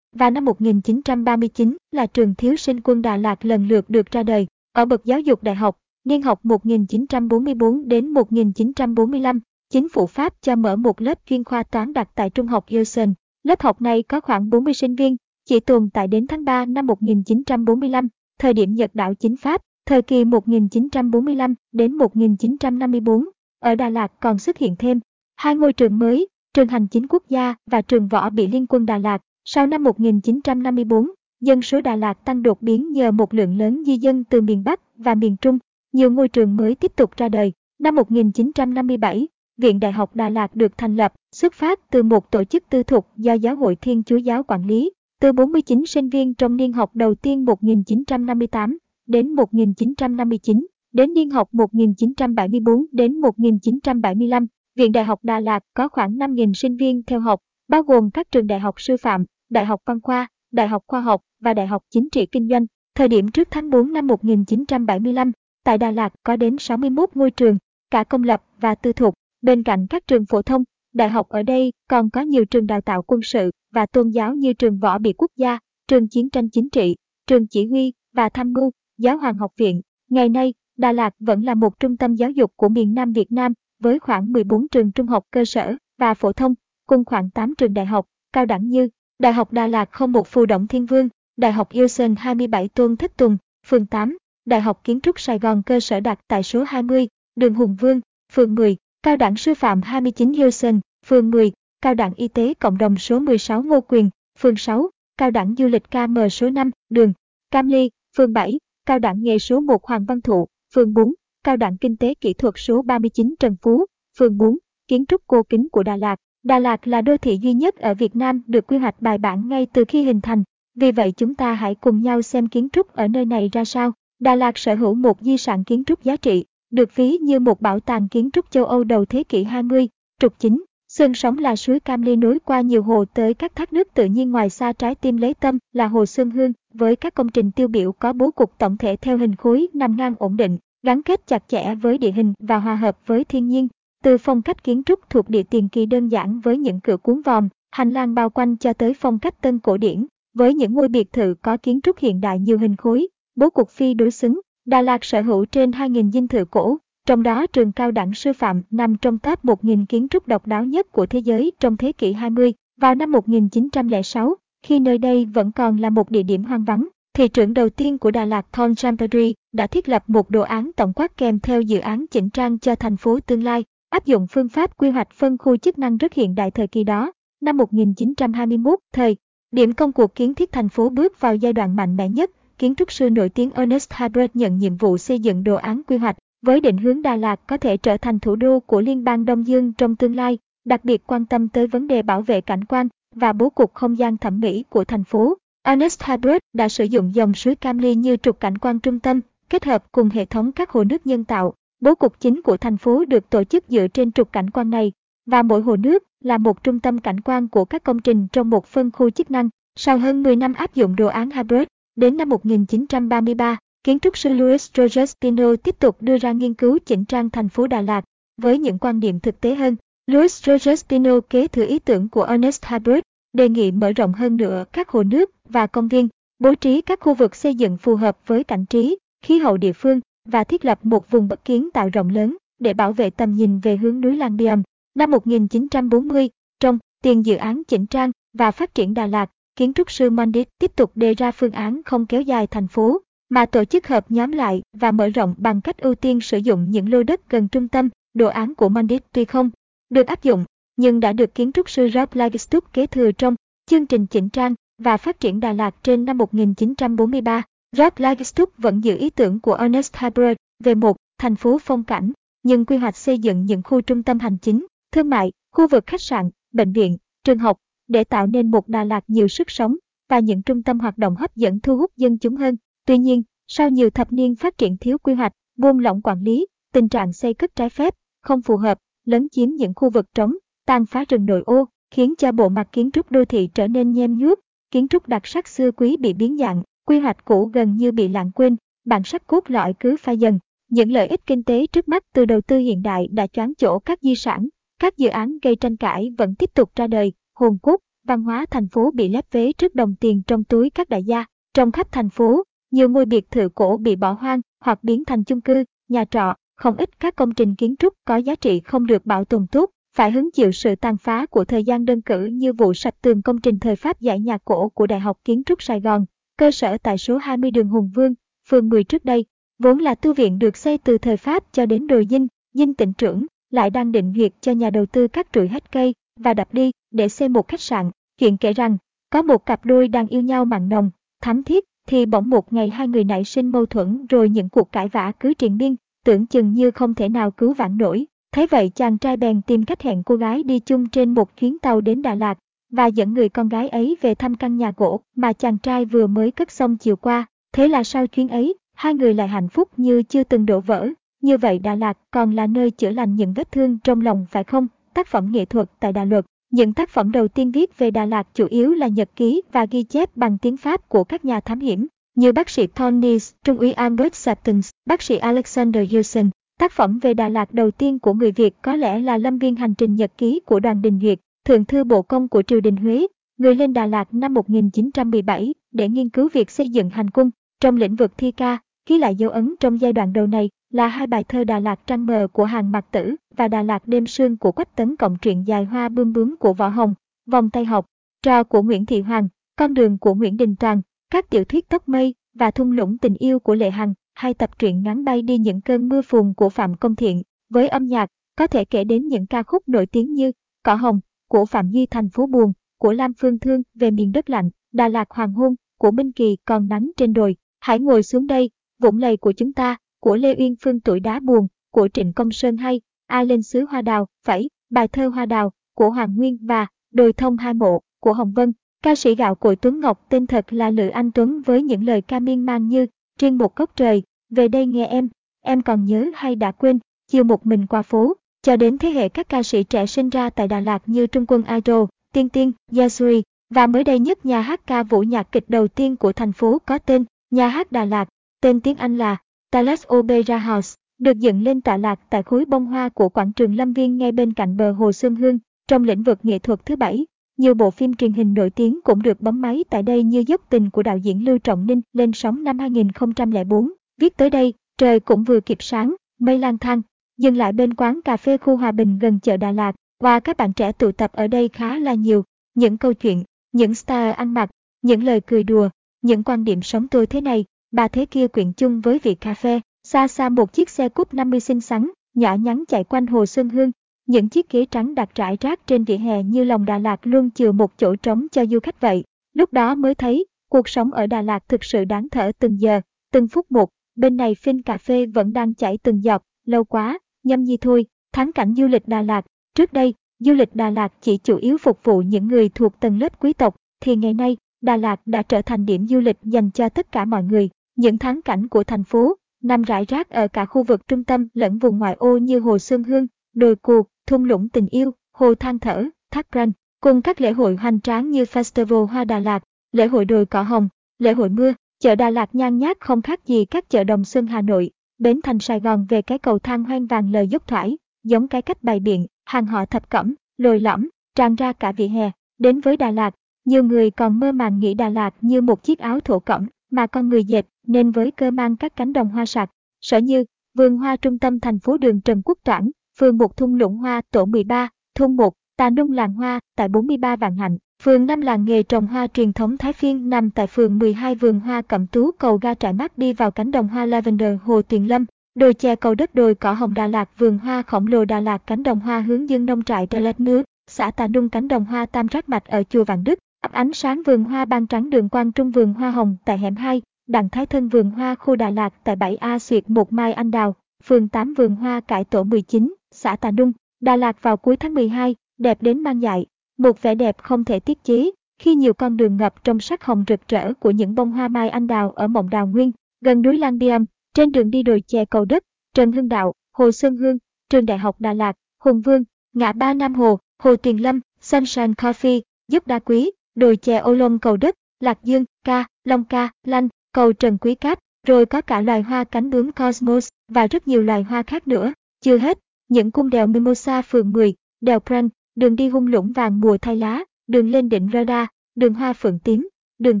và 0.16 0.30
năm 0.30 0.44
1939 0.44 1.76
là 1.92 2.06
trường 2.06 2.34
thiếu 2.34 2.56
sinh 2.56 2.80
quân 2.80 3.02
Đà 3.02 3.16
Lạt 3.16 3.44
lần 3.44 3.68
lượt 3.68 3.90
được 3.90 4.10
ra 4.10 4.22
đời. 4.22 4.46
Ở 4.72 4.84
bậc 4.84 5.04
giáo 5.04 5.20
dục 5.20 5.42
đại 5.42 5.54
học, 5.54 5.76
niên 6.04 6.22
học 6.22 6.40
1944 6.42 7.88
đến 7.88 8.08
1945, 8.08 9.40
chính 9.72 9.88
phủ 9.88 10.06
Pháp 10.06 10.34
cho 10.42 10.56
mở 10.56 10.76
một 10.76 11.00
lớp 11.00 11.18
chuyên 11.26 11.44
khoa 11.44 11.62
toán 11.62 11.92
đặt 11.92 12.08
tại 12.14 12.30
Trung 12.30 12.46
học 12.46 12.64
Yersin. 12.68 13.14
Lớp 13.42 13.62
học 13.62 13.82
này 13.82 14.02
có 14.02 14.20
khoảng 14.20 14.50
40 14.50 14.74
sinh 14.74 14.94
viên, 14.94 15.16
chỉ 15.48 15.60
tồn 15.60 15.90
tại 15.90 16.08
đến 16.08 16.26
tháng 16.26 16.44
3 16.44 16.66
năm 16.66 16.86
1945, 16.86 18.08
thời 18.38 18.54
điểm 18.54 18.74
Nhật 18.74 18.94
đảo 18.94 19.14
chính 19.14 19.36
Pháp, 19.36 19.62
thời 19.90 20.02
kỳ 20.02 20.24
1945 20.24 21.54
đến 21.72 21.92
1954. 21.92 23.24
Ở 23.60 23.74
Đà 23.74 23.88
Lạt 23.88 24.12
còn 24.20 24.38
xuất 24.38 24.58
hiện 24.58 24.76
thêm 24.78 25.00
hai 25.36 25.56
ngôi 25.56 25.72
trường 25.72 25.98
mới, 25.98 26.28
trường 26.54 26.68
hành 26.68 26.86
chính 26.86 27.06
quốc 27.06 27.22
gia 27.28 27.54
và 27.70 27.82
trường 27.82 28.08
võ 28.08 28.30
bị 28.30 28.46
liên 28.46 28.66
quân 28.66 28.86
Đà 28.86 28.98
Lạt. 28.98 29.18
Sau 29.44 29.66
năm 29.66 29.84
1954, 29.84 31.10
dân 31.40 31.62
số 31.62 31.80
Đà 31.80 31.96
Lạt 31.96 32.24
tăng 32.24 32.42
đột 32.42 32.62
biến 32.62 32.92
nhờ 32.92 33.10
một 33.10 33.34
lượng 33.34 33.58
lớn 33.58 33.82
di 33.86 33.96
dân 33.96 34.24
từ 34.24 34.40
miền 34.40 34.64
Bắc 34.64 34.80
và 34.96 35.14
miền 35.14 35.36
Trung. 35.36 35.58
Nhiều 35.92 36.10
ngôi 36.10 36.28
trường 36.28 36.56
mới 36.56 36.74
tiếp 36.74 36.92
tục 36.96 37.16
ra 37.16 37.28
đời. 37.28 37.52
Năm 37.78 37.94
1957, 37.94 39.28
Viện 39.56 39.80
Đại 39.80 39.92
học 39.92 40.16
Đà 40.16 40.28
Lạt 40.28 40.56
được 40.56 40.78
thành 40.78 40.96
lập, 40.96 41.12
xuất 41.32 41.54
phát 41.54 41.90
từ 41.90 42.02
một 42.02 42.30
tổ 42.30 42.44
chức 42.44 42.64
tư 42.70 42.82
thục 42.82 43.06
do 43.16 43.32
Giáo 43.32 43.56
hội 43.56 43.76
Thiên 43.76 44.02
Chúa 44.02 44.16
Giáo 44.16 44.42
quản 44.42 44.66
lý. 44.66 44.90
Từ 45.20 45.32
49 45.32 45.86
sinh 45.86 46.08
viên 46.08 46.34
trong 46.34 46.56
niên 46.56 46.72
học 46.72 46.90
đầu 46.94 47.14
tiên 47.14 47.44
1958 47.44 48.78
đến 49.10 49.34
1959, 49.34 50.66
đến 50.92 51.14
niên 51.14 51.30
học 51.30 51.48
1974 51.52 52.86
đến 52.92 53.20
1975, 53.20 54.46
Viện 54.76 54.92
Đại 54.92 55.04
học 55.04 55.18
Đà 55.22 55.40
Lạt 55.40 55.64
có 55.74 55.88
khoảng 55.88 56.16
5.000 56.16 56.52
sinh 56.52 56.76
viên 56.76 57.02
theo 57.02 57.20
học, 57.20 57.40
bao 57.68 57.82
gồm 57.82 58.10
các 58.10 58.30
trường 58.30 58.46
đại 58.46 58.60
học 58.60 58.80
sư 58.80 58.96
phạm, 58.96 59.24
đại 59.48 59.66
học 59.66 59.80
văn 59.86 60.00
khoa, 60.02 60.28
đại 60.52 60.68
học 60.68 60.84
khoa 60.86 61.00
học 61.00 61.22
và 61.40 61.54
đại 61.54 61.66
học 61.66 61.82
chính 61.90 62.08
trị 62.10 62.26
kinh 62.26 62.48
doanh. 62.48 62.66
Thời 62.94 63.08
điểm 63.08 63.30
trước 63.30 63.48
tháng 63.50 63.70
4 63.70 63.92
năm 63.92 64.06
1975, 64.06 65.32
tại 65.64 65.78
Đà 65.78 65.90
Lạt 65.90 66.12
có 66.22 66.36
đến 66.36 66.56
61 66.58 67.10
ngôi 67.14 67.30
trường, 67.30 67.58
cả 67.90 68.04
công 68.04 68.22
lập 68.22 68.42
và 68.60 68.74
tư 68.74 68.92
thục. 68.92 69.14
Bên 69.42 69.62
cạnh 69.62 69.86
các 69.86 70.06
trường 70.06 70.26
phổ 70.26 70.42
thông, 70.42 70.64
đại 70.94 71.08
học 71.08 71.28
ở 71.28 71.42
đây 71.42 71.72
còn 71.88 72.10
có 72.10 72.20
nhiều 72.20 72.44
trường 72.44 72.66
đào 72.66 72.80
tạo 72.80 73.02
quân 73.02 73.20
sự 73.22 73.50
và 73.72 73.86
tôn 73.86 74.08
giáo 74.08 74.34
như 74.34 74.52
trường 74.52 74.78
võ 74.78 74.98
bị 74.98 75.12
quốc 75.12 75.30
gia, 75.36 75.58
trường 75.88 76.08
chiến 76.08 76.30
tranh 76.30 76.50
chính 76.50 76.70
trị, 76.70 76.96
trường 77.26 77.46
chỉ 77.46 77.66
huy 77.66 77.92
và 78.12 78.28
tham 78.28 78.52
mưu, 78.52 78.70
giáo 79.00 79.18
hoàng 79.18 79.34
học 79.34 79.52
viện. 79.56 79.80
Ngày 80.08 80.28
nay, 80.28 80.54
Đà 80.76 80.92
Lạt 80.92 81.14
vẫn 81.18 81.42
là 81.42 81.54
một 81.54 81.80
trung 81.80 81.96
tâm 81.96 82.14
giáo 82.14 82.30
dục 82.30 82.52
của 82.56 82.68
miền 82.68 82.94
Nam 82.94 83.12
Việt 83.12 83.32
Nam 83.32 83.52
với 83.78 83.98
khoảng 83.98 84.32
14 84.32 84.68
trường 84.68 84.92
trung 84.92 85.06
học 85.06 85.24
cơ 85.30 85.44
sở 85.44 85.74
và 85.98 86.14
phổ 86.14 86.32
thông, 86.32 86.54
cùng 86.86 87.04
khoảng 87.04 87.30
8 87.30 87.54
trường 87.54 87.74
đại 87.74 87.86
học, 87.86 88.06
cao 88.32 88.46
đẳng 88.46 88.68
như 88.68 88.88
Đại 89.18 89.32
học 89.32 89.52
Đà 89.52 89.66
Lạt 89.66 89.92
không 89.92 90.12
một 90.12 90.26
Phù 90.26 90.46
Động 90.46 90.66
Thiên 90.66 90.86
Vương, 90.86 91.08
Đại 91.36 91.52
học 91.52 91.72
Yêu 91.72 91.88
Sơn 91.88 92.14
27 92.18 92.68
Tôn 92.68 92.96
Thích 92.96 93.16
Tùng, 93.16 93.36
phường 93.66 93.86
8, 93.86 94.18
Đại 94.44 94.60
học 94.60 94.80
Kiến 94.84 95.00
trúc 95.00 95.20
Sài 95.20 95.38
Gòn 95.38 95.62
cơ 95.62 95.80
sở 95.80 96.00
đặt 96.00 96.20
tại 96.28 96.42
số 96.42 96.64
20, 96.64 97.08
đường 97.36 97.54
Hùng 97.54 97.76
Vương, 97.80 98.00
phường 98.32 98.54
10, 98.54 98.76
Cao 99.02 99.16
đẳng 99.16 99.36
Sư 99.36 99.54
phạm 99.54 99.82
29 99.82 100.32
Wilson, 100.32 100.80
phường 101.06 101.30
10, 101.30 101.52
Cao 101.82 101.94
đẳng 101.94 102.14
Y 102.14 102.28
tế 102.28 102.54
Cộng 102.54 102.78
đồng 102.78 102.96
số 102.96 103.18
16 103.18 103.62
Ngô 103.62 103.80
Quyền, 103.80 104.10
phường 104.38 104.56
6, 104.56 104.90
Cao 105.16 105.30
đẳng 105.30 105.54
Du 105.58 105.66
lịch 105.66 105.90
KM 105.90 106.28
số 106.30 106.50
5, 106.50 106.70
đường 106.90 107.12
Cam 107.50 107.68
Ly, 107.68 107.90
phường 108.16 108.32
7, 108.32 108.58
Cao 108.90 108.98
đẳng 108.98 109.22
Nghề 109.22 109.38
số 109.38 109.60
1 109.60 109.84
Hoàng 109.84 110.04
Văn 110.04 110.20
Thụ, 110.20 110.46
phường 110.74 110.94
4, 110.94 111.14
Cao 111.44 111.56
đẳng 111.56 111.76
Kinh 111.76 111.96
tế 111.96 112.14
Kỹ 112.14 112.32
thuật 112.32 112.54
số 112.56 112.82
39 112.82 113.34
Trần 113.40 113.56
Phú, 113.62 113.84
phường 114.18 114.38
4, 114.38 114.58
Kiến 114.88 115.06
trúc 115.06 115.22
Cô 115.26 115.42
Kính 115.42 115.68
của 115.68 115.82
Đà 115.82 115.96
Lạt. 115.96 116.16
Đà 116.44 116.58
Lạt 116.58 116.88
là 116.88 117.00
đô 117.00 117.16
thị 117.16 117.38
duy 117.42 117.52
nhất 117.52 117.76
ở 117.76 117.94
Việt 117.94 118.16
Nam 118.16 118.42
được 118.46 118.66
quy 118.66 118.78
hoạch 118.78 119.02
bài 119.02 119.18
bản 119.18 119.48
ngay 119.48 119.66
từ 119.72 119.84
khi 119.88 120.02
hình 120.04 120.20
thành. 120.20 120.42
Vì 120.74 120.92
vậy 120.92 121.12
chúng 121.16 121.34
ta 121.34 121.54
hãy 121.54 121.74
cùng 121.74 122.02
nhau 122.02 122.22
xem 122.22 122.46
kiến 122.46 122.68
trúc 122.72 122.92
ở 122.92 123.08
nơi 123.08 123.24
này 123.24 123.50
ra 123.52 123.64
sao. 123.64 123.92
Đà 124.20 124.34
Lạt 124.34 124.58
sở 124.58 124.74
hữu 124.74 124.94
một 124.94 125.20
di 125.20 125.36
sản 125.36 125.64
kiến 125.64 125.84
trúc 125.84 126.02
giá 126.02 126.16
trị, 126.16 126.44
được 126.70 126.96
ví 126.96 127.18
như 127.18 127.40
một 127.40 127.60
bảo 127.60 127.80
tàng 127.80 128.08
kiến 128.08 128.30
trúc 128.30 128.50
châu 128.50 128.64
Âu 128.64 128.84
đầu 128.84 129.04
thế 129.04 129.24
kỷ 129.24 129.44
20. 129.44 129.88
Trục 130.20 130.38
chính, 130.38 130.64
Sơn 130.92 131.14
sóng 131.14 131.38
là 131.38 131.56
suối 131.56 131.80
Cam 131.80 132.02
Ly 132.02 132.16
nối 132.16 132.38
qua 132.44 132.60
nhiều 132.60 132.82
hồ 132.82 133.04
tới 133.04 133.34
các 133.34 133.56
thác 133.56 133.72
nước 133.72 133.94
tự 133.94 134.04
nhiên 134.04 134.30
ngoài 134.30 134.50
xa 134.50 134.72
trái 134.72 134.94
tim 134.94 135.16
lấy 135.16 135.34
tâm 135.34 135.58
là 135.72 135.86
hồ 135.86 136.06
Xuân 136.06 136.30
Hương, 136.30 136.52
với 136.74 136.96
các 136.96 137.14
công 137.14 137.28
trình 137.28 137.50
tiêu 137.52 137.68
biểu 137.68 137.92
có 137.92 138.12
bố 138.12 138.30
cục 138.30 138.58
tổng 138.58 138.76
thể 138.76 138.96
theo 138.96 139.18
hình 139.18 139.34
khối 139.34 139.68
nằm 139.74 139.96
ngang 139.96 140.14
ổn 140.18 140.36
định, 140.36 140.58
gắn 140.82 141.02
kết 141.02 141.26
chặt 141.26 141.48
chẽ 141.48 141.74
với 141.74 141.98
địa 141.98 142.10
hình 142.10 142.32
và 142.38 142.58
hòa 142.58 142.76
hợp 142.76 142.98
với 143.06 143.24
thiên 143.24 143.48
nhiên. 143.48 143.68
Từ 144.04 144.18
phong 144.18 144.42
cách 144.42 144.64
kiến 144.64 144.82
trúc 144.86 145.10
thuộc 145.10 145.28
địa 145.28 145.42
tiền 145.42 145.68
kỳ 145.68 145.86
đơn 145.86 146.08
giản 146.08 146.40
với 146.40 146.58
những 146.58 146.80
cửa 146.80 146.96
cuốn 146.96 147.22
vòm, 147.22 147.48
hành 147.70 147.90
lang 147.90 148.14
bao 148.14 148.30
quanh 148.30 148.56
cho 148.56 148.72
tới 148.72 148.94
phong 148.94 149.18
cách 149.18 149.40
tân 149.40 149.58
cổ 149.58 149.76
điển, 149.76 150.06
với 150.34 150.54
những 150.54 150.74
ngôi 150.74 150.88
biệt 150.88 151.12
thự 151.12 151.34
có 151.42 151.56
kiến 151.56 151.80
trúc 151.80 151.98
hiện 151.98 152.20
đại 152.20 152.38
nhiều 152.38 152.58
hình 152.58 152.76
khối, 152.76 153.08
bố 153.36 153.50
cục 153.50 153.70
phi 153.70 153.94
đối 153.94 154.10
xứng. 154.10 154.40
Đà 154.66 154.82
Lạt 154.82 155.04
sở 155.04 155.20
hữu 155.20 155.44
trên 155.44 155.70
2.000 155.70 156.10
dinh 156.10 156.28
thự 156.28 156.44
cổ, 156.44 156.78
trong 157.06 157.22
đó 157.22 157.46
trường 157.46 157.72
cao 157.72 157.90
đẳng 157.90 158.14
sư 158.14 158.32
phạm 158.32 158.62
nằm 158.70 158.96
trong 158.96 159.18
top 159.18 159.44
1.000 159.44 159.86
kiến 159.86 160.08
trúc 160.08 160.26
độc 160.26 160.46
đáo 160.46 160.64
nhất 160.64 160.92
của 160.92 161.06
thế 161.06 161.18
giới 161.18 161.52
trong 161.60 161.76
thế 161.76 161.92
kỷ 161.92 162.12
20. 162.12 162.52
Vào 162.80 162.94
năm 162.94 163.12
1906, 163.12 164.34
khi 164.62 164.80
nơi 164.80 164.98
đây 164.98 165.24
vẫn 165.24 165.52
còn 165.52 165.76
là 165.76 165.90
một 165.90 166.10
địa 166.10 166.22
điểm 166.22 166.44
hoang 166.44 166.64
vắng, 166.64 166.88
thị 167.14 167.28
trưởng 167.28 167.54
đầu 167.54 167.68
tiên 167.68 167.98
của 167.98 168.10
Đà 168.10 168.24
Lạt 168.24 168.52
Thon 168.52 168.74
Champeri 168.74 169.34
đã 169.52 169.66
thiết 169.66 169.88
lập 169.88 170.04
một 170.06 170.30
đồ 170.30 170.40
án 170.40 170.70
tổng 170.76 170.92
quát 170.92 171.16
kèm 171.16 171.40
theo 171.40 171.60
dự 171.60 171.78
án 171.78 172.06
chỉnh 172.10 172.30
trang 172.30 172.58
cho 172.58 172.74
thành 172.74 172.96
phố 172.96 173.20
tương 173.20 173.44
lai, 173.44 173.64
áp 173.90 174.06
dụng 174.06 174.26
phương 174.26 174.48
pháp 174.48 174.76
quy 174.76 174.90
hoạch 174.90 175.08
phân 175.14 175.38
khu 175.38 175.56
chức 175.56 175.78
năng 175.78 175.96
rất 175.96 176.14
hiện 176.14 176.34
đại 176.34 176.50
thời 176.50 176.66
kỳ 176.66 176.84
đó. 176.84 177.12
Năm 177.40 177.56
1921, 177.56 178.78
thời 178.92 179.16
điểm 179.52 179.72
công 179.72 179.92
cuộc 179.92 180.14
kiến 180.14 180.34
thiết 180.34 180.52
thành 180.52 180.68
phố 180.68 180.88
bước 180.88 181.20
vào 181.20 181.36
giai 181.36 181.52
đoạn 181.52 181.76
mạnh 181.76 181.96
mẽ 181.96 182.08
nhất, 182.08 182.30
kiến 182.58 182.74
trúc 182.74 182.92
sư 182.92 183.10
nổi 183.10 183.28
tiếng 183.28 183.50
Ernest 183.50 183.92
Haber 183.92 184.30
nhận 184.34 184.58
nhiệm 184.58 184.76
vụ 184.76 184.98
xây 184.98 185.18
dựng 185.18 185.44
đồ 185.44 185.54
án 185.54 185.82
quy 185.86 185.96
hoạch 185.96 186.16
với 186.42 186.60
định 186.60 186.76
hướng 186.76 187.02
Đà 187.02 187.16
Lạt 187.16 187.40
có 187.46 187.56
thể 187.56 187.76
trở 187.76 187.96
thành 187.96 188.18
thủ 188.18 188.36
đô 188.36 188.60
của 188.60 188.80
Liên 188.80 189.04
bang 189.04 189.24
Đông 189.24 189.46
Dương 189.46 189.72
trong 189.72 189.96
tương 189.96 190.16
lai, 190.16 190.38
đặc 190.64 190.84
biệt 190.84 191.06
quan 191.06 191.26
tâm 191.26 191.48
tới 191.48 191.66
vấn 191.66 191.86
đề 191.86 192.02
bảo 192.02 192.22
vệ 192.22 192.40
cảnh 192.40 192.64
quan 192.64 192.88
và 193.14 193.32
bố 193.32 193.50
cục 193.50 193.74
không 193.74 193.98
gian 193.98 194.16
thẩm 194.16 194.40
mỹ 194.40 194.64
của 194.70 194.84
thành 194.84 195.04
phố. 195.04 195.36
Ernest 195.62 196.02
Haber 196.02 196.36
đã 196.52 196.68
sử 196.68 196.84
dụng 196.84 197.14
dòng 197.14 197.34
suối 197.34 197.54
Cam 197.54 197.78
Ly 197.78 197.94
như 197.94 198.16
trục 198.16 198.40
cảnh 198.40 198.58
quan 198.58 198.80
trung 198.80 199.00
tâm, 199.00 199.20
kết 199.50 199.64
hợp 199.64 199.92
cùng 199.92 200.08
hệ 200.08 200.24
thống 200.24 200.52
các 200.52 200.70
hồ 200.70 200.84
nước 200.84 201.06
nhân 201.06 201.24
tạo. 201.24 201.54
Bố 201.80 201.94
cục 201.94 202.20
chính 202.20 202.42
của 202.42 202.56
thành 202.56 202.76
phố 202.76 203.04
được 203.04 203.30
tổ 203.30 203.44
chức 203.44 203.64
dựa 203.68 203.88
trên 203.88 204.12
trục 204.12 204.32
cảnh 204.32 204.50
quan 204.50 204.70
này, 204.70 204.92
và 205.26 205.42
mỗi 205.42 205.62
hồ 205.62 205.76
nước 205.76 206.02
là 206.20 206.38
một 206.38 206.64
trung 206.64 206.80
tâm 206.80 206.98
cảnh 206.98 207.20
quan 207.20 207.48
của 207.48 207.64
các 207.64 207.84
công 207.84 207.98
trình 207.98 208.26
trong 208.32 208.50
một 208.50 208.66
phân 208.66 208.90
khu 208.90 209.10
chức 209.10 209.30
năng. 209.30 209.48
Sau 209.76 209.98
hơn 209.98 210.22
10 210.22 210.36
năm 210.36 210.52
áp 210.52 210.74
dụng 210.74 210.96
đồ 210.96 211.06
án 211.06 211.30
Haber, 211.30 211.62
đến 211.96 212.16
năm 212.16 212.28
1933, 212.28 213.58
kiến 213.84 213.98
trúc 213.98 214.16
sư 214.16 214.32
Luis 214.32 214.70
Rogestino 214.74 215.56
tiếp 215.56 215.78
tục 215.78 215.96
đưa 216.00 216.18
ra 216.18 216.32
nghiên 216.32 216.54
cứu 216.54 216.78
chỉnh 216.86 217.04
trang 217.04 217.30
thành 217.30 217.48
phố 217.48 217.66
Đà 217.66 217.82
Lạt 217.82 218.04
với 218.42 218.58
những 218.58 218.78
quan 218.78 219.00
điểm 219.00 219.20
thực 219.20 219.40
tế 219.40 219.54
hơn. 219.54 219.76
Luis 220.06 220.44
Rogestino 220.44 221.20
kế 221.30 221.48
thừa 221.48 221.66
ý 221.66 221.78
tưởng 221.78 222.08
của 222.08 222.22
Ernest 222.22 222.64
Haber, 222.64 222.98
đề 223.32 223.48
nghị 223.48 223.70
mở 223.70 223.92
rộng 223.92 224.12
hơn 224.12 224.36
nữa 224.36 224.64
các 224.72 224.88
hồ 224.88 225.02
nước 225.02 225.30
và 225.48 225.66
công 225.66 225.88
viên, 225.88 226.08
bố 226.38 226.54
trí 226.54 226.80
các 226.80 227.00
khu 227.00 227.14
vực 227.14 227.36
xây 227.36 227.54
dựng 227.54 227.76
phù 227.76 227.96
hợp 227.96 228.18
với 228.26 228.44
cảnh 228.44 228.64
trí, 228.66 228.98
khí 229.24 229.38
hậu 229.38 229.56
địa 229.56 229.72
phương 229.72 230.00
và 230.28 230.44
thiết 230.44 230.64
lập 230.64 230.78
một 230.82 231.10
vùng 231.10 231.28
bất 231.28 231.44
kiến 231.44 231.70
tạo 231.70 231.88
rộng 231.92 232.10
lớn 232.10 232.36
để 232.58 232.74
bảo 232.74 232.92
vệ 232.92 233.10
tầm 233.10 233.32
nhìn 233.32 233.60
về 233.60 233.76
hướng 233.76 234.00
núi 234.00 234.16
Lang 234.16 234.36
Biang. 234.36 234.62
Năm 234.94 235.10
1940, 235.10 236.28
trong 236.60 236.78
tiền 237.02 237.26
dự 237.26 237.36
án 237.36 237.64
chỉnh 237.64 237.86
trang 237.86 238.10
và 238.38 238.50
phát 238.50 238.74
triển 238.74 238.94
Đà 238.94 239.06
Lạt, 239.06 239.30
kiến 239.56 239.72
trúc 239.72 239.90
sư 239.90 240.10
Mandit 240.10 240.48
tiếp 240.58 240.76
tục 240.76 240.92
đề 240.94 241.14
ra 241.14 241.30
phương 241.30 241.52
án 241.52 241.82
không 241.82 242.06
kéo 242.06 242.22
dài 242.22 242.46
thành 242.46 242.68
phố, 242.68 243.00
mà 243.30 243.46
tổ 243.46 243.64
chức 243.64 243.88
hợp 243.88 244.10
nhóm 244.10 244.32
lại 244.32 244.62
và 244.72 244.90
mở 244.90 245.08
rộng 245.08 245.34
bằng 245.38 245.60
cách 245.60 245.78
ưu 245.78 245.94
tiên 245.94 246.20
sử 246.20 246.38
dụng 246.38 246.70
những 246.70 246.92
lô 246.92 247.02
đất 247.02 247.30
gần 247.30 247.48
trung 247.48 247.68
tâm. 247.68 247.88
Đồ 248.14 248.26
án 248.26 248.54
của 248.54 248.68
Mondit 248.68 249.04
tuy 249.12 249.24
không 249.24 249.50
được 249.90 250.06
áp 250.06 250.22
dụng, 250.22 250.44
nhưng 250.76 251.00
đã 251.00 251.12
được 251.12 251.34
kiến 251.34 251.52
trúc 251.52 251.70
sư 251.70 251.88
Rob 251.94 252.08
Livestock 252.12 252.72
kế 252.72 252.86
thừa 252.86 253.12
trong 253.12 253.34
chương 253.66 253.86
trình 253.86 254.06
chỉnh 254.06 254.28
trang 254.28 254.54
và 254.78 254.96
phát 254.96 255.20
triển 255.20 255.40
Đà 255.40 255.52
Lạt 255.52 255.74
trên 255.82 256.04
năm 256.04 256.18
1943. 256.18 257.42
Rob 257.76 257.92
Livestock 257.96 258.58
vẫn 258.58 258.84
giữ 258.84 258.96
ý 258.98 259.10
tưởng 259.10 259.40
của 259.40 259.54
Ernest 259.54 259.96
Haber 259.96 260.36
về 260.64 260.74
một 260.74 260.96
thành 261.18 261.36
phố 261.36 261.58
phong 261.62 261.84
cảnh, 261.84 262.12
nhưng 262.42 262.64
quy 262.64 262.76
hoạch 262.76 262.96
xây 262.96 263.18
dựng 263.18 263.44
những 263.44 263.62
khu 263.62 263.80
trung 263.80 264.02
tâm 264.02 264.18
hành 264.18 264.38
chính, 264.38 264.66
thương 264.92 265.10
mại, 265.10 265.32
khu 265.52 265.68
vực 265.68 265.84
khách 265.86 266.00
sạn, 266.00 266.30
bệnh 266.52 266.72
viện, 266.72 266.96
trường 267.24 267.38
học 267.38 267.56
để 267.88 268.04
tạo 268.04 268.26
nên 268.26 268.50
một 268.50 268.68
Đà 268.68 268.84
Lạt 268.84 269.04
nhiều 269.06 269.28
sức 269.28 269.50
sống 269.50 269.76
và 270.08 270.18
những 270.18 270.42
trung 270.42 270.62
tâm 270.62 270.80
hoạt 270.80 270.98
động 270.98 271.16
hấp 271.16 271.36
dẫn 271.36 271.60
thu 271.60 271.76
hút 271.76 271.90
dân 271.96 272.18
chúng 272.18 272.36
hơn. 272.36 272.56
Tuy 272.90 272.98
nhiên, 272.98 273.22
sau 273.48 273.70
nhiều 273.70 273.90
thập 273.90 274.12
niên 274.12 274.34
phát 274.34 274.58
triển 274.58 274.76
thiếu 274.76 274.98
quy 274.98 275.14
hoạch, 275.14 275.32
buông 275.56 275.78
lỏng 275.78 276.02
quản 276.02 276.22
lý, 276.22 276.46
tình 276.72 276.88
trạng 276.88 277.12
xây 277.12 277.34
cất 277.34 277.56
trái 277.56 277.68
phép, 277.68 277.94
không 278.22 278.42
phù 278.42 278.56
hợp, 278.56 278.78
lấn 279.04 279.28
chiếm 279.28 279.50
những 279.50 279.72
khu 279.76 279.90
vực 279.90 280.06
trống, 280.14 280.34
tàn 280.66 280.86
phá 280.86 281.04
rừng 281.08 281.26
nội 281.26 281.42
ô, 281.46 281.68
khiến 281.90 282.14
cho 282.18 282.32
bộ 282.32 282.48
mặt 282.48 282.68
kiến 282.72 282.90
trúc 282.90 283.10
đô 283.10 283.24
thị 283.24 283.48
trở 283.54 283.68
nên 283.68 283.92
nhem 283.92 284.18
nhuốc, 284.18 284.38
kiến 284.70 284.88
trúc 284.88 285.08
đặc 285.08 285.26
sắc 285.26 285.48
xưa 285.48 285.70
quý 285.70 285.96
bị 285.96 286.12
biến 286.12 286.36
dạng, 286.36 286.62
quy 286.86 286.98
hoạch 286.98 287.24
cũ 287.24 287.50
gần 287.54 287.76
như 287.76 287.92
bị 287.92 288.08
lãng 288.08 288.30
quên, 288.30 288.56
bản 288.84 289.04
sắc 289.04 289.26
cốt 289.26 289.44
lõi 289.50 289.74
cứ 289.80 289.96
phai 289.96 290.18
dần. 290.18 290.38
Những 290.70 290.92
lợi 290.92 291.06
ích 291.06 291.26
kinh 291.26 291.44
tế 291.44 291.66
trước 291.66 291.88
mắt 291.88 292.04
từ 292.14 292.24
đầu 292.24 292.40
tư 292.40 292.58
hiện 292.58 292.82
đại 292.82 293.08
đã 293.10 293.26
choáng 293.26 293.54
chỗ 293.54 293.78
các 293.78 293.98
di 294.02 294.14
sản, 294.14 294.48
các 294.78 294.96
dự 294.96 295.08
án 295.08 295.38
gây 295.42 295.56
tranh 295.56 295.76
cãi 295.76 296.10
vẫn 296.18 296.34
tiếp 296.34 296.50
tục 296.54 296.70
ra 296.76 296.86
đời, 296.86 297.12
hồn 297.34 297.58
cốt, 297.62 297.76
văn 298.06 298.22
hóa 298.22 298.46
thành 298.50 298.68
phố 298.68 298.90
bị 298.94 299.08
lép 299.08 299.32
vế 299.32 299.52
trước 299.52 299.74
đồng 299.74 299.94
tiền 300.00 300.22
trong 300.26 300.44
túi 300.44 300.70
các 300.70 300.88
đại 300.88 301.04
gia. 301.04 301.24
Trong 301.54 301.72
khắp 301.72 301.92
thành 301.92 302.10
phố, 302.10 302.44
nhiều 302.70 302.88
ngôi 302.88 303.06
biệt 303.06 303.30
thự 303.30 303.48
cổ 303.54 303.76
bị 303.76 303.96
bỏ 303.96 304.12
hoang 304.12 304.40
hoặc 304.60 304.84
biến 304.84 305.04
thành 305.04 305.24
chung 305.24 305.40
cư, 305.40 305.64
nhà 305.88 306.04
trọ, 306.04 306.34
không 306.56 306.76
ít 306.76 307.00
các 307.00 307.16
công 307.16 307.34
trình 307.34 307.54
kiến 307.54 307.74
trúc 307.78 307.94
có 308.04 308.16
giá 308.16 308.34
trị 308.34 308.60
không 308.60 308.86
được 308.86 309.06
bảo 309.06 309.24
tồn 309.24 309.46
tốt, 309.46 309.70
phải 309.96 310.10
hứng 310.10 310.30
chịu 310.30 310.52
sự 310.52 310.74
tàn 310.74 310.96
phá 310.96 311.26
của 311.26 311.44
thời 311.44 311.64
gian 311.64 311.84
đơn 311.84 312.02
cử 312.02 312.24
như 312.24 312.52
vụ 312.52 312.74
sập 312.74 313.02
tường 313.02 313.22
công 313.22 313.40
trình 313.40 313.58
thời 313.58 313.76
Pháp 313.76 314.00
giải 314.00 314.20
nhà 314.20 314.38
cổ 314.44 314.68
của 314.68 314.86
Đại 314.86 315.00
học 315.00 315.18
Kiến 315.24 315.42
trúc 315.46 315.62
Sài 315.62 315.80
Gòn, 315.80 316.04
cơ 316.38 316.50
sở 316.50 316.78
tại 316.78 316.98
số 316.98 317.16
20 317.16 317.50
đường 317.50 317.68
Hùng 317.68 317.90
Vương, 317.94 318.14
phường 318.48 318.68
10 318.68 318.84
trước 318.84 319.04
đây, 319.04 319.24
vốn 319.58 319.78
là 319.78 319.94
tu 319.94 320.14
viện 320.14 320.38
được 320.38 320.56
xây 320.56 320.78
từ 320.78 320.98
thời 320.98 321.16
Pháp 321.16 321.44
cho 321.52 321.66
đến 321.66 321.86
đồi 321.86 322.06
dinh, 322.10 322.26
dinh 322.54 322.74
tỉnh 322.74 322.92
trưởng, 322.92 323.26
lại 323.50 323.70
đang 323.70 323.92
định 323.92 324.12
duyệt 324.16 324.32
cho 324.40 324.52
nhà 324.52 324.70
đầu 324.70 324.86
tư 324.86 325.08
cắt 325.08 325.26
trụi 325.32 325.48
hết 325.48 325.72
cây 325.72 325.94
và 326.20 326.34
đập 326.34 326.54
đi 326.54 326.70
để 326.90 327.08
xây 327.08 327.28
một 327.28 327.48
khách 327.48 327.60
sạn. 327.60 327.90
Chuyện 328.18 328.36
kể 328.36 328.52
rằng, 328.52 328.78
có 329.10 329.22
một 329.22 329.46
cặp 329.46 329.64
đôi 329.64 329.88
đang 329.88 330.06
yêu 330.06 330.20
nhau 330.20 330.44
mặn 330.44 330.68
nồng, 330.68 330.90
thắm 331.22 331.44
thiết, 331.44 331.64
thì 331.90 332.06
bỗng 332.06 332.30
một 332.30 332.52
ngày 332.52 332.68
hai 332.68 332.88
người 332.88 333.04
nảy 333.04 333.24
sinh 333.24 333.48
mâu 333.48 333.66
thuẫn 333.66 334.06
rồi 334.06 334.28
những 334.28 334.48
cuộc 334.48 334.72
cãi 334.72 334.88
vã 334.88 335.12
cứ 335.20 335.34
triền 335.34 335.56
miên, 335.56 335.76
tưởng 336.04 336.26
chừng 336.26 336.52
như 336.52 336.70
không 336.70 336.94
thể 336.94 337.08
nào 337.08 337.30
cứu 337.30 337.54
vãn 337.54 337.78
nổi. 337.78 338.06
Thế 338.32 338.46
vậy 338.50 338.70
chàng 338.74 338.98
trai 338.98 339.16
bèn 339.16 339.42
tìm 339.42 339.64
cách 339.64 339.82
hẹn 339.82 340.02
cô 340.02 340.16
gái 340.16 340.42
đi 340.42 340.58
chung 340.58 340.88
trên 340.88 341.14
một 341.14 341.36
chuyến 341.36 341.58
tàu 341.58 341.80
đến 341.80 342.02
Đà 342.02 342.14
Lạt 342.14 342.38
và 342.72 342.86
dẫn 342.86 343.14
người 343.14 343.28
con 343.28 343.48
gái 343.48 343.68
ấy 343.68 343.96
về 344.00 344.14
thăm 344.14 344.34
căn 344.34 344.56
nhà 344.56 344.72
gỗ 344.76 345.00
mà 345.16 345.32
chàng 345.32 345.58
trai 345.58 345.84
vừa 345.84 346.06
mới 346.06 346.30
cất 346.30 346.50
xong 346.50 346.76
chiều 346.76 346.96
qua. 346.96 347.26
Thế 347.52 347.68
là 347.68 347.84
sau 347.84 348.06
chuyến 348.06 348.28
ấy, 348.28 348.54
hai 348.74 348.94
người 348.94 349.14
lại 349.14 349.28
hạnh 349.28 349.48
phúc 349.48 349.68
như 349.76 350.02
chưa 350.02 350.24
từng 350.24 350.46
đổ 350.46 350.60
vỡ. 350.60 350.88
Như 351.22 351.38
vậy 351.38 351.58
Đà 351.58 351.74
Lạt 351.74 351.98
còn 352.10 352.34
là 352.34 352.46
nơi 352.46 352.70
chữa 352.70 352.90
lành 352.90 353.14
những 353.14 353.34
vết 353.34 353.52
thương 353.52 353.78
trong 353.78 354.00
lòng 354.00 354.26
phải 354.30 354.44
không? 354.44 354.66
Tác 354.94 355.06
phẩm 355.06 355.32
nghệ 355.32 355.44
thuật 355.44 355.70
tại 355.80 355.92
Đà 355.92 356.04
Lạt 356.04 356.22
những 356.50 356.72
tác 356.72 356.90
phẩm 356.90 357.12
đầu 357.12 357.28
tiên 357.28 357.52
viết 357.52 357.78
về 357.78 357.90
Đà 357.90 358.06
Lạt 358.06 358.26
chủ 358.34 358.46
yếu 358.50 358.74
là 358.74 358.88
nhật 358.88 359.10
ký 359.16 359.42
và 359.52 359.66
ghi 359.70 359.82
chép 359.82 360.16
bằng 360.16 360.38
tiếng 360.38 360.56
Pháp 360.56 360.88
của 360.88 361.04
các 361.04 361.24
nhà 361.24 361.40
thám 361.40 361.60
hiểm, 361.60 361.86
như 362.14 362.32
bác 362.32 362.48
sĩ 362.48 362.66
Tony, 362.66 363.18
trung 363.44 363.58
úy 363.58 363.72
Albert 363.72 364.14
Sattens, 364.14 364.70
bác 364.86 365.02
sĩ 365.02 365.16
Alexander 365.16 365.94
Wilson. 365.94 366.30
Tác 366.58 366.72
phẩm 366.72 366.98
về 366.98 367.14
Đà 367.14 367.28
Lạt 367.28 367.54
đầu 367.54 367.70
tiên 367.70 367.98
của 367.98 368.14
người 368.14 368.32
Việt 368.32 368.54
có 368.62 368.76
lẽ 368.76 368.98
là 368.98 369.18
Lâm 369.18 369.38
viên 369.38 369.56
hành 369.56 369.74
trình 369.74 369.94
nhật 369.94 370.12
ký 370.18 370.40
của 370.40 370.60
đoàn 370.60 370.82
Đình 370.82 370.98
Duyệt, 371.02 371.18
thượng 371.44 371.64
thư 371.64 371.84
bộ 371.84 372.02
công 372.02 372.28
của 372.28 372.42
triều 372.42 372.60
đình 372.60 372.76
Huế, 372.76 373.06
người 373.38 373.54
lên 373.54 373.72
Đà 373.72 373.86
Lạt 373.86 374.14
năm 374.14 374.34
1917 374.34 375.54
để 375.72 375.88
nghiên 375.88 376.08
cứu 376.08 376.28
việc 376.32 376.50
xây 376.50 376.68
dựng 376.68 376.90
hành 376.90 377.10
cung. 377.10 377.30
Trong 377.60 377.76
lĩnh 377.76 377.96
vực 377.96 378.12
thi 378.18 378.32
ca, 378.32 378.58
ghi 378.88 378.98
lại 378.98 379.14
dấu 379.14 379.30
ấn 379.30 379.54
trong 379.60 379.80
giai 379.80 379.92
đoạn 379.92 380.12
đầu 380.12 380.26
này 380.26 380.48
là 380.70 380.88
hai 380.88 381.06
bài 381.06 381.24
thơ 381.24 381.44
Đà 381.44 381.58
Lạt 381.58 381.80
trăng 381.86 382.06
mờ 382.06 382.26
của 382.32 382.44
Hàng 382.44 382.72
Mạc 382.72 382.90
Tử 382.90 383.16
và 383.36 383.48
Đà 383.48 383.62
Lạt 383.62 383.82
đêm 383.86 384.06
sương 384.06 384.36
của 384.36 384.52
Quách 384.52 384.76
Tấn 384.76 384.96
cộng 384.96 385.16
truyện 385.22 385.46
dài 385.46 385.64
hoa 385.64 385.88
bươm 385.88 386.12
bướm 386.12 386.36
của 386.36 386.52
Võ 386.52 386.68
Hồng, 386.68 386.94
Vòng 387.26 387.50
tay 387.50 387.64
học, 387.64 387.86
Trò 388.22 388.44
của 388.44 388.62
Nguyễn 388.62 388.86
Thị 388.86 389.00
Hoàng, 389.00 389.28
Con 389.56 389.74
đường 389.74 389.98
của 389.98 390.14
Nguyễn 390.14 390.36
Đình 390.36 390.56
Toàn, 390.56 390.82
các 391.10 391.30
tiểu 391.30 391.44
thuyết 391.44 391.68
tóc 391.68 391.88
mây 391.88 392.14
và 392.34 392.50
thung 392.50 392.72
lũng 392.72 392.98
tình 392.98 393.14
yêu 393.14 393.38
của 393.38 393.54
Lệ 393.54 393.70
Hằng, 393.70 393.94
hai 394.14 394.34
tập 394.34 394.58
truyện 394.58 394.82
ngắn 394.82 395.04
bay 395.04 395.22
đi 395.22 395.38
những 395.38 395.60
cơn 395.60 395.88
mưa 395.88 396.02
phùn 396.02 396.34
của 396.34 396.48
Phạm 396.48 396.74
Công 396.76 396.96
Thiện. 396.96 397.22
Với 397.50 397.68
âm 397.68 397.86
nhạc, 397.86 398.10
có 398.36 398.46
thể 398.46 398.64
kể 398.64 398.84
đến 398.84 399.08
những 399.08 399.26
ca 399.26 399.42
khúc 399.42 399.68
nổi 399.68 399.86
tiếng 399.86 400.14
như 400.14 400.32
Cỏ 400.62 400.74
Hồng 400.74 401.00
của 401.28 401.44
Phạm 401.44 401.70
Duy 401.70 401.86
Thành 401.86 402.08
phố 402.10 402.26
Buồn, 402.26 402.52
của 402.78 402.92
Lam 402.92 403.12
Phương 403.14 403.38
Thương 403.38 403.62
về 403.74 403.90
miền 403.90 404.12
đất 404.12 404.30
lạnh, 404.30 404.50
Đà 404.72 404.88
Lạt 404.88 405.10
Hoàng 405.10 405.32
Hôn 405.32 405.54
của 405.78 405.90
Minh 405.90 406.12
Kỳ 406.12 406.36
còn 406.44 406.68
nắng 406.68 406.90
trên 406.96 407.12
đồi, 407.12 407.36
Hãy 407.60 407.78
ngồi 407.78 408.02
xuống 408.02 408.26
đây, 408.26 408.50
vũng 408.82 408.98
lầy 408.98 409.16
của 409.16 409.32
chúng 409.32 409.52
ta, 409.52 409.76
của 410.00 410.16
Lê 410.16 410.36
Uyên 410.38 410.54
Phương 410.60 410.80
tuổi 410.80 411.00
đá 411.00 411.20
buồn, 411.20 411.46
của 411.72 411.88
Trịnh 411.94 412.12
Công 412.12 412.30
Sơn 412.30 412.56
hay, 412.56 412.80
ai 413.06 413.26
lên 413.26 413.42
xứ 413.42 413.64
hoa 413.64 413.82
đào, 413.82 414.06
phẩy, 414.26 414.50
bài 414.70 414.88
thơ 414.88 415.08
hoa 415.08 415.26
đào, 415.26 415.52
của 415.74 415.90
Hoàng 415.90 416.16
Nguyên 416.16 416.38
và 416.42 416.66
đồi 416.92 417.12
thông 417.12 417.36
hai 417.36 417.54
mộ, 417.54 417.80
của 418.00 418.12
Hồng 418.12 418.32
Vân. 418.32 418.52
Ca 418.82 418.94
sĩ 418.94 419.14
gạo 419.14 419.34
cội 419.34 419.56
Tuấn 419.56 419.80
Ngọc 419.80 420.06
tên 420.08 420.26
thật 420.26 420.52
là 420.52 420.70
Lữ 420.70 420.88
Anh 420.88 421.10
Tuấn 421.10 421.42
với 421.42 421.62
những 421.62 421.84
lời 421.84 422.02
ca 422.02 422.18
miên 422.18 422.46
man 422.46 422.68
như 422.68 422.86
Trên 423.18 423.38
một 423.38 423.56
góc 423.56 423.76
trời, 423.76 424.02
về 424.30 424.48
đây 424.48 424.66
nghe 424.66 424.86
em, 424.86 425.08
em 425.42 425.62
còn 425.62 425.84
nhớ 425.84 426.10
hay 426.14 426.36
đã 426.36 426.52
quên, 426.52 426.78
chiều 427.10 427.24
một 427.24 427.46
mình 427.46 427.66
qua 427.66 427.82
phố, 427.82 428.14
cho 428.42 428.56
đến 428.56 428.78
thế 428.78 428.90
hệ 428.90 429.08
các 429.08 429.28
ca 429.28 429.42
sĩ 429.42 429.64
trẻ 429.64 429.86
sinh 429.86 430.08
ra 430.08 430.30
tại 430.30 430.48
Đà 430.48 430.60
Lạt 430.60 430.82
như 430.86 431.06
Trung 431.06 431.26
Quân 431.26 431.42
Idol, 431.44 431.86
Tiên 432.12 432.28
Tiên, 432.28 432.52
Yasui, 432.76 433.22
và 433.50 433.66
mới 433.66 433.84
đây 433.84 433.98
nhất 433.98 434.26
nhà 434.26 434.40
hát 434.40 434.66
ca 434.66 434.82
vũ 434.82 435.00
nhạc 435.00 435.32
kịch 435.32 435.44
đầu 435.48 435.68
tiên 435.68 435.96
của 435.96 436.12
thành 436.12 436.32
phố 436.32 436.58
có 436.66 436.78
tên 436.78 437.04
Nhà 437.30 437.48
hát 437.48 437.72
Đà 437.72 437.84
Lạt, 437.84 438.08
tên 438.40 438.60
tiếng 438.60 438.76
Anh 438.76 438.98
là 438.98 439.16
Dallas 439.52 439.84
Opera 439.94 440.38
House, 440.38 440.74
được 440.98 441.18
dựng 441.18 441.42
lên 441.42 441.60
tọa 441.60 441.76
lạc 441.76 442.00
tại 442.10 442.22
khối 442.22 442.44
bông 442.44 442.66
hoa 442.66 442.88
của 442.88 443.08
quảng 443.08 443.32
trường 443.32 443.56
Lâm 443.56 443.72
Viên 443.72 443.96
ngay 443.96 444.12
bên 444.12 444.32
cạnh 444.32 444.56
bờ 444.56 444.72
hồ 444.72 444.92
Xuân 444.92 445.16
Hương. 445.16 445.38
Trong 445.68 445.84
lĩnh 445.84 446.02
vực 446.02 446.18
nghệ 446.22 446.38
thuật 446.38 446.66
thứ 446.66 446.76
bảy, 446.76 447.06
nhiều 447.36 447.54
bộ 447.54 447.70
phim 447.70 447.94
truyền 447.94 448.12
hình 448.12 448.34
nổi 448.34 448.50
tiếng 448.50 448.80
cũng 448.84 449.02
được 449.02 449.20
bấm 449.20 449.40
máy 449.40 449.64
tại 449.70 449.82
đây 449.82 450.02
như 450.02 450.24
Dốc 450.26 450.40
tình 450.50 450.70
của 450.70 450.82
đạo 450.82 450.98
diễn 450.98 451.24
Lưu 451.24 451.38
Trọng 451.38 451.66
Ninh 451.66 451.80
lên 451.92 452.12
sóng 452.12 452.44
năm 452.44 452.58
2004. 452.58 453.72
Viết 454.00 454.16
tới 454.16 454.30
đây, 454.30 454.54
trời 454.78 455.00
cũng 455.00 455.24
vừa 455.24 455.40
kịp 455.40 455.58
sáng, 455.60 455.94
mây 456.20 456.38
lang 456.38 456.58
thang, 456.58 456.82
dừng 457.18 457.36
lại 457.36 457.52
bên 457.52 457.74
quán 457.74 458.00
cà 458.02 458.16
phê 458.16 458.36
khu 458.36 458.56
Hòa 458.56 458.72
Bình 458.72 458.98
gần 458.98 459.20
chợ 459.20 459.36
Đà 459.36 459.52
Lạt, 459.52 459.72
và 460.00 460.20
các 460.20 460.36
bạn 460.36 460.52
trẻ 460.52 460.72
tụ 460.72 460.92
tập 460.92 461.12
ở 461.12 461.26
đây 461.26 461.48
khá 461.48 461.78
là 461.78 461.94
nhiều. 461.94 462.24
Những 462.54 462.78
câu 462.78 462.92
chuyện, 462.92 463.24
những 463.52 463.74
star 463.74 464.14
ăn 464.14 464.34
mặc, 464.34 464.50
những 464.82 465.02
lời 465.02 465.20
cười 465.20 465.44
đùa, 465.44 465.68
những 466.02 466.22
quan 466.22 466.44
điểm 466.44 466.62
sống 466.62 466.88
tôi 466.88 467.06
thế 467.06 467.20
này, 467.20 467.44
bà 467.72 467.88
thế 467.88 468.06
kia 468.06 468.28
quyện 468.28 468.52
chung 468.52 468.80
với 468.80 468.98
vị 468.98 469.14
cà 469.14 469.34
phê, 469.34 469.60
xa 469.84 470.08
xa 470.08 470.28
một 470.28 470.52
chiếc 470.52 470.70
xe 470.70 470.88
cúp 470.88 471.14
50 471.14 471.40
xinh 471.40 471.60
xắn, 471.60 471.90
nhỏ 472.14 472.34
nhắn 472.34 472.64
chạy 472.68 472.84
quanh 472.84 473.06
hồ 473.06 473.26
Xuân 473.26 473.48
Hương. 473.48 473.70
Những 474.06 474.28
chiếc 474.28 474.50
ghế 474.50 474.64
trắng 474.64 474.94
đặt 474.94 475.14
rải 475.14 475.36
rác 475.40 475.66
trên 475.66 475.84
vỉa 475.84 475.96
hè 475.96 476.22
như 476.22 476.44
lòng 476.44 476.64
Đà 476.64 476.78
Lạt 476.78 477.06
luôn 477.06 477.30
chừa 477.30 477.52
một 477.52 477.78
chỗ 477.78 477.96
trống 477.96 478.26
cho 478.32 478.46
du 478.46 478.60
khách 478.60 478.80
vậy. 478.80 479.04
Lúc 479.34 479.52
đó 479.52 479.74
mới 479.74 479.94
thấy, 479.94 480.26
cuộc 480.50 480.68
sống 480.68 480.92
ở 480.92 481.06
Đà 481.06 481.22
Lạt 481.22 481.48
thực 481.48 481.64
sự 481.64 481.84
đáng 481.84 482.08
thở 482.08 482.32
từng 482.38 482.60
giờ, 482.60 482.80
từng 483.12 483.28
phút 483.28 483.52
một. 483.52 483.68
Bên 483.96 484.16
này 484.16 484.34
phim 484.34 484.62
cà 484.62 484.78
phê 484.78 485.06
vẫn 485.06 485.32
đang 485.32 485.54
chảy 485.54 485.78
từng 485.78 486.04
giọt, 486.04 486.22
lâu 486.46 486.64
quá, 486.64 486.98
nhâm 487.24 487.44
nhi 487.44 487.56
thôi. 487.56 487.86
Thắng 488.12 488.32
cảnh 488.32 488.54
du 488.54 488.66
lịch 488.66 488.88
Đà 488.88 489.02
Lạt. 489.02 489.26
Trước 489.54 489.72
đây, 489.72 489.94
du 490.18 490.32
lịch 490.32 490.54
Đà 490.54 490.70
Lạt 490.70 490.92
chỉ 491.00 491.16
chủ 491.16 491.36
yếu 491.36 491.58
phục 491.58 491.84
vụ 491.84 492.02
những 492.02 492.28
người 492.28 492.48
thuộc 492.48 492.80
tầng 492.80 492.98
lớp 492.98 493.20
quý 493.20 493.32
tộc, 493.32 493.56
thì 493.80 493.96
ngày 493.96 494.14
nay, 494.14 494.36
Đà 494.60 494.76
Lạt 494.76 495.00
đã 495.06 495.22
trở 495.22 495.42
thành 495.42 495.66
điểm 495.66 495.86
du 495.86 496.00
lịch 496.00 496.16
dành 496.22 496.50
cho 496.50 496.68
tất 496.68 496.92
cả 496.92 497.04
mọi 497.04 497.22
người. 497.22 497.50
Những 497.76 497.98
thắng 497.98 498.22
cảnh 498.22 498.48
của 498.48 498.64
thành 498.64 498.84
phố 498.84 499.16
nằm 499.42 499.62
rải 499.62 499.84
rác 499.84 500.10
ở 500.10 500.28
cả 500.28 500.44
khu 500.44 500.62
vực 500.62 500.88
trung 500.88 501.04
tâm 501.04 501.28
lẫn 501.34 501.58
vùng 501.58 501.78
ngoại 501.78 501.94
ô 501.98 502.16
như 502.16 502.38
Hồ 502.38 502.58
Xuân 502.58 502.84
Hương, 502.84 503.06
Đồi 503.34 503.56
Cuộc, 503.56 503.88
Thung 504.06 504.24
lũng 504.24 504.48
tình 504.48 504.66
yêu, 504.66 504.94
Hồ 505.12 505.34
Than 505.34 505.58
Thở, 505.58 505.84
Thác 506.10 506.26
Ranh, 506.34 506.52
cùng 506.80 507.02
các 507.02 507.20
lễ 507.20 507.32
hội 507.32 507.56
hoành 507.56 507.80
tráng 507.80 508.10
như 508.10 508.22
Festival 508.22 508.84
Hoa 508.84 509.04
Đà 509.04 509.18
Lạt, 509.18 509.42
lễ 509.72 509.86
hội 509.86 510.04
đồi 510.04 510.26
cỏ 510.26 510.42
hồng, 510.42 510.68
lễ 510.98 511.12
hội 511.12 511.28
mưa, 511.28 511.52
chợ 511.80 511.94
Đà 511.94 512.10
Lạt 512.10 512.34
nhan 512.34 512.58
nhát 512.58 512.80
không 512.80 513.02
khác 513.02 513.26
gì 513.26 513.44
các 513.44 513.70
chợ 513.70 513.84
đồng 513.84 514.04
xuân 514.04 514.26
Hà 514.26 514.42
Nội, 514.42 514.70
bến 514.98 515.20
thành 515.22 515.38
Sài 515.38 515.60
Gòn 515.60 515.86
về 515.88 516.02
cái 516.02 516.18
cầu 516.18 516.38
thang 516.38 516.64
hoang 516.64 516.86
vàng 516.86 517.12
lời 517.12 517.28
dốc 517.28 517.46
thoải, 517.46 517.78
giống 518.04 518.28
cái 518.28 518.42
cách 518.42 518.62
bày 518.62 518.80
biện, 518.80 519.06
hàng 519.24 519.46
họ 519.46 519.66
thập 519.66 519.90
cẩm, 519.90 520.14
lồi 520.38 520.60
lõm, 520.60 520.88
tràn 521.14 521.34
ra 521.34 521.52
cả 521.52 521.72
vỉa 521.72 521.88
hè. 521.88 522.10
Đến 522.38 522.60
với 522.60 522.76
Đà 522.76 522.90
Lạt, 522.90 523.14
nhiều 523.44 523.64
người 523.64 523.90
còn 523.90 524.20
mơ 524.20 524.32
màng 524.32 524.58
nghĩ 524.58 524.74
Đà 524.74 524.88
Lạt 524.88 525.14
như 525.20 525.40
một 525.40 525.62
chiếc 525.62 525.78
áo 525.78 526.00
thổ 526.00 526.18
cẩm 526.18 526.46
mà 526.70 526.86
con 526.86 527.08
người 527.08 527.24
dệt 527.24 527.46
nên 527.66 527.90
với 527.90 528.10
cơ 528.10 528.30
mang 528.30 528.56
các 528.56 528.76
cánh 528.76 528.92
đồng 528.92 529.08
hoa 529.08 529.26
sạc. 529.26 529.50
Sở 529.80 529.98
như, 529.98 530.24
vườn 530.54 530.76
hoa 530.76 530.96
trung 530.96 531.18
tâm 531.18 531.40
thành 531.40 531.58
phố 531.58 531.76
đường 531.76 532.00
Trần 532.00 532.22
Quốc 532.24 532.38
Toản, 532.44 532.70
phường 532.98 533.18
một 533.18 533.36
thung 533.36 533.54
lũng 533.54 533.76
hoa 533.76 534.02
tổ 534.10 534.24
13, 534.24 534.68
thôn 534.94 535.16
1, 535.16 535.34
tà 535.56 535.70
nung 535.70 535.92
làng 535.92 536.14
hoa 536.14 536.40
tại 536.56 536.68
43 536.68 537.16
Vạn 537.16 537.36
Hạnh, 537.36 537.58
Phường 537.82 538.06
5 538.06 538.20
làng 538.20 538.44
nghề 538.44 538.62
trồng 538.62 538.86
hoa 538.86 539.06
truyền 539.06 539.32
thống 539.32 539.56
Thái 539.56 539.72
Phiên 539.72 540.10
nằm 540.10 540.30
tại 540.30 540.46
phường 540.46 540.78
12 540.78 541.14
vườn 541.14 541.40
hoa 541.40 541.62
Cẩm 541.62 541.86
Tú 541.86 542.10
cầu 542.10 542.36
ga 542.36 542.54
trại 542.54 542.72
mát 542.72 542.98
đi 542.98 543.12
vào 543.12 543.30
cánh 543.30 543.50
đồng 543.50 543.68
hoa 543.68 543.86
Lavender 543.86 544.38
Hồ 544.42 544.62
Tuyền 544.62 544.86
Lâm, 544.86 545.04
đồi 545.34 545.54
chè 545.54 545.76
cầu 545.76 545.94
đất 545.94 546.14
đồi 546.14 546.34
cỏ 546.34 546.52
hồng 546.52 546.74
Đà 546.74 546.86
Lạt 546.86 547.18
vườn 547.18 547.38
hoa 547.38 547.62
khổng 547.62 547.86
lồ 547.86 548.04
Đà 548.04 548.20
Lạt 548.20 548.42
cánh 548.46 548.62
đồng 548.62 548.80
hoa 548.80 549.00
hướng 549.00 549.28
dương 549.28 549.46
nông 549.46 549.62
trại 549.62 549.86
Đà 549.86 549.98
Lạt 550.00 550.20
Nước, 550.20 550.42
xã 550.70 550.90
Tà 550.90 551.08
Nung 551.08 551.28
cánh 551.28 551.48
đồng 551.48 551.64
hoa 551.64 551.86
Tam 551.86 552.06
Rác 552.06 552.28
Mạch 552.28 552.44
ở 552.44 552.62
chùa 552.62 552.84
Vạn 552.84 553.04
Đức, 553.04 553.18
ánh 553.40 553.72
sáng 553.72 554.02
vườn 554.02 554.24
hoa 554.24 554.44
ban 554.44 554.66
trắng 554.66 554.90
đường 554.90 555.08
Quang 555.08 555.32
Trung 555.32 555.50
vườn 555.50 555.74
hoa 555.74 555.90
hồng 555.90 556.16
tại 556.24 556.38
hẻm 556.38 556.56
2, 556.56 556.82
đặng 557.06 557.28
Thái 557.28 557.46
Thân 557.46 557.68
vườn 557.68 557.90
hoa 557.90 558.14
khu 558.14 558.36
Đà 558.36 558.50
Lạt 558.50 558.74
tại 558.84 558.96
7A 558.96 559.38
Xuyệt 559.38 559.70
một 559.70 559.92
Mai 559.92 560.12
Anh 560.12 560.30
Đào, 560.30 560.54
phường 560.84 561.08
8 561.08 561.34
vườn 561.34 561.56
hoa 561.56 561.80
cải 561.80 562.04
tổ 562.04 562.22
19, 562.24 562.74
xã 562.90 563.16
Tà 563.16 563.30
Nung, 563.30 563.52
Đà 563.80 563.96
Lạt 563.96 564.22
vào 564.22 564.36
cuối 564.36 564.56
tháng 564.56 564.74
12, 564.74 565.14
đẹp 565.38 565.62
đến 565.62 565.82
mang 565.82 566.02
dại, 566.02 566.26
một 566.58 566.82
vẻ 566.82 566.94
đẹp 566.94 567.18
không 567.18 567.44
thể 567.44 567.60
tiết 567.60 567.84
chế, 567.84 568.10
khi 568.38 568.54
nhiều 568.54 568.74
con 568.74 568.96
đường 568.96 569.16
ngập 569.16 569.44
trong 569.44 569.60
sắc 569.60 569.84
hồng 569.84 570.04
rực 570.08 570.28
rỡ 570.28 570.52
của 570.54 570.70
những 570.70 570.94
bông 570.94 571.10
hoa 571.12 571.28
mai 571.28 571.48
anh 571.48 571.66
đào 571.66 571.90
ở 571.90 572.08
mộng 572.08 572.30
đào 572.30 572.46
nguyên, 572.46 572.72
gần 573.00 573.22
núi 573.22 573.38
Lang 573.38 573.58
Biam, 573.58 573.84
trên 574.14 574.32
đường 574.32 574.50
đi 574.50 574.62
đồi 574.62 574.82
chè 574.86 575.04
cầu 575.04 575.24
đất, 575.24 575.42
Trần 575.74 575.92
Hưng 575.92 576.08
Đạo, 576.08 576.32
Hồ 576.52 576.70
sơn 576.70 576.96
Hương, 576.96 577.18
Trường 577.50 577.66
Đại 577.66 577.78
học 577.78 577.96
Đà 577.98 578.12
Lạt, 578.12 578.32
Hùng 578.64 578.80
Vương, 578.80 579.04
ngã 579.32 579.52
ba 579.52 579.74
Nam 579.74 579.94
Hồ, 579.94 580.18
Hồ 580.42 580.56
Tuyền 580.56 580.76
Lâm, 580.76 581.00
Sunshine 581.20 581.72
Coffee, 581.72 582.20
Giúp 582.48 582.66
Đa 582.66 582.78
Quý, 582.78 583.10
đồi 583.40 583.56
chè 583.56 583.76
ô 583.76 583.92
lông 583.92 584.18
cầu 584.18 584.36
đất, 584.36 584.54
Lạc 584.80 584.98
Dương, 585.02 585.24
Ca, 585.44 585.64
Long 585.84 586.04
Ca, 586.04 586.30
Lanh, 586.46 586.68
cầu 586.92 587.12
Trần 587.12 587.38
Quý 587.38 587.54
Cáp, 587.54 587.78
rồi 588.06 588.26
có 588.26 588.40
cả 588.40 588.60
loài 588.60 588.82
hoa 588.82 589.04
cánh 589.04 589.30
bướm 589.30 589.52
Cosmos 589.52 590.08
và 590.28 590.46
rất 590.46 590.68
nhiều 590.68 590.82
loài 590.82 591.02
hoa 591.02 591.22
khác 591.22 591.48
nữa. 591.48 591.72
Chưa 592.00 592.18
hết, 592.18 592.38
những 592.68 592.90
cung 592.90 593.10
đèo 593.10 593.26
Mimosa 593.26 593.82
phường 593.82 594.12
10, 594.12 594.34
đèo 594.60 594.80
Pran, 594.80 595.08
đường 595.34 595.56
đi 595.56 595.68
hung 595.68 595.86
lũng 595.86 596.12
vàng 596.12 596.40
mùa 596.40 596.58
thay 596.62 596.76
lá, 596.76 597.04
đường 597.26 597.50
lên 597.50 597.68
đỉnh 597.68 597.88
Rada, 597.92 598.26
đường 598.54 598.74
hoa 598.74 598.92
phượng 598.92 599.18
tím, 599.18 599.48
đường 599.78 600.00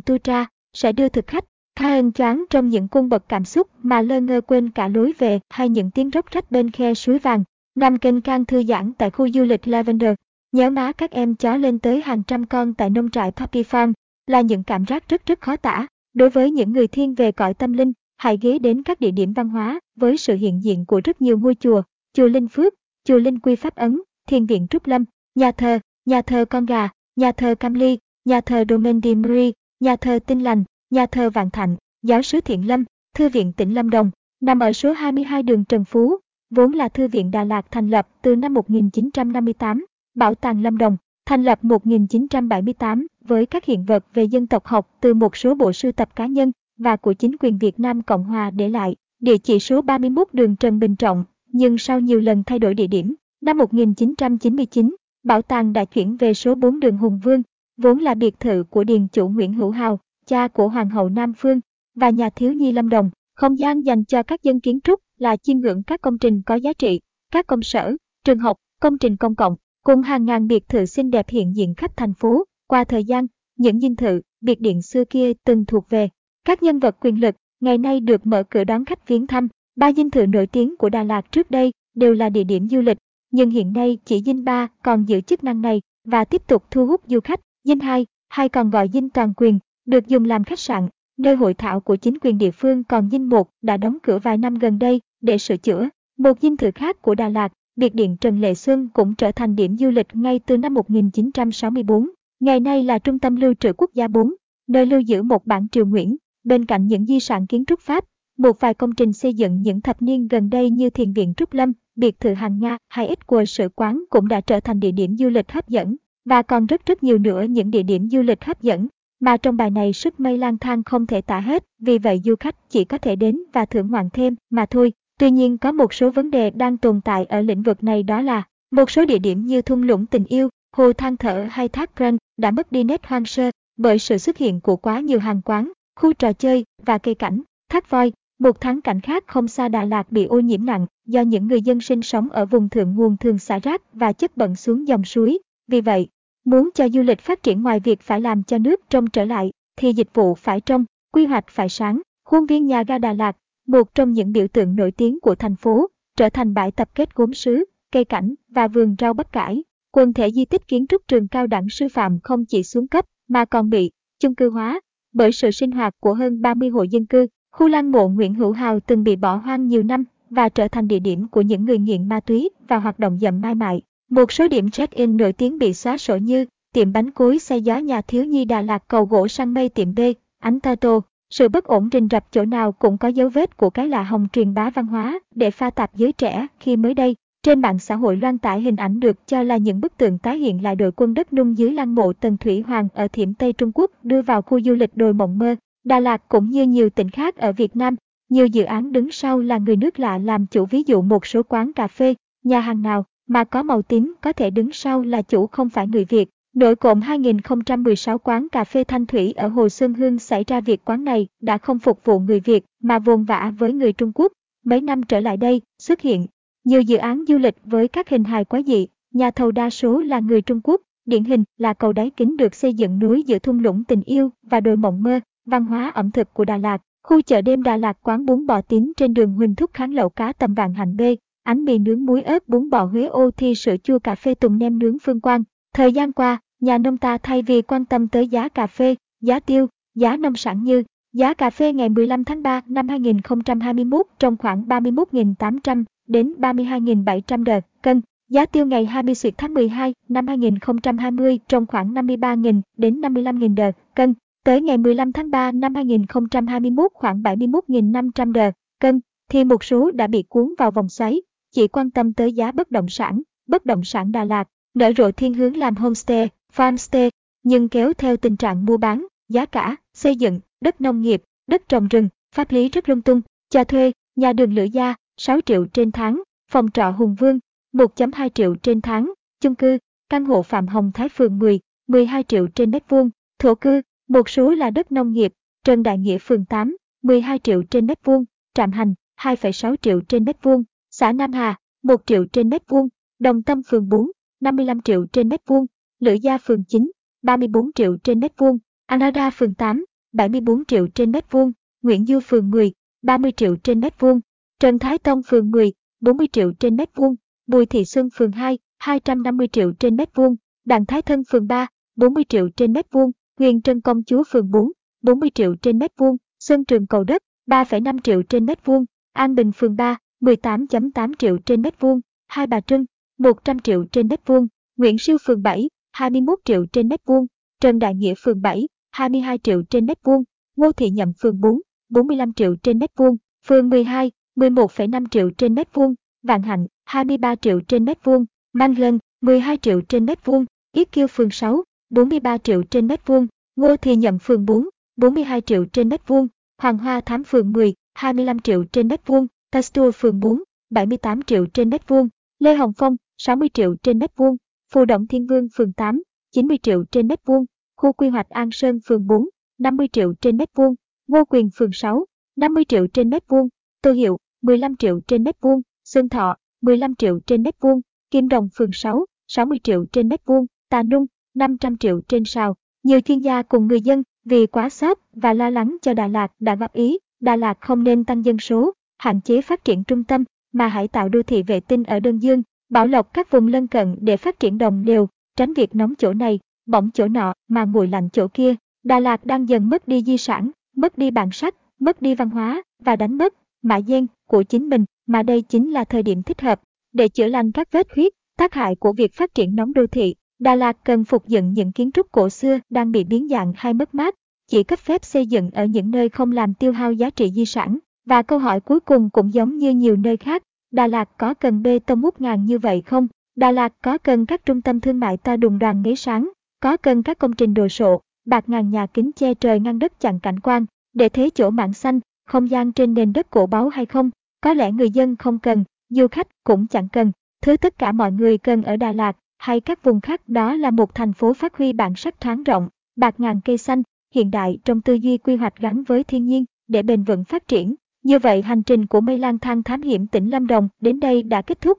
tu 0.00 0.18
tra, 0.18 0.46
sẽ 0.72 0.92
đưa 0.92 1.08
thực 1.08 1.26
khách 1.26 1.44
Karen 1.76 2.12
choáng 2.12 2.44
trong 2.50 2.68
những 2.68 2.88
cung 2.88 3.08
bậc 3.08 3.28
cảm 3.28 3.44
xúc 3.44 3.70
mà 3.82 4.02
lơ 4.02 4.20
ngơ 4.20 4.40
quên 4.40 4.70
cả 4.70 4.88
lối 4.88 5.12
về 5.18 5.40
hay 5.50 5.68
những 5.68 5.90
tiếng 5.90 6.10
róc 6.10 6.30
rách 6.30 6.50
bên 6.50 6.70
khe 6.70 6.94
suối 6.94 7.18
vàng. 7.18 7.44
Nằm 7.74 7.98
kênh 7.98 8.20
can 8.20 8.44
thư 8.44 8.62
giãn 8.62 8.92
tại 8.92 9.10
khu 9.10 9.28
du 9.30 9.44
lịch 9.44 9.68
Lavender. 9.68 10.14
Nhớ 10.52 10.70
má 10.70 10.92
các 10.92 11.10
em 11.10 11.34
chó 11.34 11.56
lên 11.56 11.78
tới 11.78 12.00
hàng 12.00 12.22
trăm 12.22 12.46
con 12.46 12.74
tại 12.74 12.90
nông 12.90 13.10
trại 13.10 13.30
Puppy 13.30 13.62
Farm 13.62 13.92
là 14.26 14.40
những 14.40 14.62
cảm 14.62 14.84
giác 14.86 15.08
rất 15.08 15.26
rất 15.26 15.40
khó 15.40 15.56
tả. 15.56 15.86
Đối 16.14 16.30
với 16.30 16.50
những 16.50 16.72
người 16.72 16.88
thiên 16.88 17.14
về 17.14 17.32
cõi 17.32 17.54
tâm 17.54 17.72
linh, 17.72 17.92
hãy 18.16 18.38
ghé 18.42 18.58
đến 18.58 18.82
các 18.82 19.00
địa 19.00 19.10
điểm 19.10 19.32
văn 19.32 19.48
hóa 19.48 19.80
với 19.96 20.16
sự 20.16 20.34
hiện 20.34 20.62
diện 20.62 20.84
của 20.86 21.00
rất 21.04 21.22
nhiều 21.22 21.38
ngôi 21.38 21.54
chùa, 21.54 21.82
chùa 22.12 22.26
Linh 22.26 22.48
Phước, 22.48 22.74
chùa 23.04 23.18
Linh 23.18 23.38
Quy 23.38 23.56
Pháp 23.56 23.74
Ấn, 23.74 24.00
thiền 24.28 24.46
viện 24.46 24.66
Trúc 24.70 24.86
Lâm, 24.86 25.04
nhà 25.34 25.52
thờ, 25.52 25.78
nhà 26.04 26.22
thờ 26.22 26.44
Con 26.44 26.66
Gà, 26.66 26.88
nhà 27.16 27.32
thờ 27.32 27.54
Cam 27.54 27.74
Ly, 27.74 27.98
nhà 28.24 28.40
thờ 28.40 28.64
Domaine 28.68 29.00
de 29.02 29.14
Marie, 29.14 29.50
nhà 29.80 29.96
thờ 29.96 30.18
Tinh 30.26 30.40
Lành, 30.40 30.64
nhà 30.90 31.06
thờ 31.06 31.30
Vạn 31.30 31.50
Thạnh, 31.50 31.76
giáo 32.02 32.22
sứ 32.22 32.40
Thiện 32.40 32.68
Lâm, 32.68 32.84
Thư 33.14 33.28
viện 33.28 33.52
tỉnh 33.52 33.74
Lâm 33.74 33.90
Đồng, 33.90 34.10
nằm 34.40 34.58
ở 34.58 34.72
số 34.72 34.92
22 34.92 35.42
đường 35.42 35.64
Trần 35.64 35.84
Phú, 35.84 36.16
vốn 36.50 36.72
là 36.72 36.88
Thư 36.88 37.08
viện 37.08 37.30
Đà 37.30 37.44
Lạt 37.44 37.66
thành 37.70 37.88
lập 37.88 38.08
từ 38.22 38.36
năm 38.36 38.54
1958, 38.54 39.84
Bảo 40.14 40.34
tàng 40.34 40.62
Lâm 40.62 40.78
Đồng, 40.78 40.96
thành 41.26 41.42
lập 41.42 41.64
1978 41.64 43.06
với 43.24 43.46
các 43.46 43.64
hiện 43.64 43.84
vật 43.84 44.04
về 44.14 44.24
dân 44.24 44.46
tộc 44.46 44.66
học 44.66 44.96
từ 45.00 45.14
một 45.14 45.36
số 45.36 45.54
bộ 45.54 45.72
sưu 45.72 45.92
tập 45.92 46.16
cá 46.16 46.26
nhân 46.26 46.52
và 46.78 46.96
của 46.96 47.12
chính 47.12 47.36
quyền 47.36 47.58
Việt 47.58 47.80
Nam 47.80 48.02
Cộng 48.02 48.24
Hòa 48.24 48.50
để 48.50 48.68
lại, 48.68 48.96
địa 49.20 49.38
chỉ 49.38 49.58
số 49.58 49.82
31 49.82 50.28
đường 50.32 50.56
Trần 50.56 50.78
Bình 50.78 50.96
Trọng, 50.96 51.24
nhưng 51.46 51.78
sau 51.78 52.00
nhiều 52.00 52.20
lần 52.20 52.44
thay 52.44 52.58
đổi 52.58 52.74
địa 52.74 52.86
điểm, 52.86 53.14
năm 53.40 53.58
1999, 53.58 54.96
bảo 55.24 55.42
tàng 55.42 55.72
đã 55.72 55.84
chuyển 55.84 56.16
về 56.16 56.34
số 56.34 56.54
4 56.54 56.80
đường 56.80 56.96
Hùng 56.96 57.20
Vương, 57.24 57.42
vốn 57.76 57.98
là 57.98 58.14
biệt 58.14 58.40
thự 58.40 58.64
của 58.70 58.84
điền 58.84 59.08
chủ 59.08 59.28
Nguyễn 59.28 59.52
Hữu 59.52 59.70
Hào, 59.70 60.00
cha 60.26 60.48
của 60.48 60.68
Hoàng 60.68 60.90
hậu 60.90 61.08
Nam 61.08 61.32
Phương, 61.36 61.60
và 61.94 62.10
nhà 62.10 62.30
thiếu 62.30 62.52
nhi 62.52 62.72
Lâm 62.72 62.88
Đồng. 62.88 63.10
Không 63.34 63.58
gian 63.58 63.80
dành 63.80 64.04
cho 64.04 64.22
các 64.22 64.42
dân 64.42 64.60
kiến 64.60 64.80
trúc 64.84 65.00
là 65.18 65.36
chiêm 65.36 65.58
ngưỡng 65.58 65.82
các 65.82 66.00
công 66.00 66.18
trình 66.18 66.42
có 66.42 66.54
giá 66.54 66.72
trị, 66.72 67.00
các 67.32 67.46
công 67.46 67.62
sở, 67.62 67.96
trường 68.24 68.38
học, 68.38 68.56
công 68.80 68.98
trình 68.98 69.16
công 69.16 69.34
cộng, 69.34 69.56
cùng 69.82 70.02
hàng 70.02 70.24
ngàn 70.24 70.46
biệt 70.46 70.68
thự 70.68 70.86
xinh 70.86 71.10
đẹp 71.10 71.28
hiện 71.28 71.56
diện 71.56 71.74
khắp 71.74 71.96
thành 71.96 72.14
phố. 72.14 72.44
Qua 72.66 72.84
thời 72.84 73.04
gian, 73.04 73.26
những 73.56 73.80
dinh 73.80 73.96
thự, 73.96 74.20
biệt 74.40 74.60
điện 74.60 74.82
xưa 74.82 75.04
kia 75.04 75.32
từng 75.44 75.64
thuộc 75.64 75.90
về 75.90 76.08
các 76.44 76.62
nhân 76.62 76.78
vật 76.78 76.96
quyền 77.00 77.20
lực, 77.20 77.34
ngày 77.60 77.78
nay 77.78 78.00
được 78.00 78.26
mở 78.26 78.42
cửa 78.42 78.64
đón 78.64 78.84
khách 78.84 79.08
viếng 79.08 79.26
thăm. 79.26 79.48
Ba 79.76 79.92
dinh 79.92 80.10
thự 80.10 80.26
nổi 80.26 80.46
tiếng 80.46 80.76
của 80.76 80.88
Đà 80.88 81.02
Lạt 81.02 81.32
trước 81.32 81.50
đây 81.50 81.72
đều 81.94 82.14
là 82.14 82.28
địa 82.28 82.44
điểm 82.44 82.68
du 82.68 82.80
lịch, 82.80 82.98
nhưng 83.30 83.50
hiện 83.50 83.72
nay 83.72 83.98
chỉ 84.04 84.22
dinh 84.22 84.44
ba 84.44 84.68
còn 84.82 85.04
giữ 85.04 85.20
chức 85.20 85.44
năng 85.44 85.62
này 85.62 85.80
và 86.04 86.24
tiếp 86.24 86.42
tục 86.46 86.64
thu 86.70 86.86
hút 86.86 87.00
du 87.06 87.20
khách. 87.20 87.40
Dinh 87.64 87.80
2, 87.80 88.06
hay 88.28 88.48
còn 88.48 88.70
gọi 88.70 88.88
dinh 88.92 89.10
toàn 89.10 89.32
quyền, 89.36 89.58
được 89.86 90.06
dùng 90.06 90.24
làm 90.24 90.44
khách 90.44 90.58
sạn, 90.58 90.88
nơi 91.18 91.36
hội 91.36 91.54
thảo 91.54 91.80
của 91.80 91.96
chính 91.96 92.18
quyền 92.18 92.38
địa 92.38 92.50
phương 92.50 92.84
còn 92.84 93.10
dinh 93.10 93.28
1 93.28 93.50
đã 93.62 93.76
đóng 93.76 93.98
cửa 94.02 94.18
vài 94.18 94.36
năm 94.36 94.54
gần 94.54 94.78
đây 94.78 95.00
để 95.20 95.38
sửa 95.38 95.56
chữa. 95.56 95.88
Một 96.18 96.40
dinh 96.40 96.56
thự 96.56 96.70
khác 96.74 97.02
của 97.02 97.14
Đà 97.14 97.28
Lạt, 97.28 97.52
biệt 97.76 97.94
điện 97.94 98.16
Trần 98.20 98.40
Lệ 98.40 98.54
Xuân 98.54 98.88
cũng 98.94 99.14
trở 99.14 99.32
thành 99.32 99.56
điểm 99.56 99.76
du 99.76 99.90
lịch 99.90 100.06
ngay 100.12 100.38
từ 100.38 100.56
năm 100.56 100.74
1964. 100.74 102.10
Ngày 102.40 102.60
nay 102.60 102.84
là 102.84 102.98
trung 102.98 103.18
tâm 103.18 103.36
lưu 103.36 103.54
trữ 103.54 103.72
quốc 103.72 103.90
gia 103.94 104.08
4, 104.08 104.34
nơi 104.68 104.86
lưu 104.86 105.00
giữ 105.00 105.22
một 105.22 105.46
bản 105.46 105.66
triều 105.72 105.86
Nguyễn, 105.86 106.16
bên 106.44 106.64
cạnh 106.64 106.86
những 106.86 107.06
di 107.06 107.20
sản 107.20 107.46
kiến 107.46 107.64
trúc 107.64 107.80
Pháp, 107.80 108.04
một 108.38 108.60
vài 108.60 108.74
công 108.74 108.94
trình 108.94 109.12
xây 109.12 109.34
dựng 109.34 109.62
những 109.62 109.80
thập 109.80 110.02
niên 110.02 110.28
gần 110.28 110.50
đây 110.50 110.70
như 110.70 110.90
thiền 110.90 111.12
viện 111.12 111.34
Trúc 111.36 111.52
Lâm, 111.52 111.72
biệt 111.96 112.20
thự 112.20 112.32
hàng 112.32 112.58
Nga 112.58 112.78
hay 112.88 113.06
ít 113.06 113.26
của 113.26 113.44
sự 113.44 113.68
quán 113.68 114.04
cũng 114.10 114.28
đã 114.28 114.40
trở 114.40 114.60
thành 114.60 114.80
địa 114.80 114.92
điểm 114.92 115.16
du 115.16 115.28
lịch 115.28 115.52
hấp 115.52 115.68
dẫn, 115.68 115.96
và 116.24 116.42
còn 116.42 116.66
rất 116.66 116.86
rất 116.86 117.02
nhiều 117.02 117.18
nữa 117.18 117.42
những 117.42 117.70
địa 117.70 117.82
điểm 117.82 118.08
du 118.10 118.22
lịch 118.22 118.44
hấp 118.44 118.62
dẫn, 118.62 118.88
mà 119.20 119.36
trong 119.36 119.56
bài 119.56 119.70
này 119.70 119.92
sức 119.92 120.20
mây 120.20 120.38
lang 120.38 120.58
thang 120.58 120.82
không 120.84 121.06
thể 121.06 121.20
tả 121.20 121.40
hết, 121.40 121.64
vì 121.78 121.98
vậy 121.98 122.20
du 122.24 122.34
khách 122.40 122.70
chỉ 122.70 122.84
có 122.84 122.98
thể 122.98 123.16
đến 123.16 123.40
và 123.52 123.64
thưởng 123.64 123.90
ngoạn 123.90 124.08
thêm 124.12 124.34
mà 124.50 124.66
thôi. 124.66 124.92
Tuy 125.20 125.30
nhiên 125.30 125.58
có 125.58 125.72
một 125.72 125.94
số 125.94 126.10
vấn 126.10 126.30
đề 126.30 126.50
đang 126.50 126.78
tồn 126.78 127.00
tại 127.00 127.24
ở 127.24 127.40
lĩnh 127.40 127.62
vực 127.62 127.84
này 127.84 128.02
đó 128.02 128.20
là 128.20 128.42
một 128.70 128.90
số 128.90 129.04
địa 129.04 129.18
điểm 129.18 129.46
như 129.46 129.62
thung 129.62 129.82
lũng 129.82 130.06
tình 130.06 130.24
yêu, 130.24 130.48
hồ 130.76 130.92
than 130.92 131.16
thở 131.16 131.46
hay 131.50 131.68
thác 131.68 131.96
Grand 131.96 132.16
đã 132.36 132.50
mất 132.50 132.72
đi 132.72 132.84
nét 132.84 133.06
hoang 133.06 133.24
sơ 133.24 133.50
bởi 133.76 133.98
sự 133.98 134.18
xuất 134.18 134.36
hiện 134.36 134.60
của 134.60 134.76
quá 134.76 135.00
nhiều 135.00 135.18
hàng 135.18 135.40
quán, 135.44 135.72
khu 135.96 136.12
trò 136.12 136.32
chơi 136.32 136.64
và 136.86 136.98
cây 136.98 137.14
cảnh. 137.14 137.40
Thác 137.68 137.90
voi, 137.90 138.12
một 138.38 138.60
thắng 138.60 138.80
cảnh 138.80 139.00
khác 139.00 139.24
không 139.26 139.48
xa 139.48 139.68
Đà 139.68 139.84
Lạt 139.84 140.12
bị 140.12 140.24
ô 140.24 140.40
nhiễm 140.40 140.66
nặng 140.66 140.86
do 141.06 141.20
những 141.20 141.48
người 141.48 141.62
dân 141.62 141.80
sinh 141.80 142.02
sống 142.02 142.28
ở 142.28 142.46
vùng 142.46 142.68
thượng 142.68 142.94
nguồn 142.94 143.16
thường 143.16 143.38
xả 143.38 143.58
rác 143.58 143.82
và 143.92 144.12
chất 144.12 144.36
bẩn 144.36 144.56
xuống 144.56 144.88
dòng 144.88 145.04
suối. 145.04 145.38
Vì 145.68 145.80
vậy, 145.80 146.08
muốn 146.44 146.70
cho 146.74 146.88
du 146.88 147.02
lịch 147.02 147.20
phát 147.20 147.42
triển 147.42 147.62
ngoài 147.62 147.80
việc 147.80 148.00
phải 148.00 148.20
làm 148.20 148.42
cho 148.42 148.58
nước 148.58 148.80
trong 148.90 149.06
trở 149.06 149.24
lại, 149.24 149.50
thì 149.76 149.92
dịch 149.92 150.14
vụ 150.14 150.34
phải 150.34 150.60
trong, 150.60 150.84
quy 151.12 151.26
hoạch 151.26 151.44
phải 151.48 151.68
sáng. 151.68 152.00
Khuôn 152.24 152.46
viên 152.46 152.66
nhà 152.66 152.82
ga 152.82 152.98
Đà 152.98 153.12
Lạt, 153.12 153.36
một 153.70 153.94
trong 153.94 154.12
những 154.12 154.32
biểu 154.32 154.48
tượng 154.48 154.76
nổi 154.76 154.90
tiếng 154.90 155.20
của 155.20 155.34
thành 155.34 155.56
phố, 155.56 155.86
trở 156.16 156.28
thành 156.28 156.54
bãi 156.54 156.70
tập 156.70 156.88
kết 156.94 157.14
gốm 157.14 157.34
sứ, 157.34 157.64
cây 157.92 158.04
cảnh 158.04 158.34
và 158.48 158.68
vườn 158.68 158.96
rau 158.98 159.14
bắp 159.14 159.32
cải. 159.32 159.64
Quần 159.92 160.12
thể 160.12 160.30
di 160.30 160.44
tích 160.44 160.68
kiến 160.68 160.86
trúc 160.86 161.08
trường 161.08 161.28
cao 161.28 161.46
đẳng 161.46 161.68
sư 161.68 161.86
phạm 161.92 162.18
không 162.22 162.44
chỉ 162.44 162.62
xuống 162.62 162.88
cấp 162.88 163.04
mà 163.28 163.44
còn 163.44 163.70
bị 163.70 163.90
chung 164.20 164.34
cư 164.34 164.50
hóa 164.50 164.80
bởi 165.12 165.32
sự 165.32 165.50
sinh 165.50 165.70
hoạt 165.70 165.94
của 166.00 166.14
hơn 166.14 166.42
30 166.42 166.68
hộ 166.68 166.82
dân 166.82 167.06
cư. 167.06 167.26
Khu 167.52 167.68
lăng 167.68 167.92
mộ 167.92 168.08
Nguyễn 168.08 168.34
Hữu 168.34 168.52
Hào 168.52 168.80
từng 168.80 169.04
bị 169.04 169.16
bỏ 169.16 169.36
hoang 169.36 169.66
nhiều 169.66 169.82
năm 169.82 170.04
và 170.30 170.48
trở 170.48 170.68
thành 170.68 170.88
địa 170.88 170.98
điểm 170.98 171.28
của 171.28 171.40
những 171.40 171.64
người 171.64 171.78
nghiện 171.78 172.08
ma 172.08 172.20
túy 172.20 172.50
và 172.68 172.76
hoạt 172.76 172.98
động 172.98 173.18
dậm 173.18 173.40
mai 173.40 173.54
mại. 173.54 173.82
Một 174.10 174.32
số 174.32 174.48
điểm 174.48 174.70
check-in 174.70 175.16
nổi 175.16 175.32
tiếng 175.32 175.58
bị 175.58 175.74
xóa 175.74 175.98
sổ 175.98 176.16
như 176.16 176.44
tiệm 176.74 176.92
bánh 176.92 177.10
cối 177.10 177.38
xe 177.38 177.58
gió 177.58 177.78
nhà 177.78 178.02
thiếu 178.02 178.24
nhi 178.24 178.44
Đà 178.44 178.62
Lạt 178.62 178.88
cầu 178.88 179.04
gỗ 179.04 179.28
săn 179.28 179.54
mây 179.54 179.68
tiệm 179.68 179.94
B, 179.94 180.00
ánh 180.38 180.60
Tato. 180.60 181.00
Sự 181.30 181.48
bất 181.48 181.64
ổn 181.64 181.88
rình 181.92 182.08
rập 182.10 182.32
chỗ 182.32 182.44
nào 182.44 182.72
cũng 182.72 182.98
có 182.98 183.08
dấu 183.08 183.28
vết 183.28 183.56
của 183.56 183.70
cái 183.70 183.88
lạ 183.88 184.02
hồng 184.02 184.26
truyền 184.32 184.54
bá 184.54 184.70
văn 184.70 184.86
hóa 184.86 185.20
để 185.34 185.50
pha 185.50 185.70
tạp 185.70 185.96
giới 185.96 186.12
trẻ 186.12 186.46
khi 186.60 186.76
mới 186.76 186.94
đây. 186.94 187.16
Trên 187.42 187.60
mạng 187.60 187.78
xã 187.78 187.96
hội 187.96 188.16
loan 188.16 188.38
tải 188.38 188.60
hình 188.60 188.76
ảnh 188.76 189.00
được 189.00 189.26
cho 189.26 189.42
là 189.42 189.56
những 189.56 189.80
bức 189.80 189.96
tượng 189.96 190.18
tái 190.18 190.38
hiện 190.38 190.62
lại 190.62 190.76
đội 190.76 190.92
quân 190.92 191.14
đất 191.14 191.32
nung 191.32 191.58
dưới 191.58 191.72
lăng 191.72 191.94
mộ 191.94 192.12
Tần 192.12 192.36
Thủy 192.36 192.60
Hoàng 192.60 192.88
ở 192.94 193.08
Thiểm 193.08 193.34
Tây 193.34 193.52
Trung 193.52 193.72
Quốc 193.74 193.90
đưa 194.02 194.22
vào 194.22 194.42
khu 194.42 194.60
du 194.60 194.74
lịch 194.74 194.96
đồi 194.96 195.12
Mộng 195.12 195.38
Mơ. 195.38 195.54
Đà 195.84 196.00
Lạt 196.00 196.28
cũng 196.28 196.50
như 196.50 196.66
nhiều 196.66 196.90
tỉnh 196.90 197.10
khác 197.10 197.36
ở 197.36 197.52
Việt 197.52 197.76
Nam, 197.76 197.96
nhiều 198.28 198.46
dự 198.46 198.64
án 198.64 198.92
đứng 198.92 199.10
sau 199.10 199.40
là 199.40 199.58
người 199.58 199.76
nước 199.76 200.00
lạ 200.00 200.18
làm 200.18 200.46
chủ 200.46 200.66
ví 200.66 200.82
dụ 200.86 201.02
một 201.02 201.26
số 201.26 201.42
quán 201.42 201.72
cà 201.72 201.88
phê, 201.88 202.14
nhà 202.44 202.60
hàng 202.60 202.82
nào 202.82 203.04
mà 203.28 203.44
có 203.44 203.62
màu 203.62 203.82
tím 203.82 204.14
có 204.20 204.32
thể 204.32 204.50
đứng 204.50 204.72
sau 204.72 205.02
là 205.02 205.22
chủ 205.22 205.46
không 205.46 205.68
phải 205.68 205.86
người 205.86 206.04
Việt. 206.04 206.28
Đội 206.60 206.76
cộm 206.76 207.00
2016 207.00 208.18
quán 208.18 208.48
cà 208.52 208.64
phê 208.64 208.84
Thanh 208.84 209.06
Thủy 209.06 209.32
ở 209.32 209.48
Hồ 209.48 209.68
Xuân 209.68 209.94
Hương 209.94 210.18
xảy 210.18 210.44
ra 210.46 210.60
việc 210.60 210.84
quán 210.84 211.04
này 211.04 211.26
đã 211.42 211.58
không 211.58 211.78
phục 211.78 212.04
vụ 212.04 212.18
người 212.18 212.40
Việt 212.40 212.64
mà 212.82 212.98
vồn 212.98 213.24
vã 213.24 213.52
với 213.58 213.72
người 213.72 213.92
Trung 213.92 214.12
Quốc. 214.14 214.32
Mấy 214.64 214.80
năm 214.80 215.02
trở 215.02 215.20
lại 215.20 215.36
đây, 215.36 215.60
xuất 215.78 216.00
hiện 216.00 216.26
nhiều 216.64 216.82
dự 216.82 216.96
án 216.96 217.24
du 217.28 217.38
lịch 217.38 217.56
với 217.64 217.88
các 217.88 218.08
hình 218.08 218.24
hài 218.24 218.44
quá 218.44 218.60
dị, 218.66 218.86
nhà 219.14 219.30
thầu 219.30 219.50
đa 219.50 219.70
số 219.70 220.00
là 220.00 220.20
người 220.20 220.42
Trung 220.42 220.60
Quốc, 220.64 220.80
điển 221.06 221.24
hình 221.24 221.44
là 221.58 221.72
cầu 221.72 221.92
đáy 221.92 222.10
kính 222.10 222.36
được 222.36 222.54
xây 222.54 222.74
dựng 222.74 222.98
núi 222.98 223.22
giữa 223.26 223.38
thung 223.38 223.60
lũng 223.60 223.84
tình 223.84 224.02
yêu 224.02 224.30
và 224.42 224.60
đồi 224.60 224.76
mộng 224.76 225.02
mơ, 225.02 225.20
văn 225.46 225.64
hóa 225.64 225.90
ẩm 225.94 226.10
thực 226.10 226.34
của 226.34 226.44
Đà 226.44 226.56
Lạt. 226.56 226.78
Khu 227.02 227.22
chợ 227.22 227.40
đêm 227.42 227.62
Đà 227.62 227.76
Lạt 227.76 227.98
quán 228.02 228.26
bún 228.26 228.46
bò 228.46 228.60
tím 228.60 228.92
trên 228.96 229.14
đường 229.14 229.32
Huỳnh 229.32 229.54
Thúc 229.54 229.70
Kháng 229.72 229.94
lẩu 229.94 230.08
cá 230.08 230.32
tầm 230.32 230.54
vàng 230.54 230.74
hạnh 230.74 230.96
B, 230.96 231.02
ánh 231.42 231.64
mì 231.64 231.78
nướng 231.78 232.06
muối 232.06 232.22
ớt 232.22 232.48
bún 232.48 232.70
bò 232.70 232.84
Huế 232.84 233.06
ô 233.06 233.30
thi 233.30 233.54
sữa 233.54 233.76
chua 233.82 233.98
cà 233.98 234.14
phê 234.14 234.34
tùng 234.34 234.58
nem 234.58 234.78
nướng 234.78 234.98
phương 234.98 235.20
quang 235.20 235.42
Thời 235.74 235.92
gian 235.92 236.12
qua, 236.12 236.40
nhà 236.60 236.78
nông 236.78 236.98
ta 236.98 237.18
thay 237.18 237.42
vì 237.42 237.62
quan 237.62 237.84
tâm 237.84 238.08
tới 238.08 238.28
giá 238.28 238.48
cà 238.48 238.66
phê, 238.66 238.94
giá 239.20 239.40
tiêu, 239.40 239.66
giá 239.94 240.16
nông 240.16 240.36
sản 240.36 240.64
như 240.64 240.82
giá 241.12 241.34
cà 241.34 241.50
phê 241.50 241.72
ngày 241.72 241.88
15 241.88 242.24
tháng 242.24 242.42
3 242.42 242.60
năm 242.66 242.88
2021 242.88 244.06
trong 244.18 244.36
khoảng 244.36 244.64
31.800 244.64 245.84
đến 246.08 246.34
32.700 246.38 247.44
đợt 247.44 247.60
cân, 247.82 248.00
giá 248.28 248.46
tiêu 248.46 248.66
ngày 248.66 248.86
20 248.86 249.14
tháng 249.36 249.54
12 249.54 249.94
năm 250.08 250.26
2020 250.26 251.38
trong 251.48 251.66
khoảng 251.66 251.94
53.000 251.94 252.60
đến 252.76 253.00
55.000 253.00 253.54
đợt 253.54 253.70
cân, 253.94 254.14
tới 254.44 254.62
ngày 254.62 254.78
15 254.78 255.12
tháng 255.12 255.30
3 255.30 255.52
năm 255.52 255.74
2021 255.74 256.92
khoảng 256.94 257.22
71.500 257.22 258.32
đợt 258.32 258.50
cân, 258.80 259.00
thì 259.28 259.44
một 259.44 259.64
số 259.64 259.90
đã 259.90 260.06
bị 260.06 260.24
cuốn 260.28 260.54
vào 260.58 260.70
vòng 260.70 260.88
xoáy, 260.88 261.22
chỉ 261.54 261.68
quan 261.68 261.90
tâm 261.90 262.12
tới 262.12 262.32
giá 262.32 262.52
bất 262.52 262.70
động 262.70 262.88
sản, 262.88 263.22
bất 263.48 263.66
động 263.66 263.84
sản 263.84 264.12
Đà 264.12 264.24
Lạt, 264.24 264.48
nở 264.74 264.92
rộ 264.96 265.10
thiên 265.12 265.34
hướng 265.34 265.56
làm 265.56 265.76
homestay, 265.76 266.28
farmstead, 266.56 267.10
nhưng 267.42 267.68
kéo 267.68 267.92
theo 267.92 268.16
tình 268.16 268.36
trạng 268.36 268.66
mua 268.66 268.76
bán, 268.76 269.06
giá 269.28 269.46
cả, 269.46 269.76
xây 269.94 270.16
dựng, 270.16 270.40
đất 270.60 270.80
nông 270.80 271.00
nghiệp, 271.00 271.22
đất 271.46 271.68
trồng 271.68 271.88
rừng, 271.88 272.08
pháp 272.34 272.52
lý 272.52 272.68
rất 272.68 272.88
lung 272.88 273.02
tung, 273.02 273.20
cho 273.50 273.64
thuê, 273.64 273.92
nhà 274.16 274.32
đường 274.32 274.54
lửa 274.54 274.66
gia, 274.72 274.94
6 275.16 275.40
triệu 275.40 275.66
trên 275.66 275.92
tháng, 275.92 276.22
phòng 276.50 276.70
trọ 276.70 276.90
Hùng 276.90 277.14
Vương, 277.14 277.38
1.2 277.72 278.28
triệu 278.28 278.54
trên 278.54 278.80
tháng, 278.80 279.12
chung 279.40 279.54
cư, 279.54 279.78
căn 280.08 280.24
hộ 280.24 280.42
Phạm 280.42 280.66
Hồng 280.66 280.90
Thái 280.94 281.08
phường 281.08 281.38
10, 281.38 281.60
12 281.86 282.24
triệu 282.24 282.46
trên 282.46 282.70
mét 282.70 282.88
vuông, 282.88 283.10
thổ 283.38 283.54
cư, 283.54 283.82
một 284.08 284.28
số 284.28 284.50
là 284.50 284.70
đất 284.70 284.92
nông 284.92 285.12
nghiệp, 285.12 285.32
Trần 285.64 285.82
Đại 285.82 285.98
Nghĩa 285.98 286.18
phường 286.18 286.44
8, 286.44 286.76
12 287.02 287.38
triệu 287.38 287.62
trên 287.62 287.86
mét 287.86 288.04
vuông, 288.04 288.24
Trạm 288.54 288.72
Hành, 288.72 288.94
2,6 289.20 289.76
triệu 289.82 290.00
trên 290.00 290.24
mét 290.24 290.42
vuông, 290.42 290.64
xã 290.90 291.12
Nam 291.12 291.32
Hà, 291.32 291.58
1 291.82 292.02
triệu 292.06 292.24
trên 292.24 292.48
mét 292.48 292.68
vuông, 292.68 292.88
Đồng 293.18 293.42
Tâm 293.42 293.62
phường 293.62 293.88
4, 293.88 294.10
55 294.40 294.80
triệu 294.80 295.06
trên 295.06 295.28
mét 295.28 295.40
vuông, 295.46 295.66
Lữ 296.00 296.12
Gia 296.12 296.38
phường 296.38 296.64
9, 296.64 296.90
34 297.22 297.72
triệu 297.74 297.96
trên 298.04 298.20
mét 298.20 298.32
vuông, 298.38 298.58
Anada 298.86 299.30
phường 299.30 299.54
8, 299.54 299.84
74 300.12 300.64
triệu 300.64 300.86
trên 300.86 301.10
mét 301.10 301.30
vuông, 301.30 301.52
Nguyễn 301.82 302.06
Du 302.06 302.20
phường 302.20 302.50
10, 302.50 302.72
30 303.02 303.32
triệu 303.32 303.56
trên 303.56 303.80
mét 303.80 304.00
vuông, 304.00 304.20
Trần 304.60 304.78
Thái 304.78 304.98
Tông 304.98 305.22
phường 305.26 305.50
10, 305.50 305.72
40 306.00 306.26
triệu 306.32 306.52
trên 306.52 306.76
mét 306.76 306.90
vuông, 306.94 307.14
Bùi 307.46 307.66
Thị 307.66 307.84
Xuân 307.84 308.08
phường 308.14 308.32
2, 308.32 308.58
250 308.78 309.48
triệu 309.48 309.72
trên 309.72 309.96
mét 309.96 310.14
vuông, 310.14 310.36
Đặng 310.64 310.86
Thái 310.86 311.02
Thân 311.02 311.22
phường 311.30 311.46
3, 311.46 311.66
40 311.96 312.24
triệu 312.28 312.48
trên 312.56 312.72
mét 312.72 312.86
vuông, 312.92 313.10
Huyền 313.38 313.62
Trân 313.62 313.80
Công 313.80 314.04
Chúa 314.04 314.22
phường 314.30 314.50
4, 314.50 314.72
40 315.02 315.30
triệu 315.34 315.54
trên 315.54 315.78
mét 315.78 315.90
vuông, 315.98 316.16
Xuân 316.38 316.64
Trường 316.64 316.86
Cầu 316.86 317.04
Đất, 317.04 317.22
3,5 317.46 317.98
triệu 317.98 318.22
trên 318.22 318.44
mét 318.44 318.64
vuông, 318.64 318.84
An 319.12 319.34
Bình 319.34 319.52
phường 319.52 319.76
3, 319.76 319.98
18.8 320.20 321.12
triệu 321.18 321.38
trên 321.38 321.62
mét 321.62 321.80
vuông, 321.80 322.00
Hai 322.28 322.46
Bà 322.46 322.60
Trưng, 322.60 322.84
100 323.18 323.58
triệu 323.58 323.84
trên 323.92 324.08
mét 324.08 324.26
vuông, 324.26 324.46
Nguyễn 324.76 324.98
Siêu 324.98 325.16
phường 325.26 325.42
7, 325.42 325.68
21 325.92 326.38
triệu 326.44 326.66
trên 326.66 326.88
mét 326.88 327.00
vuông, 327.06 327.26
Trần 327.60 327.78
Đại 327.78 327.94
Nghĩa 327.94 328.14
phường 328.24 328.42
7, 328.42 328.68
22 328.90 329.38
triệu 329.38 329.62
trên 329.62 329.86
mét 329.86 329.98
vuông, 330.04 330.24
Ngô 330.56 330.72
Thị 330.72 330.90
Nhậm 330.90 331.12
phường 331.20 331.40
4, 331.40 331.60
45 331.88 332.32
triệu 332.32 332.56
trên 332.62 332.78
mét 332.78 332.90
vuông, 332.96 333.16
phường 333.46 333.68
12, 333.68 334.10
11,5 334.36 335.06
triệu 335.10 335.30
trên 335.30 335.54
mét 335.54 335.74
vuông, 335.74 335.94
Vạn 336.22 336.42
Hạnh, 336.42 336.66
23 336.84 337.34
triệu 337.34 337.60
trên 337.60 337.84
mét 337.84 338.04
vuông, 338.04 338.24
Mang 338.52 338.78
Lân, 338.78 338.98
12 339.20 339.56
triệu 339.56 339.80
trên 339.80 340.06
mét 340.06 340.24
vuông, 340.24 340.44
Yết 340.72 340.92
Kiêu 340.92 341.06
phường 341.06 341.30
6, 341.30 341.64
43 341.90 342.38
triệu 342.38 342.62
trên 342.62 342.86
mét 342.86 343.06
vuông, 343.06 343.26
Ngô 343.56 343.76
Thị 343.76 343.96
Nhậm 343.96 344.18
phường 344.18 344.44
4, 344.44 344.68
42 344.96 345.40
triệu 345.40 345.64
trên 345.64 345.88
mét 345.88 346.08
vuông, 346.08 346.28
Hoàng 346.58 346.78
Hoa 346.78 347.00
Thám 347.00 347.24
phường 347.24 347.52
10, 347.52 347.74
25 347.94 348.38
triệu 348.38 348.64
trên 348.64 348.88
mét 348.88 349.06
vuông, 349.06 349.26
Tastur 349.50 349.94
phường 349.94 350.20
4, 350.20 350.42
78 350.70 351.22
triệu 351.22 351.46
trên 351.46 351.70
mét 351.70 351.88
vuông, 351.88 352.08
Lê 352.38 352.54
Hồng 352.54 352.72
Phong, 352.72 352.96
60 353.18 353.48
triệu 353.54 353.74
trên 353.82 353.98
mét 353.98 354.16
vuông, 354.16 354.36
Phù 354.74 354.84
Động 354.84 355.06
Thiên 355.06 355.26
Vương 355.26 355.48
phường 355.56 355.72
8, 355.72 356.02
90 356.32 356.58
triệu 356.62 356.84
trên 356.84 357.08
mét 357.08 357.20
vuông, 357.24 357.44
khu 357.76 357.92
quy 357.92 358.08
hoạch 358.08 358.28
An 358.28 358.50
Sơn 358.52 358.78
phường 358.86 359.06
4, 359.06 359.28
50 359.58 359.88
triệu 359.92 360.12
trên 360.20 360.36
mét 360.36 360.48
vuông, 360.54 360.74
Ngô 361.08 361.24
Quyền 361.24 361.50
phường 361.54 361.72
6, 361.72 362.04
50 362.36 362.64
triệu 362.64 362.86
trên 362.86 363.10
mét 363.10 363.28
vuông, 363.28 363.48
Tô 363.82 363.92
Hiệu, 363.92 364.18
15 364.42 364.76
triệu 364.76 365.00
trên 365.00 365.24
mét 365.24 365.40
vuông, 365.40 365.60
Xuân 365.84 366.08
Thọ, 366.08 366.36
15 366.62 366.94
triệu 366.94 367.20
trên 367.26 367.42
mét 367.42 367.60
vuông, 367.60 367.80
Kim 368.10 368.28
Đồng 368.28 368.48
phường 368.54 368.72
6, 368.72 369.04
60 369.28 369.58
triệu 369.62 369.84
trên 369.92 370.08
mét 370.08 370.26
vuông, 370.26 370.46
Tà 370.68 370.82
Nung, 370.82 371.06
500 371.34 371.76
triệu 371.76 372.00
trên 372.08 372.24
sào. 372.24 372.56
Nhiều 372.82 373.00
chuyên 373.00 373.18
gia 373.18 373.42
cùng 373.42 373.66
người 373.66 373.80
dân 373.80 374.02
vì 374.24 374.46
quá 374.46 374.68
sót 374.68 374.98
và 375.12 375.32
lo 375.32 375.50
lắng 375.50 375.76
cho 375.82 375.94
Đà 375.94 376.06
Lạt 376.06 376.32
đã 376.38 376.56
góp 376.56 376.72
ý 376.72 376.98
Đà 377.20 377.36
Lạt 377.36 377.58
không 377.60 377.84
nên 377.84 378.04
tăng 378.04 378.24
dân 378.24 378.38
số, 378.38 378.72
hạn 378.98 379.20
chế 379.20 379.42
phát 379.42 379.64
triển 379.64 379.84
trung 379.84 380.04
tâm, 380.04 380.24
mà 380.52 380.68
hãy 380.68 380.88
tạo 380.88 381.08
đô 381.08 381.22
thị 381.22 381.42
vệ 381.42 381.60
tinh 381.60 381.84
ở 381.84 382.00
Đơn 382.00 382.18
Dương, 382.18 382.42
bảo 382.70 382.86
lộc 382.86 383.14
các 383.14 383.30
vùng 383.30 383.46
lân 383.46 383.66
cận 383.66 383.96
để 384.00 384.16
phát 384.16 384.40
triển 384.40 384.58
đồng 384.58 384.84
đều, 384.84 385.08
tránh 385.36 385.54
việc 385.54 385.74
nóng 385.74 385.94
chỗ 385.94 386.12
này, 386.12 386.38
bỏng 386.66 386.90
chỗ 386.94 387.08
nọ 387.08 387.32
mà 387.48 387.64
nguội 387.64 387.88
lạnh 387.88 388.08
chỗ 388.12 388.28
kia. 388.28 388.54
Đà 388.84 389.00
Lạt 389.00 389.26
đang 389.26 389.48
dần 389.48 389.68
mất 389.68 389.88
đi 389.88 390.02
di 390.02 390.16
sản, 390.16 390.50
mất 390.76 390.98
đi 390.98 391.10
bản 391.10 391.30
sắc, 391.32 391.54
mất 391.78 392.02
đi 392.02 392.14
văn 392.14 392.30
hóa 392.30 392.62
và 392.84 392.96
đánh 392.96 393.18
mất 393.18 393.34
mã 393.62 393.78
gen 393.78 394.06
của 394.26 394.42
chính 394.42 394.68
mình, 394.68 394.84
mà 395.06 395.22
đây 395.22 395.42
chính 395.42 395.70
là 395.70 395.84
thời 395.84 396.02
điểm 396.02 396.22
thích 396.22 396.40
hợp 396.40 396.60
để 396.92 397.08
chữa 397.08 397.26
lành 397.26 397.52
các 397.52 397.72
vết 397.72 397.86
huyết, 397.94 398.12
tác 398.38 398.54
hại 398.54 398.74
của 398.74 398.92
việc 398.92 399.14
phát 399.14 399.34
triển 399.34 399.56
nóng 399.56 399.72
đô 399.72 399.86
thị. 399.86 400.14
Đà 400.38 400.54
Lạt 400.54 400.76
cần 400.84 401.04
phục 401.04 401.26
dựng 401.26 401.52
những 401.52 401.72
kiến 401.72 401.92
trúc 401.92 402.12
cổ 402.12 402.28
xưa 402.28 402.58
đang 402.70 402.92
bị 402.92 403.04
biến 403.04 403.28
dạng 403.28 403.52
hay 403.56 403.74
mất 403.74 403.94
mát, 403.94 404.14
chỉ 404.50 404.62
cấp 404.62 404.78
phép 404.78 405.04
xây 405.04 405.26
dựng 405.26 405.50
ở 405.50 405.64
những 405.64 405.90
nơi 405.90 406.08
không 406.08 406.32
làm 406.32 406.54
tiêu 406.54 406.72
hao 406.72 406.92
giá 406.92 407.10
trị 407.10 407.30
di 407.30 407.46
sản. 407.46 407.78
Và 408.06 408.22
câu 408.22 408.38
hỏi 408.38 408.60
cuối 408.60 408.80
cùng 408.80 409.10
cũng 409.10 409.34
giống 409.34 409.58
như 409.58 409.70
nhiều 409.70 409.96
nơi 409.96 410.16
khác, 410.16 410.42
Đà 410.70 410.86
Lạt 410.86 411.18
có 411.18 411.34
cần 411.34 411.62
bê 411.62 411.78
tông 411.78 412.00
mút 412.00 412.20
ngàn 412.20 412.44
như 412.44 412.58
vậy 412.58 412.82
không? 412.86 413.08
Đà 413.36 413.52
Lạt 413.52 413.72
có 413.82 413.98
cần 413.98 414.26
các 414.26 414.44
trung 414.44 414.62
tâm 414.62 414.80
thương 414.80 415.00
mại 415.00 415.16
to 415.16 415.36
đùng 415.36 415.58
đoàn 415.58 415.82
ngấy 415.82 415.96
sáng, 415.96 416.30
có 416.60 416.76
cần 416.76 417.02
các 417.02 417.18
công 417.18 417.32
trình 417.32 417.54
đồ 417.54 417.68
sộ, 417.68 418.00
bạc 418.24 418.48
ngàn 418.48 418.70
nhà 418.70 418.86
kính 418.86 419.10
che 419.12 419.34
trời 419.34 419.60
ngăn 419.60 419.78
đất 419.78 420.00
chặn 420.00 420.20
cảnh 420.20 420.40
quan, 420.40 420.66
để 420.92 421.08
thế 421.08 421.30
chỗ 421.34 421.50
mảng 421.50 421.72
xanh, 421.72 422.00
không 422.26 422.50
gian 422.50 422.72
trên 422.72 422.94
nền 422.94 423.12
đất 423.12 423.30
cổ 423.30 423.46
báu 423.46 423.68
hay 423.68 423.86
không? 423.86 424.10
Có 424.40 424.54
lẽ 424.54 424.72
người 424.72 424.90
dân 424.90 425.16
không 425.16 425.38
cần, 425.38 425.64
du 425.88 426.06
khách 426.08 426.26
cũng 426.44 426.66
chẳng 426.66 426.88
cần. 426.88 427.12
Thứ 427.42 427.56
tất 427.56 427.78
cả 427.78 427.92
mọi 427.92 428.12
người 428.12 428.38
cần 428.38 428.62
ở 428.62 428.76
Đà 428.76 428.92
Lạt 428.92 429.16
hay 429.38 429.60
các 429.60 429.82
vùng 429.82 430.00
khác 430.00 430.28
đó 430.28 430.54
là 430.54 430.70
một 430.70 430.94
thành 430.94 431.12
phố 431.12 431.34
phát 431.34 431.56
huy 431.56 431.72
bản 431.72 431.94
sắc 431.94 432.20
thoáng 432.20 432.44
rộng, 432.44 432.68
bạc 432.96 433.20
ngàn 433.20 433.40
cây 433.44 433.58
xanh, 433.58 433.82
hiện 434.14 434.30
đại 434.30 434.58
trong 434.64 434.80
tư 434.80 434.94
duy 434.94 435.18
quy 435.18 435.36
hoạch 435.36 435.58
gắn 435.58 435.82
với 435.82 436.04
thiên 436.04 436.26
nhiên 436.26 436.44
để 436.68 436.82
bền 436.82 437.02
vững 437.02 437.24
phát 437.24 437.48
triển. 437.48 437.74
Như 438.02 438.18
vậy 438.18 438.42
hành 438.42 438.62
trình 438.62 438.86
của 438.86 439.00
mây 439.00 439.18
lang 439.18 439.38
thang 439.38 439.62
thám 439.62 439.82
hiểm 439.82 440.06
tỉnh 440.06 440.30
Lâm 440.30 440.46
Đồng 440.46 440.68
đến 440.80 441.00
đây 441.00 441.22
đã 441.22 441.42
kết 441.42 441.60
thúc. 441.60 441.78